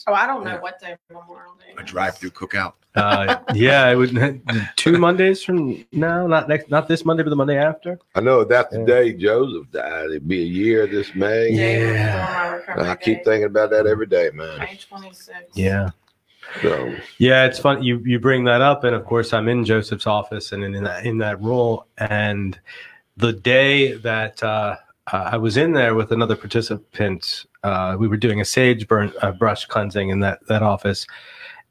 Oh, 0.08 0.14
I 0.14 0.28
don't 0.28 0.44
know 0.44 0.52
Yeah. 0.52 0.60
what 0.60 0.80
day 0.80 0.98
Memorial 1.10 1.54
Day. 1.56 1.74
a 1.78 1.84
drive-through 1.84 2.32
cookout. 2.32 2.74
Uh, 2.94 3.38
yeah, 3.54 3.90
it 3.90 3.96
would 3.96 4.42
two 4.76 4.98
Mondays 4.98 5.42
from 5.42 5.86
now, 5.94 6.28
not 6.28 6.50
next, 6.50 6.70
not 6.70 6.90
this 6.90 7.06
Monday, 7.06 7.24
but 7.24 7.30
the 7.30 7.38
Monday 7.38 7.56
after. 7.58 7.98
I 8.16 8.20
know 8.20 8.44
that's 8.44 8.70
the 8.76 8.84
day 8.84 9.14
Joseph 9.14 9.72
died. 9.72 10.08
It'd 10.10 10.28
be 10.28 10.42
a 10.42 10.46
year 10.46 10.88
this 10.88 11.16
May. 11.16 11.52
Yeah. 11.52 12.60
I 12.76 12.96
keep 12.98 13.20
day. 13.20 13.24
thinking 13.24 13.46
about 13.46 13.70
that 13.70 13.88
every 13.88 14.08
day, 14.08 14.30
man. 14.34 14.60
May 14.60 14.78
26th. 14.78 15.30
Yeah, 15.54 15.92
So 16.62 16.94
yeah, 17.18 17.46
it's 17.46 17.60
fun. 17.60 17.82
You 17.82 18.00
you 18.06 18.20
bring 18.20 18.44
that 18.44 18.60
up, 18.60 18.84
and 18.84 18.94
of 18.94 19.06
course, 19.06 19.32
I'm 19.32 19.48
in 19.48 19.64
Joseph's 19.64 20.06
office 20.06 20.52
and 20.52 20.62
in, 20.62 20.76
in 20.76 20.84
that 20.84 21.06
in 21.06 21.18
that 21.20 21.42
role. 21.42 21.86
And 21.98 22.60
the 23.16 23.32
day 23.32 23.94
that 24.00 24.44
uh, 24.44 24.76
I 25.08 25.38
was 25.38 25.56
in 25.56 25.72
there 25.72 25.96
with 25.96 26.12
another 26.12 26.36
participant, 26.36 27.46
uh, 27.64 27.96
we 28.00 28.08
were 28.08 28.18
doing 28.18 28.42
a 28.42 28.46
sage 28.46 28.88
burn 28.88 29.12
uh, 29.22 29.32
brush 29.32 29.66
cleansing 29.66 30.10
in 30.10 30.20
that 30.20 30.46
that 30.48 30.64
office, 30.64 31.06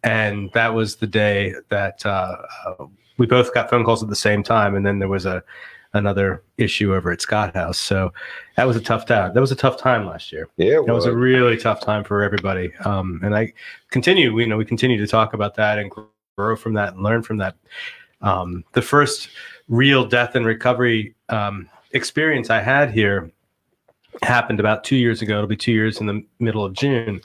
and 0.02 0.50
that 0.52 0.74
was 0.74 0.96
the 0.96 1.06
day 1.06 1.54
that 1.68 2.04
uh, 2.06 2.36
uh, 2.66 2.86
we 3.18 3.26
both 3.26 3.52
got 3.52 3.70
phone 3.70 3.84
calls 3.84 4.02
at 4.02 4.08
the 4.08 4.16
same 4.16 4.42
time. 4.42 4.74
And 4.74 4.84
then 4.86 4.98
there 4.98 5.08
was 5.08 5.26
a 5.26 5.42
another 5.92 6.42
issue 6.56 6.94
over 6.94 7.10
at 7.10 7.20
Scott 7.20 7.54
House. 7.54 7.78
So 7.78 8.12
that 8.56 8.66
was 8.66 8.76
a 8.76 8.80
tough 8.80 9.06
time. 9.06 9.34
That 9.34 9.40
was 9.40 9.50
a 9.50 9.56
tough 9.56 9.76
time 9.76 10.06
last 10.06 10.30
year. 10.30 10.48
yeah, 10.56 10.80
That 10.86 10.94
was 10.94 11.06
a 11.06 11.14
really 11.14 11.56
tough 11.56 11.80
time 11.80 12.04
for 12.04 12.22
everybody. 12.22 12.72
Um, 12.84 13.20
and 13.24 13.34
I 13.34 13.52
continue, 13.90 14.38
you 14.38 14.46
know, 14.46 14.56
we 14.56 14.64
continue 14.64 14.98
to 14.98 15.06
talk 15.06 15.34
about 15.34 15.56
that 15.56 15.78
and 15.78 15.90
grow 16.36 16.56
from 16.56 16.74
that 16.74 16.94
and 16.94 17.02
learn 17.02 17.22
from 17.22 17.38
that. 17.38 17.56
Um, 18.22 18.64
the 18.72 18.82
first 18.82 19.30
real 19.68 20.06
death 20.06 20.36
and 20.36 20.46
recovery 20.46 21.14
um, 21.28 21.68
experience 21.92 22.50
I 22.50 22.60
had 22.60 22.92
here 22.92 23.32
happened 24.22 24.60
about 24.60 24.84
two 24.84 24.96
years 24.96 25.22
ago. 25.22 25.36
It'll 25.36 25.46
be 25.46 25.56
two 25.56 25.72
years 25.72 26.00
in 26.00 26.06
the 26.06 26.24
middle 26.38 26.64
of 26.64 26.72
June 26.72 27.20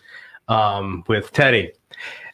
um, 0.47 1.03
with 1.07 1.31
Teddy. 1.31 1.71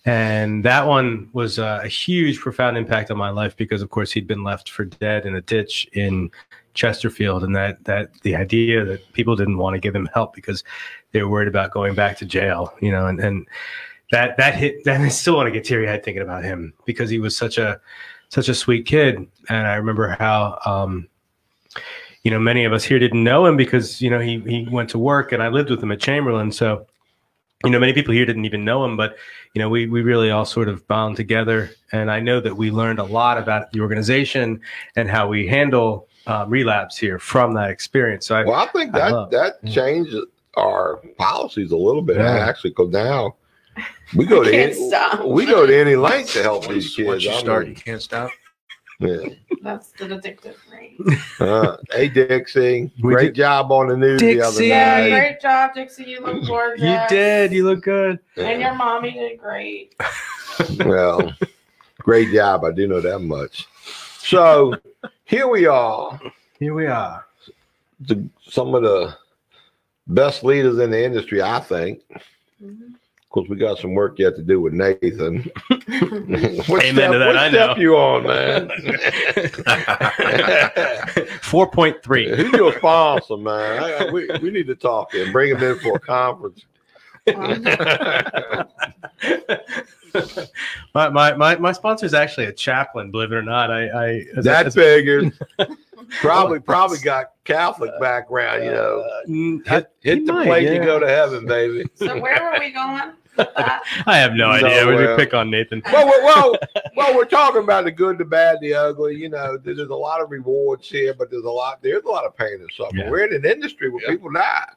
And 0.05 0.65
that 0.65 0.87
one 0.87 1.29
was 1.33 1.59
uh, 1.59 1.81
a 1.83 1.87
huge, 1.87 2.39
profound 2.39 2.77
impact 2.77 3.11
on 3.11 3.17
my 3.17 3.29
life 3.29 3.55
because, 3.55 3.81
of 3.81 3.91
course, 3.91 4.11
he'd 4.11 4.25
been 4.25 4.43
left 4.43 4.69
for 4.69 4.85
dead 4.85 5.25
in 5.25 5.35
a 5.35 5.41
ditch 5.41 5.87
in 5.93 6.31
Chesterfield, 6.73 7.43
and 7.43 7.55
that 7.55 7.83
that 7.83 8.11
the 8.21 8.35
idea 8.35 8.83
that 8.85 9.13
people 9.13 9.35
didn't 9.35 9.57
want 9.57 9.75
to 9.75 9.79
give 9.79 9.95
him 9.95 10.09
help 10.13 10.33
because 10.33 10.63
they 11.11 11.21
were 11.21 11.29
worried 11.29 11.47
about 11.47 11.71
going 11.71 11.93
back 11.93 12.17
to 12.17 12.25
jail, 12.25 12.73
you 12.81 12.91
know, 12.91 13.07
and 13.07 13.19
and 13.19 13.47
that 14.11 14.37
that 14.37 14.55
hit. 14.55 14.81
And 14.87 15.03
I 15.03 15.09
still 15.09 15.35
want 15.35 15.47
to 15.47 15.51
get 15.51 15.65
teary 15.65 15.87
eyed 15.87 16.03
thinking 16.03 16.23
about 16.23 16.43
him 16.43 16.73
because 16.85 17.09
he 17.09 17.19
was 17.19 17.37
such 17.37 17.57
a 17.57 17.79
such 18.29 18.49
a 18.49 18.55
sweet 18.55 18.85
kid, 18.85 19.27
and 19.49 19.67
I 19.67 19.75
remember 19.75 20.15
how 20.17 20.59
um, 20.65 21.07
you 22.23 22.31
know, 22.31 22.39
many 22.39 22.65
of 22.65 22.73
us 22.73 22.83
here 22.83 22.99
didn't 22.99 23.23
know 23.23 23.45
him 23.45 23.57
because 23.57 24.01
you 24.01 24.09
know 24.09 24.19
he 24.19 24.39
he 24.41 24.67
went 24.69 24.89
to 24.91 24.97
work 24.99 25.31
and 25.31 25.41
I 25.41 25.47
lived 25.49 25.69
with 25.69 25.81
him 25.81 25.91
at 25.91 25.99
Chamberlain, 25.99 26.51
so 26.51 26.85
you 27.63 27.69
know 27.71 27.79
many 27.79 27.93
people 27.93 28.13
here 28.13 28.25
didn't 28.25 28.45
even 28.45 28.63
know 28.65 28.83
him, 28.85 28.95
but 28.97 29.15
you 29.53 29.59
know 29.59 29.69
we 29.69 29.87
we 29.87 30.01
really 30.01 30.29
all 30.31 30.45
sort 30.45 30.69
of 30.69 30.87
bound 30.87 31.15
together, 31.17 31.71
and 31.91 32.11
I 32.11 32.19
know 32.19 32.39
that 32.39 32.55
we 32.55 32.69
learned 32.71 32.99
a 32.99 33.03
lot 33.03 33.37
about 33.37 33.71
the 33.71 33.79
organization 33.81 34.61
and 34.95 35.09
how 35.09 35.27
we 35.27 35.47
handle 35.47 36.07
um, 36.27 36.49
relapse 36.49 36.97
here 36.97 37.17
from 37.17 37.53
that 37.55 37.71
experience. 37.71 38.27
So 38.27 38.35
I, 38.35 38.43
Well, 38.45 38.55
I 38.55 38.67
think 38.67 38.93
that 38.93 39.11
love- 39.11 39.31
that 39.31 39.55
yeah. 39.63 39.71
changed 39.73 40.15
our 40.57 40.97
policies 41.17 41.71
a 41.71 41.77
little 41.77 42.01
bit 42.03 42.17
Yeah. 42.17 42.47
actually, 42.47 42.71
because 42.71 42.89
now 42.91 43.35
we 44.15 44.25
go 44.25 44.43
to 44.43 44.53
any, 44.53 44.73
stop. 44.73 45.25
we 45.25 45.45
go 45.45 45.65
to 45.65 45.75
any 45.75 45.95
length 45.95 46.33
to 46.33 46.43
help 46.43 46.67
these 46.67 46.93
kids. 46.95 47.07
once 47.07 47.23
you 47.23 47.31
I 47.31 47.39
start, 47.39 47.65
mean, 47.67 47.75
you 47.75 47.81
can't 47.81 48.01
stop. 48.01 48.29
Yeah. 49.01 49.29
That's 49.61 49.89
the 49.91 50.05
addictive 50.05 50.55
rate. 50.71 50.97
Uh, 51.39 51.77
hey 51.91 52.07
Dixie, 52.09 52.91
We 53.03 53.13
great 53.13 53.25
did- 53.27 53.35
job 53.35 53.71
on 53.71 53.87
the 53.89 53.97
news 53.97 54.19
the 54.21 54.41
other 54.41 54.51
Dixie! 54.51 54.67
Yeah, 54.67 54.97
night. 55.01 55.09
great 55.09 55.41
job, 55.41 55.73
Dixie. 55.75 56.03
You 56.05 56.21
look 56.21 56.45
gorgeous. 56.47 56.81
you 56.83 56.99
did, 57.09 57.51
you 57.51 57.65
look 57.65 57.81
good. 57.83 58.19
And 58.37 58.61
your 58.61 58.73
mommy 58.75 59.11
did 59.11 59.39
great. 59.39 59.95
Well, 60.85 61.33
great 61.99 62.31
job. 62.33 62.63
I 62.65 62.71
do 62.71 62.87
know 62.87 63.01
that 63.01 63.19
much. 63.19 63.67
So 64.19 64.75
here 65.25 65.47
we 65.47 65.65
are, 65.65 66.19
Here 66.59 66.73
we 66.73 66.85
are. 66.87 67.25
the, 68.01 68.27
some 68.47 68.75
of 68.75 68.83
the 68.83 69.15
best 70.07 70.43
leaders 70.43 70.77
in 70.79 70.91
the 70.91 71.03
industry, 71.03 71.41
I 71.41 71.59
think. 71.59 72.01
Mhm. 72.63 72.93
Of 73.31 73.33
course, 73.33 73.47
we 73.47 73.55
got 73.55 73.77
some 73.79 73.93
work 73.93 74.19
yet 74.19 74.35
to 74.35 74.43
do 74.43 74.59
with 74.59 74.73
Nathan. 74.73 75.49
what 75.69 76.83
Amen 76.83 76.95
step, 76.95 77.11
to 77.13 77.17
that, 77.17 77.27
what 77.27 77.37
I 77.37 77.49
step 77.49 77.77
know. 77.77 77.81
you 77.81 77.95
on, 77.95 78.23
man? 78.27 78.69
Four 81.41 81.71
point 81.71 82.03
three. 82.03 82.27
Who's 82.35 82.51
your 82.51 82.73
sponsor, 82.77 83.37
man? 83.37 83.81
I, 83.83 83.93
I- 84.07 84.11
we, 84.11 84.27
we 84.41 84.51
need 84.51 84.67
to 84.67 84.75
talk 84.75 85.11
to 85.11 85.23
him. 85.23 85.31
Bring 85.31 85.55
him 85.55 85.63
in 85.63 85.79
for 85.79 85.95
a 85.95 85.99
conference. 86.01 86.65
my, 90.93 91.07
my 91.09 91.33
my 91.35 91.55
my 91.55 91.71
sponsor 91.71 92.05
is 92.05 92.13
actually 92.13 92.47
a 92.47 92.51
chaplain. 92.53 93.11
Believe 93.11 93.31
it 93.31 93.35
or 93.35 93.43
not, 93.43 93.71
I 93.71 93.87
I 93.87 94.09
as- 94.35 94.43
That 94.43 94.65
as- 94.67 94.75
figures. 94.75 95.31
probably, 96.19 96.59
probably 96.59 96.97
got 96.99 97.27
Catholic 97.45 97.91
background. 98.01 98.65
You 98.65 98.71
know, 98.71 99.07
Mm, 99.29 99.61
I, 99.69 99.75
hit, 99.75 99.91
hit 100.01 100.25
the 100.25 100.33
might, 100.33 100.45
plate, 100.47 100.63
yeah. 100.63 100.73
you 100.73 100.79
go 100.83 100.99
to 100.99 101.07
heaven, 101.07 101.45
baby. 101.45 101.85
So 101.95 102.19
where 102.19 102.43
were 102.43 102.59
we 102.59 102.71
going? 102.71 103.13
With 103.37 103.47
that? 103.55 103.83
I 104.05 104.17
have 104.17 104.33
no 104.33 104.49
idea. 104.49 104.85
We 104.85 104.91
Nowhere. 104.93 105.15
pick 105.15 105.33
on 105.33 105.49
Nathan. 105.49 105.81
well, 105.91 106.05
well, 106.07 106.23
well, 106.23 106.55
well, 106.95 107.15
we're 107.15 107.25
talking 107.25 107.63
about 107.63 107.85
the 107.85 107.91
good, 107.91 108.17
the 108.17 108.25
bad, 108.25 108.57
the 108.61 108.73
ugly. 108.73 109.15
You 109.15 109.29
know, 109.29 109.57
there's 109.57 109.79
a 109.79 109.85
lot 109.95 110.21
of 110.21 110.31
rewards 110.31 110.89
here, 110.89 111.13
but 111.13 111.29
there's 111.31 111.43
a 111.43 111.49
lot. 111.49 111.81
There's 111.81 112.03
a 112.03 112.07
lot 112.07 112.25
of 112.25 112.35
pain 112.35 112.55
and 112.59 112.69
suffering. 112.75 113.01
Yeah. 113.05 113.09
We're 113.09 113.25
in 113.25 113.33
an 113.33 113.45
industry 113.49 113.89
where 113.89 114.01
Yeah. 114.03 114.09
people 114.09 114.31
die. 114.31 114.69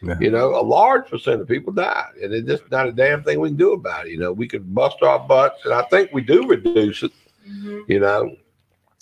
Yeah. 0.00 0.16
You 0.20 0.30
know, 0.30 0.54
a 0.54 0.62
large 0.62 1.08
percent 1.10 1.40
of 1.40 1.48
people 1.48 1.72
die, 1.72 2.06
and 2.22 2.32
it's 2.32 2.46
just 2.46 2.70
not 2.70 2.86
a 2.86 2.92
damn 2.92 3.24
thing 3.24 3.40
we 3.40 3.48
can 3.48 3.56
do 3.56 3.72
about 3.72 4.06
it. 4.06 4.12
You 4.12 4.18
know, 4.18 4.32
we 4.32 4.46
could 4.46 4.72
bust 4.72 5.02
our 5.02 5.18
butts, 5.18 5.64
and 5.64 5.74
I 5.74 5.82
think 5.82 6.10
we 6.12 6.22
do 6.22 6.46
reduce 6.46 7.02
it. 7.02 7.10
Mhm. 7.50 7.82
You 7.88 7.98
know, 8.00 8.36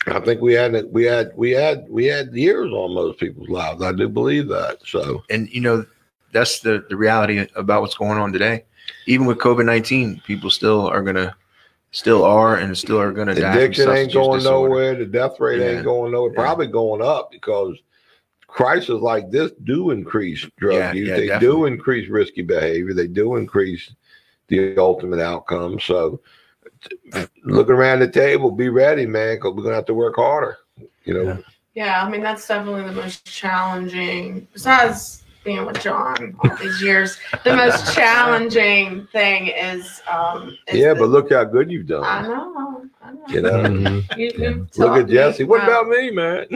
I 0.06 0.20
think 0.20 0.40
we 0.40 0.54
had 0.54 0.74
we 0.90 1.04
had 1.04 1.32
we 1.36 1.50
had 1.50 1.84
we 1.90 2.06
had 2.06 2.32
years 2.32 2.70
on 2.72 2.94
most 2.94 3.18
people's 3.20 3.48
lives. 3.50 3.82
I 3.82 3.92
do 3.92 4.08
believe 4.08 4.48
that. 4.48 4.78
So 4.86 5.22
and 5.28 5.50
you 5.50 5.60
know 5.60 5.84
that's 6.32 6.60
the 6.60 6.86
the 6.88 6.96
reality 6.96 7.46
about 7.56 7.82
what's 7.82 7.94
going 7.96 8.16
on 8.18 8.32
today 8.32 8.64
even 9.06 9.26
with 9.26 9.38
covid-19 9.38 10.22
people 10.24 10.50
still 10.50 10.86
are 10.86 11.02
gonna 11.02 11.34
still 11.92 12.24
are 12.24 12.56
and 12.56 12.76
still 12.76 13.00
are 13.00 13.12
gonna 13.12 13.34
die 13.34 13.40
from 13.40 13.50
addiction 13.58 13.90
ain't 13.90 14.12
going 14.12 14.38
disorder. 14.38 14.68
nowhere. 14.68 14.94
The 14.96 15.06
death 15.06 15.40
rate 15.40 15.60
Yeah. 15.60 15.66
ain't 15.76 15.84
going 15.84 16.12
nowhere. 16.12 16.32
Yeah. 16.32 16.40
Probably 16.42 16.66
going 16.66 17.00
up 17.02 17.30
because 17.30 17.76
crises 18.46 19.00
like 19.00 19.30
this 19.30 19.52
do 19.64 19.90
increase 19.90 20.46
drug 20.58 20.74
Yeah, 20.74 20.92
use. 20.92 21.08
yeah, 21.08 21.16
they 21.16 21.38
do 21.38 21.64
increase 21.66 22.08
risky 22.10 22.42
behavior. 22.42 22.92
They 22.94 23.06
do 23.06 23.36
increase 23.36 23.90
the 24.48 24.76
ultimate 24.78 25.20
outcome. 25.20 25.78
So 25.80 26.20
t- 27.12 27.26
look 27.44 27.70
around 27.70 28.00
the 28.00 28.08
table, 28.08 28.50
be 28.50 28.68
ready, 28.68 29.06
man, 29.06 29.36
because 29.36 29.54
we're 29.54 29.62
gonna 29.62 29.74
have 29.76 29.86
to 29.86 29.94
work 29.94 30.16
harder. 30.16 30.58
You 31.04 31.14
know, 31.14 31.22
Yeah. 31.22 31.36
Yeah, 31.74 32.02
I 32.04 32.08
mean 32.10 32.22
that's 32.22 32.46
definitely 32.48 32.84
the 32.84 32.92
most 33.00 33.24
challenging. 33.26 34.48
Besides 34.52 35.22
being 35.46 35.64
with 35.64 35.80
John 35.80 36.36
all 36.44 36.56
these 36.56 36.82
years, 36.82 37.18
the 37.44 37.56
most 37.56 37.94
challenging 37.94 39.06
thing 39.12 39.46
is. 39.48 40.02
Um, 40.12 40.58
is 40.66 40.78
yeah, 40.80 40.92
the- 40.92 41.00
but 41.00 41.08
look 41.08 41.32
how 41.32 41.44
good 41.44 41.70
you've 41.70 41.86
I 41.90 42.22
done. 42.22 42.24
know. 42.28 42.86
I 43.02 43.12
know. 43.12 43.20
You 43.28 43.40
know, 43.40 43.50
Mhm. 43.52 44.16
You, 44.18 44.32
you 44.36 44.66
look 44.76 44.96
at 44.98 45.08
Jesse. 45.08 45.44
me 45.44 45.48
What 45.48 45.60
well. 45.66 45.80
about 45.82 45.88
me, 45.88 46.10
man? 46.10 46.46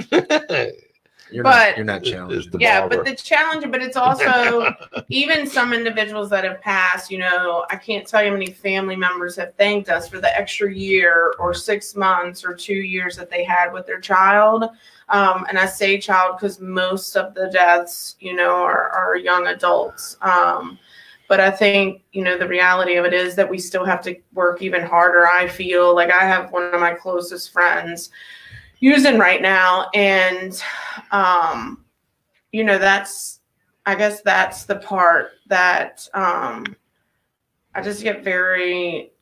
you're 1.32 1.44
But- 1.44 1.68
not 1.76 1.76
you're 1.76 1.86
not 1.86 2.00
It's 2.02 2.10
challenged 2.10 2.56
yeah 2.58 2.80
barber. 2.80 2.96
but 2.96 3.04
the 3.06 3.14
challenge 3.14 3.64
but 3.70 3.80
it's 3.80 3.96
also 3.96 4.74
even 5.08 5.46
some 5.46 5.72
individuals 5.72 6.28
that 6.30 6.42
have 6.42 6.60
passed 6.60 7.08
you 7.08 7.18
know 7.18 7.64
i 7.70 7.76
can't 7.76 8.04
tell 8.04 8.20
you 8.20 8.30
how 8.30 8.36
many 8.36 8.50
family 8.50 8.96
members 8.96 9.36
have 9.36 9.54
thanked 9.54 9.88
us 9.90 10.08
for 10.08 10.18
the 10.20 10.36
extra 10.36 10.74
year 10.74 11.32
or 11.38 11.54
six 11.54 11.94
months 11.94 12.44
or 12.44 12.52
two 12.52 12.74
years 12.74 13.14
that 13.16 13.30
they 13.30 13.44
had 13.44 13.72
with 13.72 13.86
their 13.86 14.00
child 14.00 14.64
um, 15.10 15.44
and 15.48 15.58
i 15.58 15.66
say 15.66 15.98
child 15.98 16.36
because 16.36 16.60
most 16.60 17.16
of 17.16 17.34
the 17.34 17.48
deaths 17.52 18.16
you 18.20 18.34
know 18.34 18.54
are, 18.54 18.90
are 18.90 19.16
young 19.16 19.46
adults. 19.48 20.16
Um, 20.22 20.78
but 21.28 21.40
i 21.40 21.50
think 21.50 22.02
you 22.12 22.24
know 22.24 22.36
the 22.36 22.48
reality 22.48 22.96
of 22.96 23.04
it 23.04 23.14
is 23.14 23.34
that 23.36 23.48
we 23.48 23.58
still 23.58 23.84
have 23.84 24.02
to 24.02 24.16
work 24.32 24.62
even 24.62 24.82
harder 24.82 25.26
i 25.28 25.46
feel. 25.46 25.94
Like 25.94 26.10
i 26.10 26.24
have 26.24 26.50
one 26.52 26.74
of 26.74 26.80
my 26.80 26.94
closest 26.94 27.52
friends 27.52 28.10
using 28.80 29.18
right 29.18 29.42
now 29.42 29.88
and 29.94 30.60
um 31.12 31.84
you 32.50 32.64
know 32.64 32.78
that's 32.78 33.40
i 33.86 33.94
guess 33.94 34.22
that's 34.22 34.64
the 34.64 34.76
part 34.76 35.32
that 35.46 36.08
um 36.14 36.64
i 37.74 37.80
just 37.80 38.02
get 38.02 38.24
very 38.24 39.12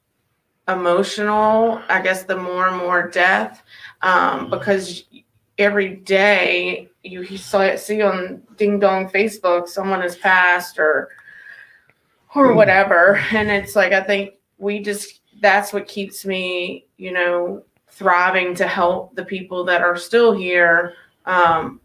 emotional 0.68 1.82
i 1.88 2.00
guess 2.00 2.22
the 2.22 2.36
more 2.36 2.68
and 2.68 2.76
more 2.76 3.08
death 3.08 3.62
um 4.02 4.48
because 4.48 5.04
every 5.58 5.96
day 5.96 6.88
you 7.02 7.24
saw 7.36 7.74
see 7.76 8.00
on 8.02 8.42
ding 8.56 8.78
dong 8.78 9.08
facebook 9.08 9.68
someone 9.68 10.00
has 10.00 10.16
passed 10.16 10.78
or 10.78 11.08
or 12.34 12.54
whatever. 12.54 13.16
And 13.32 13.50
it's 13.50 13.76
like 13.76 13.92
i 13.92 14.02
think 14.02 14.34
we 14.58 14.80
just 14.80 15.20
that's 15.40 15.72
what 15.72 15.88
keeps 15.88 16.24
me 16.24 16.86
you 16.96 17.12
know 17.12 17.62
thriving 17.90 18.54
to 18.54 18.66
help 18.66 19.14
the 19.14 19.24
people 19.24 19.64
that 19.64 19.82
are 19.82 19.96
still 19.96 20.32
here 20.32 20.94
um, 21.26 21.80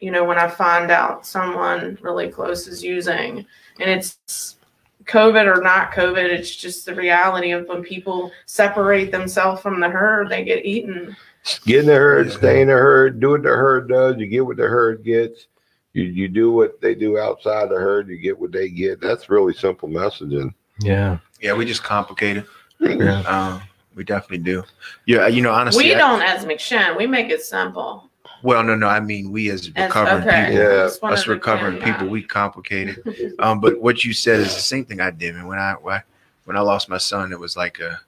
you 0.00 0.10
know 0.10 0.24
when 0.24 0.38
i 0.38 0.48
find 0.48 0.90
out 0.90 1.26
someone 1.26 1.98
really 2.00 2.28
close 2.28 2.66
is 2.66 2.82
using. 2.82 3.46
And 3.78 3.90
it's 3.90 4.56
covid 5.04 5.46
or 5.46 5.62
not 5.62 5.92
covid 5.92 6.28
it's 6.30 6.54
just 6.54 6.84
the 6.84 6.94
reality 6.94 7.52
of 7.52 7.66
when 7.66 7.82
people 7.82 8.30
separate 8.46 9.10
themselves 9.10 9.60
from 9.60 9.80
the 9.80 9.88
herd 9.88 10.28
they 10.28 10.44
get 10.44 10.64
eaten 10.64 11.16
Get 11.64 11.80
in 11.80 11.86
the 11.86 11.94
herd, 11.94 12.30
stay 12.32 12.60
in 12.60 12.68
the 12.68 12.74
herd, 12.74 13.18
do 13.20 13.30
what 13.30 13.42
the 13.42 13.48
herd 13.48 13.88
does. 13.88 14.16
You 14.18 14.26
get 14.26 14.44
what 14.44 14.56
the 14.58 14.68
herd 14.68 15.02
gets. 15.04 15.46
You 15.94 16.04
you 16.04 16.28
do 16.28 16.52
what 16.52 16.80
they 16.80 16.94
do 16.94 17.18
outside 17.18 17.68
the 17.70 17.76
herd. 17.76 18.08
You 18.08 18.18
get 18.18 18.38
what 18.38 18.52
they 18.52 18.68
get. 18.68 19.00
That's 19.00 19.28
really 19.30 19.54
simple 19.54 19.88
messaging. 19.88 20.52
Yeah. 20.82 21.18
yeah 21.40 21.52
we 21.52 21.64
just 21.66 21.82
complicate 21.82 22.38
it 22.38 22.46
Yeah. 22.80 23.20
um 23.22 23.62
we 23.94 24.02
definitely 24.02 24.38
do 24.38 24.62
yeah 25.04 25.26
you 25.26 25.42
know 25.42 25.52
honestly 25.52 25.84
we 25.84 25.94
I- 25.94 25.98
don't 25.98 26.22
as 26.22 26.46
McShin. 26.46 26.96
we 26.96 27.06
make 27.06 27.28
it 27.28 27.42
simple 27.42 28.08
well 28.42 28.62
no 28.64 28.74
no 28.74 28.86
i 28.86 28.98
mean 28.98 29.30
we 29.30 29.50
as 29.50 29.70
As- 29.76 29.84
recovering 29.88 30.22
okay. 30.26 30.46
people 30.46 30.62
Yeah. 30.62 31.12
Us 31.12 31.26
recovering 31.26 31.76
clarify. 31.80 31.92
people 31.98 32.08
we 32.08 32.22
complicate 32.22 32.96
it 32.96 33.34
Um, 33.40 33.60
but 33.60 33.78
what 33.82 34.06
you 34.06 34.14
said 34.14 34.40
is 34.40 34.54
the 34.54 34.60
same 34.62 34.86
thing 34.86 35.00
I 35.02 35.10
did. 35.10 35.34
And 35.34 35.46
when 35.46 35.58
I- 35.58 35.74
when 36.44 36.56
I 36.56 36.60
lost 36.60 36.88
my 36.88 36.96
son, 36.98 37.30
it 37.32 37.38
was 37.38 37.56
like 37.58 37.78
a 37.80 38.00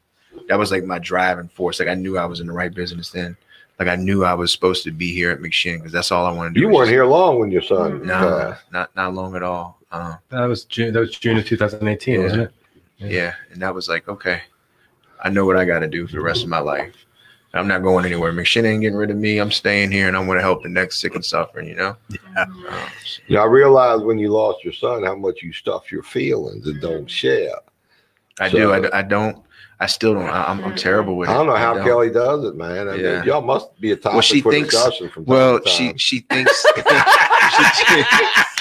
that 0.48 0.58
was 0.58 0.70
like 0.70 0.84
my 0.84 0.98
driving 0.98 1.48
force. 1.48 1.78
Like 1.80 1.88
I 1.88 1.94
knew 1.94 2.18
I 2.18 2.24
was 2.26 2.40
in 2.40 2.46
the 2.46 2.52
right 2.52 2.72
business 2.72 3.10
then. 3.10 3.36
Like 3.78 3.88
I 3.88 3.96
knew 3.96 4.24
I 4.24 4.34
was 4.34 4.52
supposed 4.52 4.84
to 4.84 4.90
be 4.92 5.12
here 5.12 5.30
at 5.30 5.40
McShin 5.40 5.78
because 5.78 5.92
that's 5.92 6.12
all 6.12 6.26
I 6.26 6.32
wanted 6.32 6.50
to 6.50 6.54
do. 6.54 6.60
You 6.60 6.66
weren't 6.68 6.80
just- 6.86 6.90
here 6.92 7.06
long 7.06 7.38
when 7.38 7.50
your 7.50 7.62
son. 7.62 8.06
No, 8.06 8.14
passed. 8.14 8.64
not 8.72 8.94
not 8.96 9.14
long 9.14 9.34
at 9.36 9.42
all. 9.42 9.78
Um, 9.90 10.16
That 10.30 10.44
was 10.46 10.64
June. 10.64 10.92
That 10.92 11.00
was 11.00 11.10
June 11.18 11.36
of 11.38 11.44
2018, 11.46 12.14
Yeah. 12.14 12.22
wasn't 12.22 12.42
it? 12.42 12.52
yeah, 12.98 13.34
and 13.50 13.60
that 13.62 13.74
was 13.74 13.88
like 13.88 14.08
okay, 14.08 14.42
I 15.22 15.30
know 15.30 15.44
what 15.44 15.56
I 15.56 15.64
got 15.64 15.80
to 15.80 15.88
do 15.88 16.06
for 16.06 16.12
the 16.12 16.20
rest 16.22 16.42
of 16.44 16.48
my 16.48 16.60
life. 16.60 16.94
I'm 17.54 17.68
not 17.68 17.82
going 17.82 18.06
anywhere. 18.06 18.32
McShin 18.32 18.64
ain't 18.64 18.80
getting 18.80 18.96
rid 18.96 19.10
of 19.10 19.18
me. 19.18 19.36
I'm 19.36 19.50
staying 19.50 19.90
here, 19.90 20.08
and 20.08 20.16
I'm 20.16 20.24
going 20.24 20.38
to 20.38 20.42
help 20.42 20.62
the 20.62 20.70
next 20.70 21.00
sick 21.00 21.14
and 21.14 21.22
suffering. 21.24 21.68
You 21.68 21.74
know. 21.76 21.96
Um, 22.38 22.64
You 23.26 23.36
know, 23.36 23.42
I 23.42 23.46
realized 23.46 24.04
when 24.04 24.18
you 24.18 24.30
lost 24.32 24.64
your 24.64 24.72
son 24.72 25.02
how 25.02 25.14
much 25.14 25.42
you 25.42 25.52
stuff 25.52 25.92
your 25.92 26.02
feelings 26.02 26.66
and 26.66 26.80
don't 26.80 27.10
share. 27.10 27.56
I 28.40 28.48
So- 28.50 28.56
do. 28.56 28.72
I, 28.72 28.98
I 29.00 29.02
don't. 29.02 29.36
I 29.82 29.86
still 29.86 30.14
don't. 30.14 30.28
I, 30.28 30.44
I'm, 30.44 30.62
I'm 30.64 30.76
terrible 30.76 31.16
with 31.16 31.28
it. 31.28 31.32
I 31.32 31.34
don't 31.34 31.48
know 31.48 31.56
how 31.56 31.74
don't. 31.74 31.84
Kelly 31.84 32.08
does 32.10 32.44
it, 32.44 32.54
man. 32.54 32.88
I 32.88 32.96
mean, 32.96 33.24
y'all 33.24 33.40
must 33.42 33.78
be 33.80 33.90
a 33.90 33.96
topic 33.96 34.12
Well, 34.14 34.20
she 34.22 34.40
for 34.40 34.52
thinks- 34.52 34.70
discussion 34.70 35.08
from 35.08 35.24
Well, 35.24 35.58
to 35.58 35.68
she 35.68 35.88
time. 35.88 35.98
she 35.98 36.20
thinks 36.20 36.64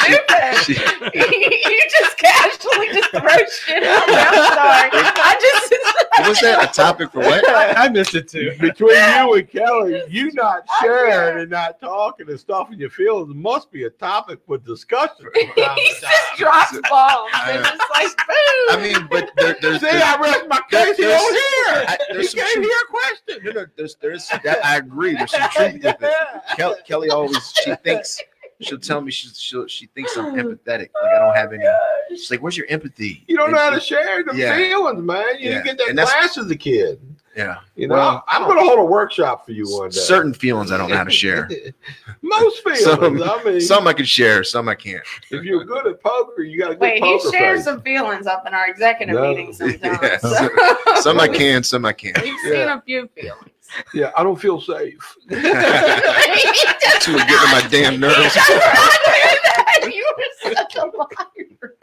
stupid. 0.04 0.68
you 1.16 1.82
just 2.00 2.18
casually 2.18 2.88
just 2.94 3.10
throw 3.12 3.22
shit 3.22 3.84
out 3.84 4.06
there. 4.08 4.28
I'm 4.28 4.54
sorry. 4.54 4.90
I 4.94 5.38
just. 5.42 5.74
What 6.20 6.30
was 6.30 6.40
that? 6.42 6.70
A 6.70 6.74
topic 6.74 7.12
for 7.12 7.20
what? 7.20 7.48
I, 7.50 7.72
I 7.86 7.90
missed 7.90 8.14
it 8.16 8.28
too. 8.30 8.52
Between 8.60 8.90
you 8.96 9.34
and 9.36 9.50
Kelly, 9.50 10.04
you 10.10 10.32
not 10.34 10.64
sharing 10.82 11.42
and 11.42 11.50
not 11.52 11.80
talking 11.80 12.30
and 12.30 12.40
stuff 12.40 12.72
in 12.72 12.80
your 12.80 12.90
feelings 12.90 13.34
must 13.34 13.72
be 13.72 13.86
a 13.86 13.90
topic 13.90 14.40
for 14.46 14.58
discussion. 14.58 15.26
from 15.26 15.32
he 15.34 15.46
just 15.56 16.02
time. 16.04 16.12
drops 16.38 16.80
bombs. 16.90 17.32
and 17.48 17.64
just 17.66 17.82
like 17.94 18.18
boom. 18.18 18.68
I 18.70 18.80
mean, 18.82 19.08
but 19.10 19.32
there, 19.38 19.58
there's, 19.62 19.80
See, 19.82 19.88
there's, 19.88 20.02
I 20.04 20.20
rest 20.20 20.46
my 20.50 20.62
case. 20.70 20.98
You 21.00 21.06
there's- 21.08 21.22
don't 21.22 21.34
hear. 21.34 21.86
I- 21.88 21.98
You 22.10 22.14
there's 22.16 22.32
some 22.32 22.40
can't 22.42 22.54
truth. 22.54 22.66
hear 22.66 22.76
a 22.76 22.92
question. 22.92 23.46
no, 23.46 23.62
no, 23.62 23.66
there's, 23.78 23.96
there's 23.96 24.28
that, 24.44 24.66
I 24.66 24.78
agree. 24.78 25.14
There's 25.16 25.32
some 25.32 25.50
truth 25.50 25.74
to 25.82 25.98
this. 26.00 26.16
Kel- 26.56 26.78
Kelly 26.86 27.10
always 27.10 27.54
she 27.64 27.74
thinks 27.76 28.20
she'll 28.62 28.80
tell 28.80 29.02
me 29.02 29.12
she's 29.12 29.40
she'll, 29.40 29.68
she 29.68 29.88
thinks 29.88 30.16
I'm 30.18 30.26
oh, 30.26 30.44
empathetic. 30.44 30.90
Like 30.94 31.14
I 31.16 31.20
don't 31.20 31.36
have 31.36 31.54
any. 31.54 31.64
She's 32.10 32.30
like, 32.32 32.42
"Where's 32.42 32.58
your 32.58 32.68
empathy?" 32.70 33.24
You 33.28 33.38
don't 33.38 33.52
know 33.52 33.58
how 33.58 33.70
to 33.72 33.80
share 33.80 34.24
the 34.24 34.36
Yeah. 34.36 34.56
feelings, 34.56 35.02
man. 35.02 35.24
You 35.40 35.50
Yeah. 35.50 35.64
didn't 35.64 35.66
get 35.66 35.78
that 35.80 35.90
And 35.90 35.98
that's- 35.98 36.14
class 36.16 36.38
as 36.38 36.50
a 36.52 36.56
kid. 36.56 37.00
Yeah, 37.34 37.60
You 37.76 37.88
know, 37.88 37.96
Well, 37.96 38.26
I'm 38.28 38.44
going 38.44 38.58
to 38.58 38.64
hold 38.66 38.78
a 38.80 38.84
workshop 38.84 39.46
for 39.46 39.54
you 39.54 39.64
one 39.66 39.90
day. 39.90 39.96
certain 39.98 40.34
feelings 40.34 40.70
I 40.70 40.78
don't 40.78 40.90
know 40.90 40.98
how 40.98 41.06
to 41.06 41.10
share. 41.12 41.50
Most 42.22 42.62
feelings. 42.64 42.84
Some- 42.84 43.24
I 43.24 43.44
mean, 43.46 43.62
Some 43.62 43.88
I 43.88 43.94
can 43.94 44.04
share, 44.04 44.44
some 44.44 44.68
I 44.68 44.76
can't. 44.76 45.02
if 45.32 45.42
you're 45.46 45.64
good 45.64 45.88
at 45.88 46.04
poker, 46.04 46.42
you 46.44 46.60
got 46.60 46.68
to 46.68 46.74
good 46.74 46.82
Wait, 46.82 46.94
he 46.96 47.00
poker 47.00 47.32
shares 47.32 47.60
face. 47.60 47.64
some 47.64 47.82
feelings 47.84 48.28
up 48.28 48.46
in 48.46 48.54
our 48.54 48.68
executive 48.68 49.16
No. 49.16 49.30
meetings 49.30 49.60
sometimes. 49.60 50.00
Yeah. 50.02 50.18
So- 50.18 51.02
Some 51.02 51.22
I 51.22 51.30
can, 51.30 51.64
some 51.64 51.86
I 51.86 51.94
can't. 51.94 52.22
We've 52.22 52.38
seen 52.42 52.68
a 52.68 52.82
few 52.86 53.08
feelings. 53.16 53.61
Yeah, 53.94 54.12
I 54.18 54.24
don't 54.24 54.40
feel 54.40 54.60
safe. 54.60 55.18
Two 55.30 55.38
are 55.38 57.26
getting 57.26 57.52
my 57.52 57.68
damn 57.70 58.00
nerves. 58.00 58.36
you 59.94 60.14
were 60.18 60.54
such 60.54 60.76
a 60.76 60.86
liar. 60.86 61.76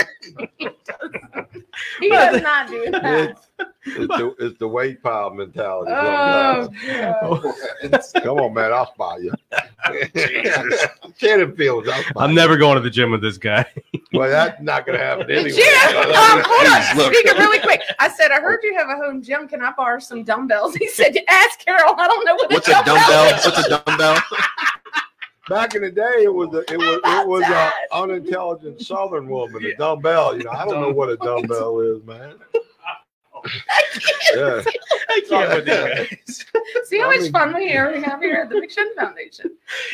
he 0.56 0.68
does, 0.84 1.62
he 2.00 2.08
does 2.08 2.42
not 2.42 2.68
do 2.68 2.90
that. 2.90 3.30
It's, 3.30 3.47
it's, 3.96 4.16
the, 4.16 4.34
it's 4.46 4.58
the 4.58 4.68
weight 4.68 5.02
pile 5.02 5.30
mentality. 5.30 5.92
Oh. 5.92 6.68
Come 8.22 8.38
on, 8.38 8.54
man. 8.54 8.72
I'll 8.72 8.92
spy 8.92 9.18
you. 9.18 9.32
Share 11.16 11.38
them 11.38 11.56
feelings. 11.56 11.88
I'll 11.88 12.02
spy 12.02 12.24
I'm 12.24 12.30
you. 12.30 12.36
never 12.36 12.56
going 12.56 12.76
to 12.76 12.80
the 12.80 12.90
gym 12.90 13.10
with 13.10 13.22
this 13.22 13.38
guy. 13.38 13.64
Well, 14.10 14.30
that's 14.30 14.60
not 14.62 14.86
going 14.86 14.98
to 14.98 15.04
happen 15.04 15.30
anyway. 15.30 15.50
Jim, 15.50 15.96
um, 15.96 16.42
hold 16.42 16.66
on. 16.66 16.96
look. 16.96 17.14
Speaking 17.14 17.36
really 17.36 17.58
quick, 17.58 17.82
I 17.98 18.08
said 18.08 18.30
I 18.30 18.40
heard 18.40 18.60
you 18.62 18.74
have 18.74 18.88
a 18.88 18.96
home 18.96 19.22
gym. 19.22 19.46
Can 19.46 19.60
I 19.60 19.70
borrow 19.72 19.98
some 19.98 20.24
dumbbells? 20.24 20.74
He 20.76 20.88
said, 20.88 21.14
"Ask 21.28 21.62
Carol. 21.62 21.94
I 21.98 22.08
don't 22.08 22.24
know 22.24 22.34
what 22.34 22.50
What's 22.50 22.68
a 22.68 22.72
dumbbell? 22.72 23.32
What's 23.44 23.66
a 23.66 23.82
dumbbell? 23.84 24.18
Back 25.48 25.74
in 25.74 25.82
the 25.82 25.90
day, 25.90 26.24
it 26.24 26.34
was 26.34 26.52
a, 26.54 26.60
it 26.72 26.78
was 26.78 27.00
it 27.04 27.28
was 27.28 27.42
a 27.42 27.72
unintelligent 27.92 28.82
Southern 28.82 29.28
woman, 29.28 29.64
a 29.64 29.74
dumbbell. 29.76 30.36
You 30.36 30.44
know, 30.44 30.50
I 30.50 30.64
don't 30.64 30.80
know 30.80 30.92
what 30.92 31.08
a 31.10 31.16
dumbbell 31.16 31.80
is, 31.80 32.02
man. 32.04 32.34
Yeah, 34.34 34.62
I 35.08 35.22
can't 35.28 35.64
with 35.64 35.68
you 35.68 36.16
guys. 36.18 36.44
See 36.84 36.98
how 36.98 37.10
much 37.10 37.30
fun 37.30 37.54
we 37.54 37.72
are 37.72 37.98
have 38.00 38.20
here 38.20 38.36
at 38.36 38.48
the 38.48 38.56
McShin 38.56 38.94
Foundation. 38.96 39.50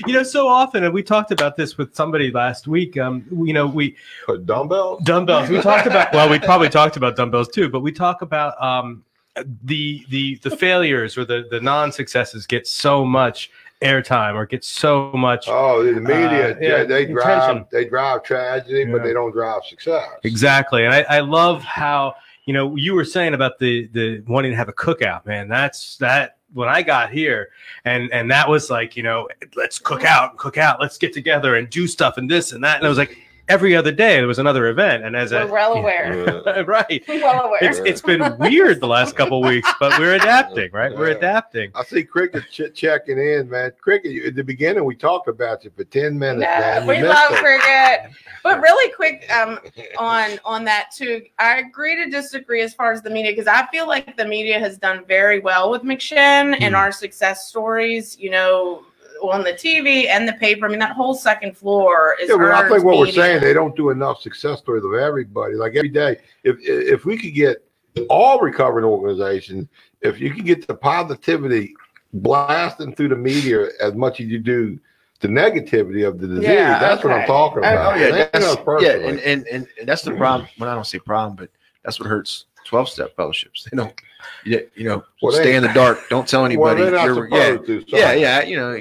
You 0.07 0.15
know, 0.15 0.23
so 0.23 0.49
often, 0.49 0.85
and 0.85 0.93
we 0.93 1.03
talked 1.03 1.31
about 1.31 1.57
this 1.57 1.79
with 1.79 1.95
somebody 1.95 2.31
last 2.31 2.67
week. 2.67 2.97
Um, 2.99 3.25
you 3.31 3.53
know, 3.53 3.67
we 3.67 3.97
a 4.29 4.39
dumbbell. 4.39 4.99
dumbbells. 5.01 5.49
We 5.49 5.61
talked 5.61 5.87
about. 5.87 6.13
Well, 6.13 6.29
we 6.29 6.39
probably 6.39 6.69
talked 6.69 6.97
about 6.97 7.17
dumbbells 7.17 7.49
too, 7.49 7.69
but 7.69 7.81
we 7.81 7.93
talk 7.93 8.23
about 8.23 8.61
um, 8.63 9.05
the 9.65 10.05
the 10.09 10.37
the 10.37 10.57
failures 10.57 11.17
or 11.19 11.25
the 11.25 11.47
the 11.51 11.61
non 11.61 11.93
successes 11.93 12.47
get 12.47 12.67
so 12.67 13.05
much 13.05 13.51
airtime 13.83 14.35
or 14.35 14.47
get 14.47 14.65
so 14.65 15.11
much. 15.13 15.47
Oh, 15.49 15.85
the 15.85 16.01
media, 16.01 16.53
Uh, 16.53 16.59
yeah, 16.61 16.69
yeah, 16.79 16.85
they 16.85 17.07
drive 17.07 17.43
attention. 17.43 17.67
they 17.71 17.85
drive 17.85 18.23
tragedy, 18.23 18.85
but 18.87 19.03
they 19.03 19.13
don't 19.13 19.33
drive 19.33 19.65
success. 19.65 20.09
Exactly, 20.23 20.85
and 20.85 20.95
I, 20.95 21.03
I 21.09 21.21
love 21.21 21.63
how 21.63 22.15
you 22.47 22.53
know 22.53 22.77
you 22.77 22.95
were 22.95 23.05
saying 23.05 23.35
about 23.35 23.59
the 23.59 23.89
the 23.89 24.21
wanting 24.27 24.53
to 24.53 24.57
have 24.57 24.69
a 24.69 24.73
cookout, 24.73 25.25
man. 25.27 25.49
That's 25.49 25.97
that 25.99 26.39
when 26.53 26.69
I 26.69 26.83
got 26.83 27.11
here, 27.11 27.51
and 27.85 28.13
and 28.13 28.31
that 28.31 28.49
was 28.49 28.71
like 28.71 28.97
you 28.97 29.03
know 29.03 29.29
let's 29.57 29.79
cook 29.79 30.05
out, 30.05 30.37
cook 30.37 30.59
out, 30.59 30.81
let's 30.81 30.99
get 30.99 31.13
together 31.13 31.57
and 31.57 31.69
do 31.71 31.87
stuff 31.87 32.19
and 32.19 32.31
this 32.31 32.53
and 32.53 32.63
that, 32.65 32.79
and 32.79 32.87
I 32.87 32.89
was 32.89 32.99
like 32.99 33.19
every 33.49 33.77
other 33.77 33.93
day 33.93 34.17
there 34.17 34.27
was 34.27 34.39
another 34.39 34.69
event, 34.69 35.05
and 35.05 35.15
as 35.17 35.33
a 35.33 35.47
We're 35.47 35.53
well 35.53 35.75
aware. 35.75 36.43
Yeah. 36.47 36.61
right, 36.67 37.03
well 37.09 37.45
aware. 37.47 37.59
it's 37.63 37.79
it's 37.81 38.01
been 38.01 38.23
weird 38.39 38.81
the 38.81 38.87
last 38.87 39.17
couple 39.17 39.43
weeks, 39.43 39.69
but 39.79 39.99
we're 39.99 40.15
adapting, 40.15 40.71
right? 40.73 40.97
We're 40.97 41.09
adapting. 41.11 41.71
I 41.75 41.85
see 41.85 42.05
Cricket 42.05 42.45
ch- 42.51 42.73
checking 42.75 43.19
in, 43.19 43.49
man. 43.51 43.73
Cricket, 43.81 44.13
you- 44.13 44.27
at 44.27 44.35
the 44.35 44.45
beginning 44.45 44.85
we 44.85 44.95
talked 44.97 45.29
about 45.29 45.65
you 45.65 45.71
for 45.77 45.85
ten 45.85 46.19
minutes. 46.19 46.43
Yeah, 46.49 46.83
man. 46.85 46.97
You 46.97 47.03
we 47.03 47.09
love 47.09 47.33
it. 47.33 47.39
cricket. 47.41 48.11
But 48.43 48.61
really 48.61 48.93
quick, 48.93 49.31
um, 49.33 49.59
on 49.99 50.39
on 50.45 50.65
that 50.65 50.91
too, 50.95 51.23
I 51.39 51.59
agree 51.59 51.97
to 52.05 52.11
disagree 52.11 52.61
as 52.63 52.75
far 52.75 52.93
as 52.93 53.03
the 53.03 53.11
media 53.11 53.33
because 53.33 53.47
I 53.47 53.67
feel 53.69 53.87
like 53.87 54.17
the 54.17 54.27
media 54.27 54.59
has 54.59 54.77
done 54.79 55.05
very 55.07 55.41
well 55.41 55.71
with 55.71 55.83
McShin 55.83 56.17
and 56.61 56.75
Mhm. 56.75 56.79
our 56.79 56.93
success 56.93 57.49
stories. 57.49 58.19
You 58.19 58.31
know, 58.31 58.83
on 59.31 59.43
the 59.43 59.53
TV 59.53 60.09
and 60.09 60.27
the 60.29 60.33
paper. 60.35 60.67
I 60.67 60.69
mean, 60.69 60.79
that 60.79 60.93
whole 60.93 61.15
second 61.15 61.57
floor 61.57 62.17
is. 62.21 62.29
Yeah, 62.29 62.37
but 62.37 62.51
I 62.51 62.69
think 62.69 62.85
what 62.85 62.99
we're 62.99 63.07
saying, 63.11 63.41
they 63.41 63.53
don't 63.53 63.77
do 63.77 63.91
enough 63.91 64.21
success 64.21 64.59
stories 64.59 64.85
of 64.85 64.95
everybody. 64.95 65.55
Like 65.55 65.75
every 65.77 65.89
day, 65.89 66.19
if 66.43 66.57
if 66.61 67.05
we 67.05 67.17
could 67.17 67.35
get 67.35 67.65
all 68.09 68.41
recovering 68.41 68.85
organizations, 68.85 69.69
if 70.01 70.21
you 70.21 70.31
could 70.35 70.45
get 70.45 70.67
the 70.67 70.75
positivity 70.75 71.75
blasting 72.13 72.95
through 72.95 73.09
the 73.09 73.17
media 73.17 73.69
as 73.81 73.95
much 73.95 74.21
as 74.21 74.27
you 74.27 74.39
do 74.39 74.79
the 75.21 75.29
negativity 75.29 76.07
of 76.07 76.19
the 76.19 76.27
disease, 76.27 76.45
Yeah, 76.45 76.79
that's 76.79 77.03
what 77.03 77.13
I'm 77.13 77.27
talking 77.27 77.59
about. 77.59 77.95
Oh 77.95 77.97
yeah, 77.97 78.07
It 78.07 78.15
ain't 78.15 78.33
that's, 78.33 78.83
yeah, 78.83 78.91
and, 79.09 79.21
and 79.21 79.47
and 79.47 79.67
and 79.79 79.89
that's 79.89 80.03
the 80.03 80.13
problem. 80.13 80.49
Well, 80.59 80.69
I 80.71 80.75
don't 80.75 80.87
say 80.87 80.99
problem, 80.99 81.37
but 81.37 81.51
that's 81.83 81.99
what 81.99 82.09
hurts 82.09 82.47
twelve 82.65 82.89
step 82.89 83.15
fellowships. 83.17 83.67
They 83.71 83.77
don't, 83.77 83.95
you, 84.45 84.69
you 84.75 84.89
know, 84.89 85.05
Well, 85.23 85.33
they- 85.33 85.43
stay 85.43 85.55
in 85.57 85.63
the 85.63 85.73
dark. 85.73 86.09
Don't 86.09 86.27
tell 86.29 86.45
anybody. 86.45 86.83
they're 86.83 87.05
You're- 87.07 87.29
yeah, 87.31 87.57
to. 87.57 87.81
so- 87.81 87.97
yeah, 87.97 88.13
yeah. 88.13 88.43
You 88.43 88.57
know, 88.57 88.81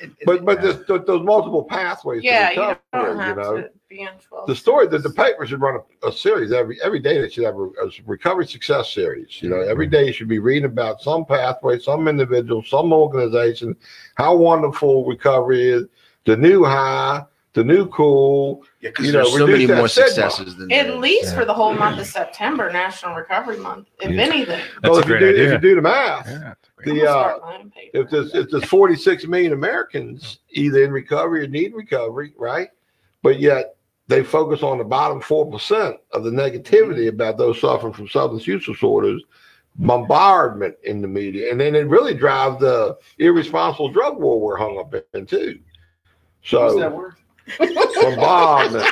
it- 0.00 0.10
it- 0.10 0.26
But 0.26 0.44
but 0.44 0.58
yeah. 0.58 0.62
there's, 0.72 0.86
there- 0.86 0.98
there's 0.98 1.22
multiple 1.22 1.64
pathways 1.64 2.22
Yeah, 2.22 2.48
to 2.50 2.54
you 2.54 2.60
don't 2.60 2.78
You, 3.14 3.18
have 3.18 3.36
know, 3.36 3.56
to 3.56 3.70
be 3.88 4.00
in 4.00 4.08
twelve. 4.20 4.46
the 4.46 4.54
story 4.56 4.86
that 4.88 5.02
the 5.02 5.10
paper 5.10 5.46
should 5.46 5.60
run 5.60 5.80
a, 6.02 6.08
a 6.08 6.12
series 6.12 6.52
every 6.52 6.78
every 6.82 6.98
day. 7.00 7.20
They 7.20 7.28
should 7.28 7.44
have 7.44 7.56
a, 7.56 7.64
a 7.84 7.90
recovery 8.06 8.46
success 8.46 8.92
series. 8.92 9.40
You 9.42 9.50
know, 9.50 9.60
every 9.60 9.86
mm-hmm. 9.86 9.92
day 9.94 10.06
you 10.06 10.12
should 10.12 10.28
be 10.28 10.38
reading 10.38 10.64
about 10.66 11.00
some 11.02 11.24
pathway, 11.24 11.78
some 11.78 12.08
individual, 12.08 12.62
some 12.62 12.92
organization, 12.92 13.76
how 14.16 14.36
wonderful 14.36 15.04
recovery 15.06 15.68
is, 15.70 15.84
the 16.24 16.36
new 16.36 16.64
high, 16.64 17.22
the 17.56 17.64
new 17.64 17.86
cool. 17.88 18.62
Yeah, 18.80 18.90
'cause 18.90 19.06
you 19.06 19.12
know, 19.12 19.20
there's 19.24 19.32
so 19.38 19.46
many 19.46 19.66
more 19.66 19.88
stigma. 19.88 20.08
successes 20.10 20.56
than 20.56 20.70
At 20.70 20.84
there 20.86 20.94
is. 20.94 21.00
least 21.00 21.24
Yeah. 21.32 21.38
for 21.38 21.44
the 21.46 21.54
whole 21.54 21.72
month 21.72 21.98
of 21.98 22.06
September, 22.06 22.70
National 22.70 23.14
Recovery 23.16 23.56
Month, 23.56 23.88
if 24.00 24.10
Yeah. 24.10 24.22
anything. 24.22 24.60
That's 24.82 24.90
well, 24.90 24.96
a 24.96 25.00
if 25.00 25.08
you 25.08 25.18
great 25.18 25.36
do 25.36 25.42
if 25.42 25.52
you 25.52 25.58
do 25.58 25.74
the 25.74 25.80
math, 25.82 26.28
Yeah. 26.28 26.54
the 26.84 27.02
uh, 27.02 27.10
start 27.10 27.42
buying 27.42 27.70
paper. 27.70 27.98
if 27.98 28.10
there's 28.10 28.34
if 28.34 28.50
there's 28.50 28.64
46 28.66 29.26
million 29.26 29.54
Americans 29.54 30.40
either 30.50 30.84
in 30.84 30.92
recovery 30.92 31.44
or 31.44 31.48
need 31.48 31.74
recovery, 31.74 32.34
right? 32.36 32.68
But 33.22 33.40
yet 33.40 33.76
they 34.06 34.22
focus 34.22 34.62
on 34.62 34.76
the 34.76 34.84
bottom 34.84 35.20
four 35.22 35.50
percent 35.50 35.96
of 36.12 36.24
the 36.24 36.30
negativity 36.30 37.08
about 37.08 37.38
those 37.38 37.58
suffering 37.58 37.94
from 37.94 38.06
substance 38.06 38.46
use 38.46 38.66
disorders, 38.66 39.22
bombardment 39.76 40.76
in 40.84 41.00
the 41.00 41.08
media, 41.08 41.50
and 41.50 41.58
then 41.58 41.74
it 41.74 41.86
really 41.88 42.12
drives 42.12 42.60
the 42.60 42.98
irresponsible 43.18 43.88
drug 43.88 44.18
war 44.20 44.38
we're 44.40 44.56
hung 44.58 44.78
up 44.78 44.94
in 45.14 45.24
too. 45.24 45.58
What's 46.50 46.76
that 46.76 46.92
So 46.92 47.12
word? 47.58 47.74
bombardment. 48.16 48.84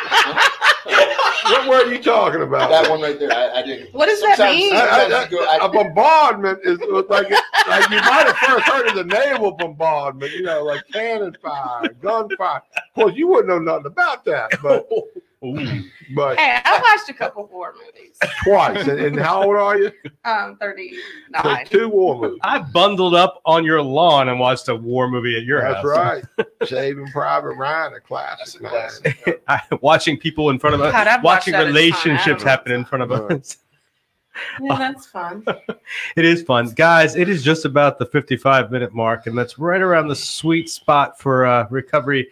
what 0.84 1.68
word 1.68 1.88
are 1.88 1.92
you 1.94 2.02
talking 2.02 2.42
about? 2.42 2.70
That 2.70 2.88
one 2.90 3.00
right 3.02 3.18
there. 3.18 3.32
I, 3.32 3.60
I 3.60 3.62
didn't. 3.62 3.92
What 3.94 4.06
does 4.06 4.20
that 4.22 4.36
Sometimes- 4.36 4.56
mean? 4.58 4.74
I- 4.74 5.24
I- 5.24 5.28
go- 5.28 5.44
I- 5.44 5.66
a 5.66 5.68
bombardment 5.68 6.60
is 6.64 6.78
like 7.08 7.30
like 7.68 7.90
you 7.90 7.96
might 7.96 8.26
have 8.26 8.36
first 8.36 8.64
heard 8.64 8.88
of 8.88 8.94
the 8.94 9.04
naval 9.04 9.52
bombardment, 9.52 10.32
you 10.32 10.42
know, 10.42 10.62
like 10.64 10.82
cannon 10.92 11.36
fire, 11.42 11.88
gunfire. 12.02 12.62
Of 12.76 12.94
course, 12.94 13.14
you 13.16 13.28
wouldn't 13.28 13.48
know 13.48 13.58
nothing 13.58 13.86
about 13.86 14.24
that, 14.26 14.50
but 14.62 14.88
Ooh. 15.44 15.82
but 16.14 16.38
Hey, 16.38 16.60
I 16.64 16.78
watched 16.80 17.08
a 17.08 17.14
couple 17.14 17.46
war 17.46 17.74
movies. 17.74 18.16
twice. 18.44 18.86
And, 18.88 19.00
and 19.00 19.18
how 19.18 19.42
old 19.44 19.56
are 19.56 19.78
you? 19.78 19.92
Um, 20.24 20.52
So 20.52 20.56
thirty-nine. 20.60 21.66
two 21.66 21.88
war 21.88 22.18
movies. 22.20 22.38
I 22.42 22.60
bundled 22.60 23.14
up 23.14 23.40
on 23.44 23.64
your 23.64 23.82
lawn 23.82 24.28
and 24.28 24.38
watched 24.40 24.68
a 24.68 24.74
war 24.74 25.08
movie 25.08 25.36
at 25.36 25.44
your 25.44 25.60
That's 25.60 25.74
house. 25.86 26.22
That's 26.36 26.48
right. 26.48 26.48
Saving 26.68 27.06
Private 27.08 27.54
Ryan, 27.54 27.92
a 27.92 27.96
That's 27.96 28.06
classic, 28.06 28.60
a 28.62 28.68
classic. 28.68 29.42
I, 29.48 29.60
watching 29.80 30.18
people 30.18 30.50
in 30.50 30.58
front 30.58 30.74
of 30.74 30.80
us, 30.80 30.92
God, 30.92 31.22
watching 31.22 31.52
that 31.52 31.60
as 31.60 31.64
time. 31.66 31.74
relationships 31.74 32.44
I 32.44 32.48
happen 32.50 32.72
in 32.72 32.84
front 32.84 33.02
of 33.02 33.10
Right. 33.10 33.38
us. 33.40 33.58
Yeah, 34.60 34.76
that's 34.78 35.06
fun. 35.06 35.44
It 36.16 36.24
is 36.24 36.42
fun, 36.42 36.68
guys. 36.70 37.14
It 37.14 37.28
is 37.28 37.44
just 37.44 37.64
about 37.64 38.00
the 38.00 38.06
55 38.06 38.72
minute 38.72 38.92
mark, 38.92 39.28
and 39.28 39.38
that's 39.38 39.60
right 39.60 39.80
around 39.80 40.08
the 40.08 40.16
sweet 40.16 40.68
spot 40.68 41.20
for 41.20 41.46
uh, 41.46 41.68
recovery 41.70 42.28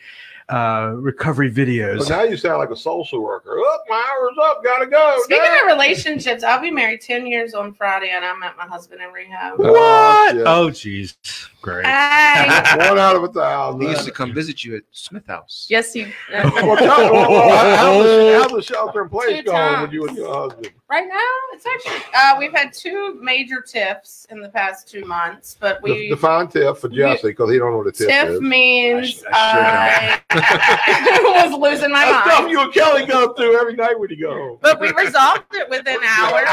uh, 0.48 0.92
recovery 0.96 1.48
But 1.50 1.56
videos. 1.68 2.08
now 2.08 2.22
you 2.22 2.36
sound 2.36 2.58
like 2.58 2.70
a 2.70 2.76
social 2.76 3.20
worker. 3.22 3.54
Look, 3.56 3.80
my 3.88 4.02
hour's 4.10 4.36
up. 4.42 4.62
Gotta 4.64 4.86
go. 4.86 5.16
Speaking 5.24 5.44
now. 5.44 5.60
of 5.62 5.66
relationships, 5.66 6.42
I'll 6.42 6.60
be 6.60 6.70
married 6.70 7.00
10 7.00 7.26
years 7.26 7.54
on 7.54 7.72
Friday 7.72 8.10
and 8.10 8.24
I 8.24 8.36
met 8.36 8.56
my 8.56 8.66
husband 8.66 9.00
in 9.02 9.10
rehab. 9.12 9.54
Oh, 9.58 9.72
What? 9.72 10.36
Oh, 10.46 10.68
jeez, 10.68 11.14
great. 11.60 11.86
Hey. 11.86 12.48
One 12.88 12.98
out 12.98 13.16
of 13.16 13.24
a 13.24 13.28
thousand. 13.32 13.80
He 13.82 13.88
used 13.88 14.04
to 14.04 14.10
come 14.10 14.32
visit 14.34 14.64
you 14.64 14.76
at 14.76 14.82
Smith 14.92 15.26
House. 15.26 15.66
yes, 15.70 15.94
you. 15.94 16.12
Well, 16.32 16.76
tell, 16.76 17.12
well, 17.12 17.30
well, 17.30 17.76
how's, 17.76 18.04
the, 18.04 18.38
how's 18.42 18.52
the 18.52 18.62
shelter 18.62 19.02
in 19.02 19.08
place 19.10 19.36
Two 19.38 19.42
going 19.44 19.82
with 19.82 19.92
you 19.92 20.06
and 20.06 20.16
your 20.16 20.34
husband? 20.34 20.70
Right 20.92 21.08
now, 21.08 21.54
it's 21.54 21.64
actually 21.64 22.02
uh, 22.14 22.36
we've 22.38 22.52
had 22.52 22.74
two 22.74 23.18
major 23.18 23.62
tiffs 23.62 24.26
in 24.28 24.42
the 24.42 24.50
past 24.50 24.86
two 24.86 25.06
months, 25.06 25.56
but 25.58 25.82
De- 25.82 25.90
we 25.90 26.08
Define 26.10 26.48
TIF 26.48 26.76
for 26.76 26.90
Jesse 26.90 27.28
because 27.28 27.50
he 27.50 27.56
don't 27.58 27.70
know 27.70 27.78
what 27.78 27.86
a 27.86 27.92
TIF 27.92 28.08
tiff 28.08 28.28
is. 28.28 28.40
means 28.42 29.24
I 29.32 30.20
I 30.28 31.46
was 31.48 31.58
losing 31.58 31.90
my 31.92 32.04
That's 32.04 32.28
stuff 32.28 32.40
mind. 32.40 32.50
you 32.50 32.60
and 32.60 32.74
Kelly 32.74 33.06
go 33.06 33.32
through 33.32 33.58
every 33.58 33.74
night 33.74 33.98
when 33.98 34.10
you 34.10 34.20
go 34.20 34.34
home. 34.34 34.58
But 34.60 34.80
we 34.82 34.92
resolved 34.92 35.44
it 35.54 35.70
within 35.70 35.96
hours. 36.04 36.46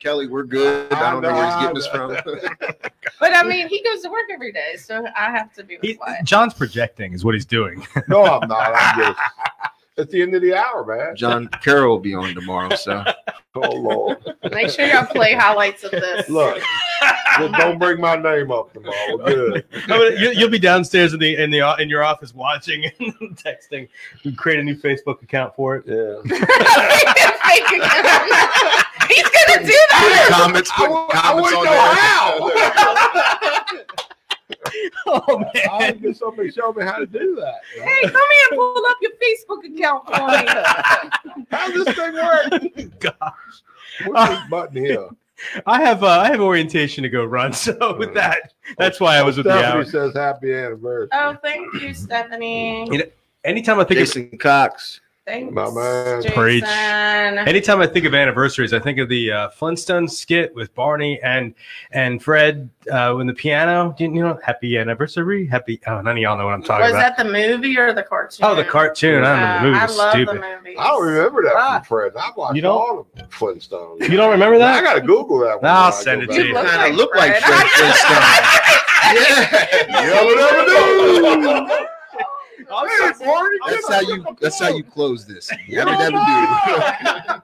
Kelly, 0.00 0.26
we're 0.26 0.42
good. 0.42 0.92
I 0.92 1.12
don't 1.12 1.22
know 1.22 1.32
where 1.32 1.46
he's 1.46 1.54
getting 1.62 1.74
this 1.74 1.86
from. 1.86 2.16
But 3.20 3.34
I 3.36 3.44
mean, 3.44 3.68
he 3.68 3.82
goes 3.84 4.02
to 4.02 4.10
work 4.10 4.26
every 4.32 4.50
day, 4.52 4.74
so 4.76 5.04
I 5.16 5.30
have 5.30 5.52
to 5.54 5.62
be 5.64 5.78
He, 5.82 5.94
quiet. 5.94 6.24
John's 6.24 6.54
projecting 6.54 7.12
is 7.14 7.24
what 7.24 7.34
he's 7.34 7.46
doing. 7.46 7.86
No, 8.08 8.24
I'm 8.24 8.48
not. 8.48 8.72
I'm 8.74 9.00
just. 9.14 9.18
It's 9.98 10.12
the 10.12 10.22
end 10.22 10.34
of 10.34 10.42
the 10.42 10.54
hour, 10.54 10.84
man. 10.84 11.16
John 11.16 11.48
Carroll 11.62 11.92
will 11.96 12.00
be 12.00 12.14
on 12.14 12.34
tomorrow, 12.34 12.74
so 12.76 13.02
Oh 13.54 13.70
Lord. 13.74 14.18
Make 14.52 14.68
sure 14.70 14.86
y'all 14.86 15.06
play 15.06 15.34
highlights 15.34 15.82
of 15.82 15.90
this. 15.90 16.28
Look, 16.28 16.62
just 17.38 17.52
don't 17.54 17.78
bring 17.78 17.98
my 18.00 18.14
name 18.14 18.52
up 18.52 18.72
tomorrow. 18.72 19.16
We're 19.16 19.24
good. 19.24 19.64
I 19.88 19.98
mean, 19.98 20.12
you, 20.18 20.30
you'll 20.30 20.50
be 20.50 20.60
downstairs 20.60 21.12
in 21.14 21.18
the 21.18 21.34
in 21.36 21.50
the 21.50 21.74
in 21.80 21.88
your 21.88 22.04
office 22.04 22.32
watching 22.34 22.84
and 23.00 23.14
texting. 23.36 23.88
We 24.24 24.32
create 24.32 24.60
a 24.60 24.62
new 24.62 24.76
Facebook 24.76 25.20
account 25.22 25.56
for 25.56 25.74
it. 25.76 25.84
Yeah. 25.86 26.20
Fake 26.28 27.82
account. 27.82 28.86
He's 29.08 29.28
gonna 29.28 29.64
do 29.66 29.78
that. 29.90 30.28
comments, 30.30 30.70
put 30.76 30.86
I 30.86 30.88
wou- 30.88 31.08
I 31.10 31.20
comments 31.20 31.50
wouldn't 31.50 31.68
on 31.68 31.74
know 33.66 33.74
there. 33.74 33.84
Oh 35.06 35.42
I 35.70 35.78
man, 35.78 35.92
would 35.94 36.02
get 36.02 36.16
somebody 36.16 36.50
show 36.50 36.72
me 36.72 36.84
how 36.84 36.96
to 36.98 37.06
do 37.06 37.36
that. 37.36 37.60
Hey, 37.82 38.02
come 38.02 38.12
here, 38.12 38.58
pull 38.58 38.86
up 38.86 38.96
your 39.00 39.12
Facebook 39.12 39.64
account 39.64 40.06
for 40.06 40.26
me. 40.28 41.44
How's 41.50 41.72
this 41.84 41.94
thing 41.96 42.14
work? 42.14 42.98
gosh. 43.00 43.62
What's 44.06 44.30
this 44.30 44.50
button 44.50 44.84
here? 44.84 45.08
I 45.66 45.80
have 45.82 46.02
uh, 46.02 46.08
I 46.20 46.28
have 46.28 46.40
orientation 46.40 47.02
to 47.04 47.08
go 47.08 47.24
run. 47.24 47.52
So 47.52 47.96
with 47.96 48.14
that, 48.14 48.52
that's 48.76 49.00
why 49.00 49.16
I 49.16 49.22
was 49.22 49.36
with 49.36 49.46
the 49.46 49.52
Stephanie 49.52 49.72
hour. 49.78 49.84
says 49.84 50.14
happy 50.14 50.52
anniversary. 50.52 51.08
Oh, 51.12 51.36
thank 51.42 51.72
you, 51.80 51.94
Stephanie. 51.94 52.88
You 52.90 52.98
know, 52.98 53.04
Anytime 53.44 53.78
I 53.78 53.84
think 53.84 54.00
of 54.00 54.06
Jason 54.06 54.36
Cox. 54.38 55.00
Thanks, 55.28 55.52
My 55.54 55.70
man. 55.70 56.22
Preach. 56.32 56.64
Anytime 56.64 57.82
I 57.82 57.86
think 57.86 58.06
of 58.06 58.14
anniversaries, 58.14 58.72
I 58.72 58.78
think 58.78 58.98
of 58.98 59.10
the 59.10 59.30
uh, 59.30 59.50
Flintstones 59.50 60.12
skit 60.12 60.54
with 60.54 60.74
Barney 60.74 61.20
and 61.22 61.54
and 61.92 62.22
Fred 62.22 62.70
uh, 62.90 63.12
with 63.14 63.26
the 63.26 63.34
piano. 63.34 63.94
You, 63.98 64.06
you 64.14 64.22
know, 64.22 64.38
happy 64.42 64.78
anniversary, 64.78 65.46
happy. 65.46 65.80
Oh, 65.86 66.00
none 66.00 66.16
of 66.16 66.18
y'all 66.18 66.38
know 66.38 66.46
what 66.46 66.54
I'm 66.54 66.62
talking 66.62 66.84
Was 66.84 66.92
about. 66.92 67.10
Was 67.10 67.16
that 67.18 67.22
the 67.24 67.30
movie 67.30 67.76
or 67.78 67.92
the 67.92 68.02
cartoon? 68.04 68.46
oh, 68.46 68.54
the 68.54 68.64
cartoon. 68.64 69.22
I 69.22 69.32
remember 69.34 69.58
the 69.58 69.68
movie. 69.68 69.78
I 69.78 69.86
love 69.96 70.10
stupid. 70.12 70.28
the 70.28 70.40
movie. 70.56 70.78
I 70.78 70.86
don't 70.86 71.04
remember 71.06 71.42
that 71.42 71.52
Ah. 71.56 71.78
from 71.80 71.84
Fred. 71.84 72.12
I 72.16 72.30
watched 72.34 72.56
You 72.56 72.62
don't? 72.62 72.72
all 72.78 73.00
of 73.00 73.28
Flintstones. 73.28 74.08
You 74.08 74.16
don't 74.16 74.30
remember 74.30 74.56
that? 74.56 74.78
I 74.78 74.82
gotta 74.82 75.02
Google 75.02 75.40
that 75.40 75.60
one. 75.60 75.70
I'll 75.70 75.90
when 75.90 75.92
I 75.92 76.02
send 76.02 76.22
it 76.22 76.28
to 76.30 76.34
You 76.36 76.42
you. 76.44 76.54
look 76.54 76.64
Kinda 76.64 76.78
like 76.78 76.94
look 76.94 77.14
like 77.14 77.32
Fred. 77.36 77.66
Fred 77.66 77.92
I- 78.08 78.74
Yeah. 79.14 80.10
Yabba 80.10 80.32
dabba 80.36 81.68
doo. 81.68 81.86
I'm 82.72 82.88
Hey, 82.88 83.12
so- 83.18 83.24
Barney, 83.24 83.56
That's 83.68 83.88
how 83.88 84.00
you. 84.00 84.24
That's 84.40 84.60
how 84.60 84.68
you 84.68 84.82
close 84.84 85.26
this. 85.26 85.50
You 85.66 85.78
Yabba 85.78 85.98
don't 85.98 86.14
dabba 86.14 87.34
know. 87.34 87.42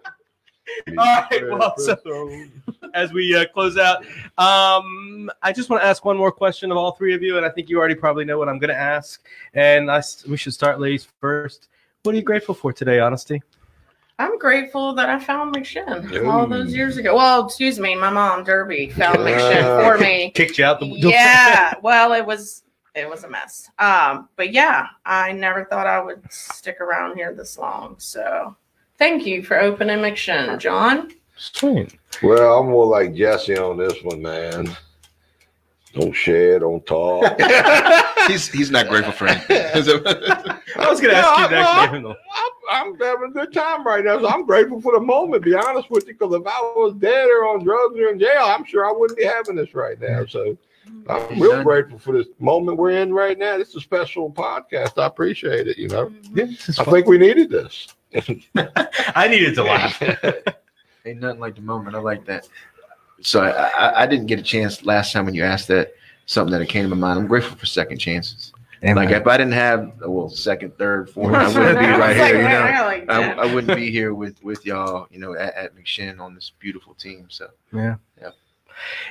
All 0.99 1.27
right, 1.31 1.49
well, 1.51 1.75
so- 1.79 2.47
as 2.95 3.12
we 3.12 3.35
uh, 3.37 3.45
close 3.53 3.77
out. 3.77 4.05
Um, 4.39 5.31
I 5.43 5.53
just 5.53 5.68
want 5.68 5.83
to 5.83 5.87
ask 5.87 6.05
one 6.05 6.16
more 6.16 6.31
question 6.33 6.70
of 6.70 6.77
all 6.79 6.93
three 6.93 7.14
of 7.14 7.22
you, 7.22 7.37
and 7.37 7.45
I 7.45 7.51
think 7.51 7.68
you 7.68 7.79
already 7.79 7.95
probably 7.95 8.25
know 8.25 8.39
what 8.39 8.49
I'm 8.49 8.59
going 8.59 8.70
to 8.70 8.77
ask. 8.77 9.25
And 9.55 9.91
I, 9.91 9.99
s- 9.99 10.25
we 10.27 10.37
should 10.37 10.55
start, 10.55 10.81
ladies, 10.81 11.07
first. 11.20 11.68
What 12.03 12.14
are 12.14 12.18
you 12.18 12.22
grateful 12.25 12.55
for 12.55 12.72
today, 12.72 13.01
Honesty? 13.01 13.43
I'm 14.18 14.39
grateful 14.39 14.95
that 14.95 15.09
I 15.09 15.18
found 15.18 15.55
McShin 15.57 16.12
Ooh. 16.12 16.31
all 16.31 16.47
those 16.47 16.72
years 16.75 16.97
ago. 16.99 17.16
Well, 17.16 17.47
excuse 17.47 17.81
me, 17.81 17.97
my 17.97 18.11
mom 18.11 18.45
Derby 18.45 18.91
found 18.91 19.18
Yeah. 19.18 19.39
McShin 19.39 19.85
for 19.93 19.99
me. 20.03 20.31
Kicked 20.35 20.59
you 20.59 20.64
out 20.64 20.79
the 20.81 20.87
yeah 20.87 21.75
well 21.83 22.12
it 22.12 22.25
was 22.25 22.62
it 22.95 23.09
was 23.09 23.24
a 23.24 23.28
mess 23.28 23.70
um 23.78 24.28
but 24.36 24.53
yeah 24.53 24.86
i 25.05 25.32
never 25.32 25.64
thought 25.64 25.86
i 25.86 26.01
would 26.01 26.22
stick 26.30 26.80
around 26.80 27.16
here 27.16 27.34
this 27.34 27.59
long 27.59 27.95
so 27.99 28.55
thank 28.99 29.26
you 29.26 29.42
for 29.42 29.61
opening 29.61 29.99
mcshin 29.99 30.59
john 30.59 31.11
Sweet. 31.36 31.99
Well, 32.22 32.61
I'm 32.61 32.68
more 32.70 32.86
like 32.86 33.12
Jesse 33.12 33.59
on 33.59 33.76
this 33.76 34.01
one, 34.05 34.22
man. 34.22 34.70
Don't 35.92 36.12
share, 36.12 36.61
don't 36.61 36.86
talk. 36.86 37.24
He's 38.28 38.47
he's 38.49 38.70
not 38.70 38.88
grateful 38.88 39.12
for 39.12 39.26
anything. 39.26 39.57
I 39.74 40.88
was 40.88 41.01
going 41.01 41.12
to 41.12 41.16
ask 41.16 41.38
you 41.38 41.45
Yeah, 41.45 41.49
next. 41.51 41.51
well, 41.51 41.84
give 41.86 41.95
him 41.97 42.03
the- 42.05 42.09
I'm, 42.70 42.92
I'm 42.95 42.99
having 43.01 43.30
a 43.30 43.32
good 43.32 43.53
time 43.53 43.84
right 43.84 44.05
now. 44.05 44.20
So 44.20 44.28
I'm 44.28 44.47
grateful 44.47 44.80
for 44.80 44.92
the 44.92 45.01
moment, 45.05 45.42
be 45.45 45.55
honest 45.57 45.90
with 45.90 46.07
you, 46.07 46.14
because 46.14 46.32
if 46.34 46.47
I 46.47 46.61
was 46.76 46.95
dead 47.01 47.26
or 47.28 47.49
on 47.49 47.64
drugs 47.64 47.99
or 47.99 48.11
in 48.11 48.18
jail, 48.20 48.45
I'm 48.45 48.64
sure 48.64 48.88
I 48.88 48.92
wouldn't 48.92 49.18
be 49.18 49.24
having 49.24 49.57
this 49.57 49.74
right 49.74 50.01
now. 50.01 50.24
So 50.26 50.57
Mm-hmm. 50.89 51.11
I'm 51.11 51.41
real 51.41 51.53
Done. 51.53 51.64
grateful 51.64 51.99
for 51.99 52.12
this 52.12 52.28
moment 52.39 52.78
we're 52.78 52.91
in 52.91 53.12
right 53.12 53.39
now. 53.39 53.59
This 53.59 53.70
is 53.70 53.76
a 53.76 53.80
special 53.80 54.30
podcast. 54.30 55.01
I 55.01 55.07
appreciate 55.07 55.68
it. 55.68 55.78
You 55.78 55.89
know, 55.89 56.07
mm-hmm. 56.07 56.39
Yeah, 56.39 56.45
I 56.45 56.85
fun. 56.85 56.95
think 56.95 57.07
we 57.07 57.18
needed 57.18 57.51
this. 57.51 57.89
I 59.14 59.28
needed 59.28 59.55
to 59.57 59.64
laugh. 59.64 60.01
Ain't 61.07 61.20
nothing 61.20 61.41
like 61.41 61.57
the 61.57 61.62
moment. 61.62 61.97
I 61.97 61.99
like 61.99 62.24
that. 62.26 62.49
So 63.20 63.43
I, 63.43 63.51
I, 63.51 64.03
I 64.03 64.07
didn't 64.07 64.26
get 64.26 64.39
a 64.39 64.43
chance 64.43 64.85
last 64.85 65.12
time 65.12 65.24
when 65.24 65.35
you 65.35 65.45
asked 65.45 65.68
that. 65.68 65.93
Something 66.26 66.59
that 66.59 66.66
came 66.70 66.89
to 66.89 66.89
my 66.89 66.97
mind. 66.97 67.18
I'm 67.18 67.26
grateful 67.26 67.55
for 67.55 67.66
second 67.66 67.99
chances. 67.99 68.51
Like 68.93 69.11
if 69.11 69.26
I 69.26 69.37
didn't 69.39 69.55
have 69.55 69.93
well 70.01 70.28
second, 70.28 70.76
third, 70.76 71.09
fourth, 71.09 71.35
I 71.35 71.47
wouldn't 71.49 71.78
be 71.78 71.85
I 71.87 71.91
was 71.91 71.99
right 72.01 72.16
like, 72.18 72.26
here. 72.26 72.37
You 72.37 72.43
know, 72.43 72.49
I 72.49 72.85
like 72.85 73.11
I. 73.11 73.32
I 73.32 73.55
wouldn't 73.55 73.76
be 73.76 73.91
here 73.91 74.12
with 74.14 74.43
with 74.43 74.66
y'all. 74.66 75.07
You 75.11 75.20
know, 75.20 75.35
at, 75.35 75.55
at 75.55 75.74
McShin 75.74 76.20
on 76.20 76.35
this 76.35 76.53
beautiful 76.59 76.93
team. 76.95 77.26
So 77.30 77.49
yeah. 77.72 77.97
Yeah. 78.20 78.30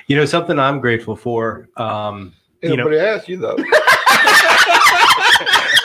You 0.07 0.15
know, 0.17 0.25
something 0.25 0.59
I'm 0.59 0.79
grateful 0.79 1.15
for. 1.15 1.69
Um, 1.77 2.33
you 2.61 2.75
know, 2.77 2.91
asked 2.97 3.27
you 3.29 3.37
though. 3.37 3.57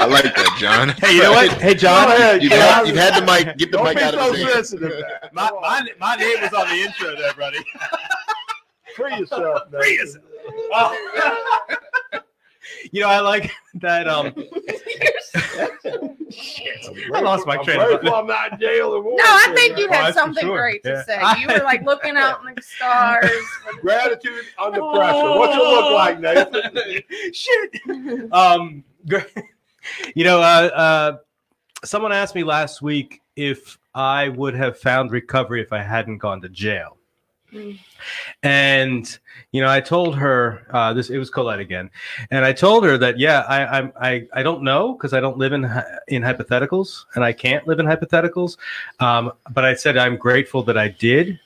I 0.01 0.07
like 0.07 0.23
that, 0.25 0.57
John. 0.61 0.91
hey, 0.91 1.17
you 1.17 1.23
know 1.23 1.33
what? 1.33 1.51
Hey, 1.61 1.75
John. 1.75 2.07
Go 2.09 2.15
ahead, 2.15 2.43
You've 2.43 2.53
John. 2.53 2.61
had, 2.61 2.87
you've 2.87 2.97
had 2.97 3.21
the 3.21 3.27
mic. 3.27 3.57
Get 3.59 3.73
the 3.73 3.79
Don't 3.79 3.85
mic 3.87 3.97
be 3.97 4.03
out 4.05 4.15
so 4.15 4.29
of 4.31 4.35
his 4.37 4.43
hand. 4.45 4.67
sensitive. 4.67 5.03
My, 5.33 5.51
my, 5.61 5.89
my 5.99 6.15
name 6.17 6.41
was 6.41 6.53
on 6.53 6.69
the 6.69 6.75
intro 6.83 7.17
there, 7.17 7.35
buddy. 7.35 7.59
Free 8.95 9.17
yourself. 9.17 9.71
man. 9.73 9.81
Free 9.83 9.95
yourself. 9.95 10.25
Oh. 10.73 12.21
you 12.93 13.01
know, 13.03 13.09
I 13.09 13.21
like 13.21 13.51
that. 13.75 14.09
Um, 14.09 14.33
I'm 15.59 17.15
I 17.15 17.21
lost 17.21 17.47
my 17.47 17.57
train 17.63 17.81
I'm 17.81 17.93
of 17.95 18.01
grateful 18.01 18.15
I'm 18.15 18.27
not 18.27 18.53
in 18.53 18.61
jail 18.61 18.95
and 18.97 19.05
no 19.05 19.17
i 19.21 19.53
think 19.55 19.79
you 19.79 19.87
Oh, 19.89 19.93
had 19.93 20.05
that's 20.05 20.13
for 20.17 20.21
something 20.21 20.45
sure. 20.45 20.59
great 20.59 20.83
to 20.85 20.91
Yeah. 20.91 21.35
say 21.35 21.41
you 21.41 21.47
were 21.49 21.65
like 21.65 21.83
looking 21.85 22.17
out 22.17 22.41
in 22.47 22.55
the 22.55 22.63
stars 22.63 23.31
Gratitude 23.81 24.45
under 24.59 24.81
pressure. 24.81 25.39
What's 25.39 25.55
it 25.55 25.59
look 25.59 25.93
like, 25.93 26.21
Nathan? 26.21 27.03
Shit. 27.33 28.33
Um, 28.33 28.85
you 30.15 30.25
know, 30.25 30.41
uh, 30.41 30.71
uh, 30.75 31.17
someone 31.85 32.13
asked 32.13 32.35
me 32.35 32.45
last 32.45 32.83
week 32.83 33.21
if 33.37 33.79
I 33.95 34.29
would 34.29 34.55
have 34.55 34.79
found 34.79 35.11
recovery 35.11 35.63
if 35.63 35.73
I 35.73 35.83
hadn't 35.83 36.19
gone 36.19 36.41
to 36.43 36.49
jail. 36.49 36.99
Mm. 37.53 37.79
And 38.43 39.19
you 39.53 39.63
know, 39.63 39.71
I 39.71 39.81
told 39.81 40.17
her 40.17 40.67
uh, 40.71 40.93
this. 40.93 41.09
It 41.09 41.17
was 41.17 41.31
Colette 41.31 41.61
again, 41.61 41.91
and 42.31 42.45
I 42.45 42.53
told 42.53 42.85
her 42.85 42.99
that 42.99 43.19
yeah, 43.19 43.41
I 43.49 43.65
I'm- 43.65 43.93
I 43.99 44.27
I 44.35 44.43
don't 44.43 44.63
know 44.63 44.93
because 44.93 45.15
I 45.15 45.21
don't 45.21 45.39
live 45.39 45.55
in 45.55 45.65
in 46.09 46.23
hypotheticals, 46.23 47.07
and 47.15 47.25
I 47.25 47.33
can't 47.33 47.67
live 47.67 47.81
in 47.81 47.87
hypotheticals. 47.87 48.59
Um, 49.01 49.33
but 49.51 49.65
I 49.65 49.73
said 49.75 49.97
I'm 49.97 50.17
grateful 50.17 50.63
that 50.65 50.77
I 50.77 50.89
did, 50.89 51.41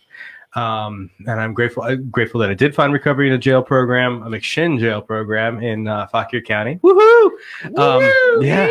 um, 0.54 1.10
and 1.26 1.40
I'm 1.40 1.54
grateful 1.54 1.82
I'm 1.82 2.10
grateful 2.10 2.40
that 2.40 2.50
I 2.50 2.54
did 2.54 2.74
find 2.74 2.92
recovery 2.92 3.28
in 3.28 3.34
a 3.34 3.38
jail 3.38 3.62
program, 3.62 4.22
a 4.22 4.26
McShin 4.26 4.78
jail 4.78 5.00
program 5.00 5.62
in 5.62 5.88
uh, 5.88 6.06
Fauquier 6.08 6.42
County. 6.42 6.78
Woohoo! 6.82 7.30
Um, 7.78 8.42
yeah. 8.42 8.70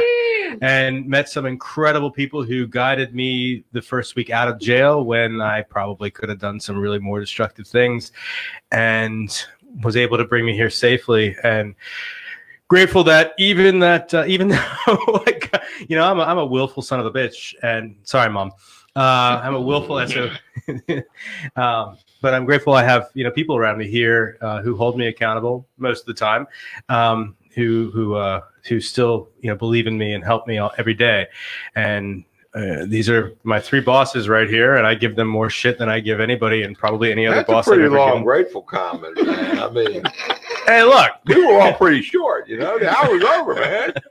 And 0.62 1.08
met 1.08 1.30
some 1.30 1.46
incredible 1.46 2.12
people 2.12 2.44
who 2.44 2.68
guided 2.68 3.16
me 3.16 3.64
the 3.72 3.82
first 3.82 4.16
week 4.16 4.30
out 4.30 4.48
of 4.48 4.60
jail 4.60 5.04
when 5.04 5.42
I 5.42 5.64
probably 5.64 6.12
could 6.12 6.30
have 6.30 6.40
done 6.40 6.60
some 6.60 6.78
really 6.78 7.00
more 7.00 7.20
destructive 7.20 7.68
things 7.68 8.12
and 8.72 9.46
was 9.82 9.96
able 9.96 10.18
to 10.18 10.26
bring 10.26 10.46
me 10.46 10.54
here 10.54 10.70
safely. 10.70 11.36
And 11.44 11.74
grateful 12.68 13.04
that 13.06 13.34
even 13.40 13.80
that 13.80 14.14
uh, 14.14 14.26
even 14.28 14.48
though 14.86 15.22
like 15.26 15.52
you 15.88 15.96
know 15.96 16.04
I'm 16.04 16.20
a, 16.20 16.24
I'm 16.24 16.38
a 16.38 16.46
willful 16.46 16.84
son 16.84 17.00
of 17.00 17.08
a 17.08 17.12
bitch. 17.12 17.56
And 17.64 17.96
sorry 18.04 18.30
mom 18.30 18.52
uh, 18.96 19.42
I'm 19.44 19.56
a 19.56 19.62
willful 19.62 20.06
SO 20.08 20.32
um, 21.56 21.98
but 22.22 22.34
I'm 22.34 22.46
grateful 22.46 22.74
I 22.74 22.84
have 22.84 23.10
you 23.14 23.24
know 23.24 23.32
people 23.32 23.56
around 23.56 23.78
me 23.78 23.88
here 23.88 24.38
uh, 24.42 24.62
who 24.62 24.76
hold 24.76 24.98
me 24.98 25.08
accountable 25.08 25.68
most 25.78 26.02
of 26.02 26.06
the 26.08 26.14
time 26.14 26.48
um, 26.90 27.36
who 27.56 27.92
who 27.94 28.16
uh, 28.16 28.42
who 28.68 28.80
still 28.80 29.30
you 29.42 29.50
know 29.50 29.56
believe 29.56 29.88
in 29.88 29.98
me 29.98 30.14
and 30.14 30.24
help 30.24 30.48
me 30.48 30.58
all, 30.58 30.72
every 30.78 30.94
day, 30.94 31.28
and. 31.76 32.26
Uh, 32.54 32.86
these 32.86 33.10
are 33.10 33.34
my 33.44 33.60
three 33.62 33.80
bosses 33.80 34.28
right 34.28 34.50
here, 34.50 34.76
and 34.76 34.86
I 34.86 34.94
give 34.94 35.16
them 35.16 35.28
more 35.28 35.50
shit 35.50 35.78
than 35.78 35.88
I 35.88 36.02
give 36.02 36.20
anybody, 36.20 36.64
and 36.64 36.78
probably 36.78 37.10
any 37.12 37.26
other 37.26 37.38
That's 37.38 37.48
boss. 37.48 37.68
a 37.68 37.72
I've 37.72 37.76
pretty 37.76 37.86
ever 37.86 37.98
long, 37.98 38.10
given. 38.10 38.24
grateful 38.24 38.62
comment, 38.62 39.26
man. 39.26 39.60
I 39.60 39.70
mean, 39.70 40.04
Hey, 40.66 40.84
look, 40.84 41.12
we 41.26 41.44
were 41.46 41.60
all 41.60 41.74
pretty 41.74 42.02
short, 42.02 42.48
you 42.48 42.58
know. 42.58 42.78
The 42.78 42.90
hour's 42.90 43.24
over, 43.24 43.56
man. 43.56 43.94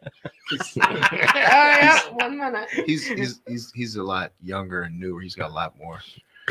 Yeah, 0.82 2.00
one 2.10 2.36
minute. 2.36 2.68
He's 2.86 3.06
he's 3.06 3.40
he's 3.46 3.70
he's 3.72 3.94
a 3.96 4.02
lot 4.02 4.32
younger 4.42 4.82
and 4.82 4.98
newer. 4.98 5.20
He's 5.20 5.36
got 5.36 5.50
a 5.50 5.54
lot 5.54 5.78
more. 5.78 6.00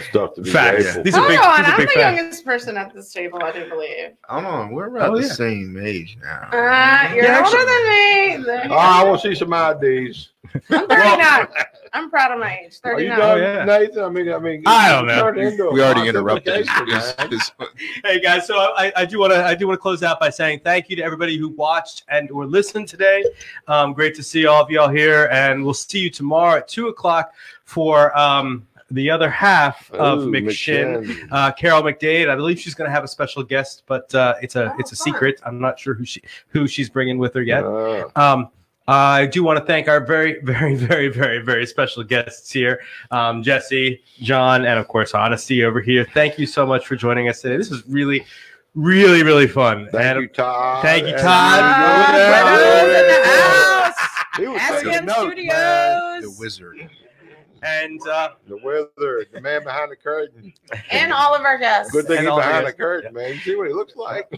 Stuff 0.03 0.33
to 0.35 0.41
be 0.41 0.49
Facts. 0.51 0.83
grateful 0.83 1.03
These 1.03 1.15
for. 1.15 1.21
are 1.21 1.23
Hold 1.23 1.31
big- 1.31 1.39
on, 1.39 1.57
these 1.57 1.67
are 1.67 1.71
I'm 1.71 1.77
big 1.77 1.87
the 1.87 1.93
facts. 1.93 2.17
youngest 2.17 2.45
person 2.45 2.77
at 2.77 2.93
this 2.93 3.11
table. 3.11 3.43
I 3.43 3.51
do 3.51 3.69
believe. 3.69 4.11
I 4.29 4.41
don't. 4.41 4.71
We're 4.73 4.87
about 4.95 5.09
Oh, 5.11 5.15
the 5.17 5.27
yeah. 5.27 5.33
same 5.33 5.77
age 5.81 6.17
now. 6.21 6.49
Uh, 6.51 7.13
you're 7.13 7.23
Yeah, 7.25 7.43
older 7.45 7.57
than 7.57 8.65
me. 8.67 8.69
Oh, 8.73 8.77
I 8.77 9.03
want 9.03 9.21
to 9.21 9.27
see 9.27 9.35
some 9.35 9.53
IDs. 9.53 10.29
I'm 10.71 10.87
39. 10.87 11.47
I'm 11.91 12.09
proud 12.11 12.31
of 12.31 12.39
my 12.39 12.59
age. 12.65 12.77
Are 12.83 12.99
you 13.01 13.09
39. 13.09 13.17
done, 13.19 13.29
Oh, 13.31 13.35
yeah. 13.41 13.65
Nathan? 13.65 14.03
I 14.03 14.09
mean, 14.09 14.31
I 14.31 14.37
mean, 14.39 14.63
I 14.67 14.89
don't 14.89 15.07
know. 15.07 15.21
turned 15.23 15.39
into 15.39 15.67
a 15.69 15.73
we 15.73 15.81
already 15.81 16.07
interrupted 16.07 16.55
his, 16.55 16.67
implication, 16.67 17.17
man. 17.17 17.29
his, 17.31 17.51
his 17.57 18.01
Hey 18.03 18.19
guys, 18.19 18.45
so 18.47 18.55
I, 18.57 18.91
I 18.95 19.05
do 19.05 19.19
want 19.19 19.33
to 19.33 19.43
I 19.43 19.55
do 19.55 19.67
want 19.67 19.77
to 19.77 19.81
close 19.81 20.03
out 20.03 20.19
by 20.19 20.29
saying 20.29 20.61
thank 20.63 20.89
you 20.89 20.95
to 20.97 21.03
everybody 21.03 21.37
who 21.37 21.49
watched 21.49 22.03
and 22.09 22.29
or 22.31 22.45
listened 22.45 22.87
today. 22.87 23.23
Um, 23.67 23.93
great 23.93 24.13
to 24.15 24.23
see 24.23 24.45
all 24.45 24.61
of 24.63 24.69
y'all 24.69 24.89
here, 24.89 25.27
and 25.31 25.63
we'll 25.63 25.73
see 25.73 25.99
you 25.99 26.09
tomorrow 26.11 26.57
at 26.57 26.67
two 26.67 26.87
o'clock 26.89 27.33
for 27.65 28.15
um, 28.17 28.65
the 28.91 29.09
other 29.09 29.29
half 29.29 29.91
of 29.91 30.23
Ooh, 30.23 30.31
McShin. 30.31 31.03
McShin. 31.05 31.27
Uh, 31.31 31.51
Carol 31.51 31.81
McDaid. 31.83 32.29
I 32.29 32.35
believe 32.35 32.59
she's 32.59 32.73
going 32.75 32.87
to 32.89 32.93
have 32.93 33.03
a 33.03 33.07
special 33.07 33.43
guest, 33.43 33.83
but 33.87 34.13
uh, 34.15 34.35
it's 34.41 34.55
a 34.55 34.71
Oh, 34.71 34.75
it's 34.79 34.91
a 34.91 34.95
fun. 34.95 35.13
secret. 35.13 35.39
I'm 35.45 35.59
not 35.59 35.79
sure 35.79 35.93
who 35.93 36.05
she 36.05 36.21
who 36.49 36.67
she's 36.67 36.89
bringing 36.89 37.17
with 37.17 37.33
her 37.35 37.41
yet. 37.41 37.63
Uh, 37.63 38.07
Um, 38.15 38.49
I 38.87 39.27
do 39.27 39.43
want 39.43 39.59
to 39.59 39.65
thank 39.65 39.87
our 39.87 40.03
very, 40.03 40.39
very, 40.43 40.75
very, 40.75 41.09
very, 41.09 41.39
very 41.43 41.67
special 41.67 42.03
guests 42.03 42.51
here, 42.51 42.79
um, 43.11 43.43
Jesse, 43.43 44.01
John, 44.19 44.65
and 44.65 44.79
of 44.79 44.87
course, 44.87 45.13
Honesty 45.13 45.63
over 45.63 45.79
here. 45.79 46.07
Thank 46.15 46.39
you 46.39 46.47
so 46.47 46.65
much 46.65 46.87
for 46.87 46.95
joining 46.95 47.29
us 47.29 47.39
today. 47.41 47.55
This 47.57 47.69
is 47.71 47.83
really, 47.87 48.25
really, 48.73 49.21
really 49.21 49.47
fun. 49.47 49.87
thank 49.91 50.03
and 50.05 50.21
you, 50.23 50.27
Todd. 50.29 50.81
thank 50.81 51.03
you, 51.05 51.13
And 51.13 51.21
Todd. 51.21 51.59
You 51.59 52.19
know 52.19 52.29
Brothers 52.41 52.83
in 52.83 52.87
the 52.89 53.13
that. 53.13 53.93
house. 53.95 54.39
He 54.39 54.47
was 54.47 54.61
Ask 54.61 54.73
taking 54.75 54.91
him 54.93 55.05
notes, 55.05 55.35
man. 55.45 56.21
the 56.21 56.35
wizard. 56.39 56.89
And 57.63 57.99
uh, 58.07 58.29
The 58.47 58.57
weather, 58.57 59.25
the 59.31 59.41
man 59.41 59.63
behind 59.63 59.91
the 59.91 59.95
curtain. 59.95 60.53
And 60.91 61.11
all 61.13 61.35
of 61.35 61.41
our 61.41 61.57
guests. 61.57 61.91
Good 61.91 62.05
thing 62.07 62.19
he's 62.19 62.25
behind 62.29 62.65
the 62.65 62.71
guys. 62.71 62.77
curtain, 62.77 63.13
man. 63.13 63.33
You 63.33 63.39
see 63.39 63.55
what 63.55 63.67
he 63.67 63.73
looks 63.73 63.95
like? 63.95 64.29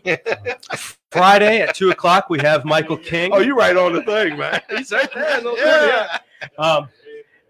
Friday 1.11 1.61
at 1.61 1.75
two 1.75 1.91
o'clock, 1.91 2.29
we 2.29 2.39
have 2.39 2.65
Michael 2.65 2.97
King. 3.11 3.31
oh, 3.33 3.39
you 3.39 3.55
right 3.55 3.75
on 3.75 3.93
the 3.93 4.03
thing, 4.03 4.37
man. 4.37 4.61
He's 4.69 4.91
right 4.91 5.09
there. 5.13 5.37
in 5.39 5.43
the- 5.43 5.55
Yeah. 5.57 6.17
Um, 6.57 6.87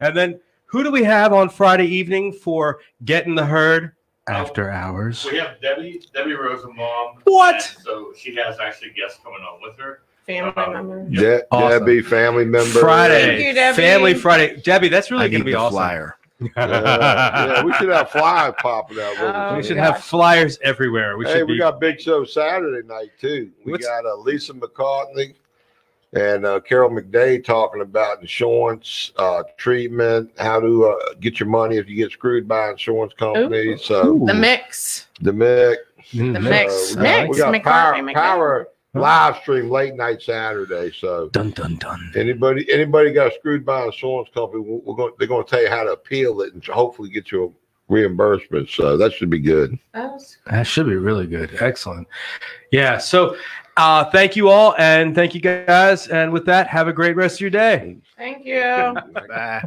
and 0.01 0.17
then 0.17 0.39
who 0.65 0.83
do 0.83 0.91
we 0.91 1.03
have 1.03 1.31
on 1.33 1.49
Friday 1.49 1.85
evening 1.85 2.33
for 2.33 2.79
getting 3.05 3.35
the 3.35 3.45
herd 3.45 3.93
after 4.27 4.69
hours? 4.69 5.25
We 5.31 5.37
have 5.37 5.61
Debbie, 5.61 6.01
Debbie 6.13 6.33
Rosenbaum. 6.33 7.19
What? 7.25 7.55
and 7.55 7.63
So 7.83 8.13
she 8.17 8.35
has 8.37 8.59
actually 8.59 8.91
guests 8.91 9.19
coming 9.23 9.41
on 9.41 9.61
with 9.61 9.77
her. 9.77 10.01
Family 10.39 10.73
member. 10.73 11.09
De- 11.09 11.43
Awesome. 11.51 11.79
Debbie, 11.79 12.01
family 12.01 12.45
member. 12.45 12.79
Friday, 12.79 13.21
Thank 13.37 13.47
you, 13.47 13.53
Debbie. 13.53 13.75
Family 13.75 14.13
Friday. 14.13 14.61
Debbie, 14.61 14.87
that's 14.89 15.11
really 15.11 15.29
going 15.29 15.41
to 15.41 15.45
be 15.45 15.51
the 15.51 15.57
awesome. 15.57 15.73
flyer. 15.75 16.17
Yeah, 16.57 16.57
yeah, 16.57 17.63
we 17.63 17.71
should 17.73 17.89
have 17.89 18.09
flyers 18.09 18.55
popping 18.57 18.97
out. 18.99 19.13
Oh, 19.19 19.57
we 19.57 19.61
should 19.61 19.77
gosh. 19.77 19.93
have 19.93 20.03
flyers 20.03 20.57
everywhere. 20.63 21.15
We 21.15 21.25
hey, 21.25 21.33
should 21.33 21.47
we 21.47 21.53
be. 21.53 21.59
got 21.59 21.79
big 21.79 22.01
show 22.01 22.23
Saturday 22.25 22.87
night 22.87 23.11
too. 23.19 23.51
We 23.63 23.73
What's- 23.73 23.85
got 23.85 24.05
uh, 24.07 24.15
Lisa 24.15 24.53
McCartney 24.55 25.35
and 26.13 26.43
uh, 26.45 26.59
Carol 26.61 26.89
McDaid 26.89 27.45
talking 27.45 27.81
about 27.81 28.21
insurance 28.21 29.11
uh, 29.17 29.43
treatment, 29.57 30.31
how 30.39 30.59
to 30.59 30.85
uh, 30.87 31.13
get 31.19 31.39
your 31.39 31.47
money 31.47 31.77
if 31.77 31.87
you 31.87 31.95
get 31.95 32.11
screwed 32.11 32.47
by 32.47 32.71
insurance 32.71 33.13
companies. 33.13 33.83
So 33.85 34.19
The 34.25 34.33
mix. 34.33 35.07
the 35.21 35.31
Mick, 35.31 35.75
Mm, 36.11 36.33
The 36.33 36.39
man. 36.39 36.43
mix. 36.43 36.73
uh, 36.73 36.99
we 36.99 37.03
got, 37.03 37.03
Mix. 37.03 37.29
we 37.29 37.37
got 37.37 37.53
McCartney, 37.53 37.63
power, 37.63 37.93
McDaid. 38.01 38.13
power 38.15 38.67
live 38.93 39.37
stream 39.37 39.69
late 39.69 39.95
night 39.95 40.21
Saturday. 40.21 40.91
So 40.91 41.29
Dun 41.29 41.51
dun 41.51 41.75
dun. 41.77 42.11
anybody 42.15 42.71
anybody 42.71 43.13
got 43.13 43.33
screwed 43.33 43.65
by 43.65 43.81
an 43.81 43.85
insurance 43.87 44.29
company, 44.33 44.61
we're, 44.61 44.79
we're 44.79 44.95
going 44.95 45.13
they're 45.17 45.27
going 45.27 45.45
to 45.45 45.49
tell 45.49 45.61
you 45.61 45.69
how 45.69 45.83
to 45.83 45.91
appeal 45.91 46.41
it 46.41 46.53
and 46.53 46.65
hopefully 46.65 47.09
get 47.09 47.31
you 47.31 47.45
a 47.45 47.93
reimbursement. 47.93 48.69
So 48.69 48.97
that 48.97 49.13
should 49.13 49.29
be 49.29 49.39
good. 49.39 49.77
That 49.93 50.21
That 50.47 50.63
should 50.67 50.87
be 50.87 50.95
really 50.95 51.27
good. 51.27 51.61
Excellent. 51.61 52.07
Yeah. 52.71 52.97
So, 52.97 53.35
uh, 53.77 54.05
thank 54.11 54.35
you 54.35 54.49
all, 54.49 54.75
and 54.77 55.15
thank 55.15 55.33
you 55.33 55.41
guys. 55.41 56.07
And 56.07 56.31
with 56.31 56.45
that, 56.45 56.67
have 56.67 56.87
a 56.87 56.93
great 56.93 57.15
rest 57.15 57.35
of 57.35 57.41
your 57.41 57.49
day. 57.49 57.97
Thank 58.17 58.45
you. 58.45 58.95
Bye. 59.27 59.63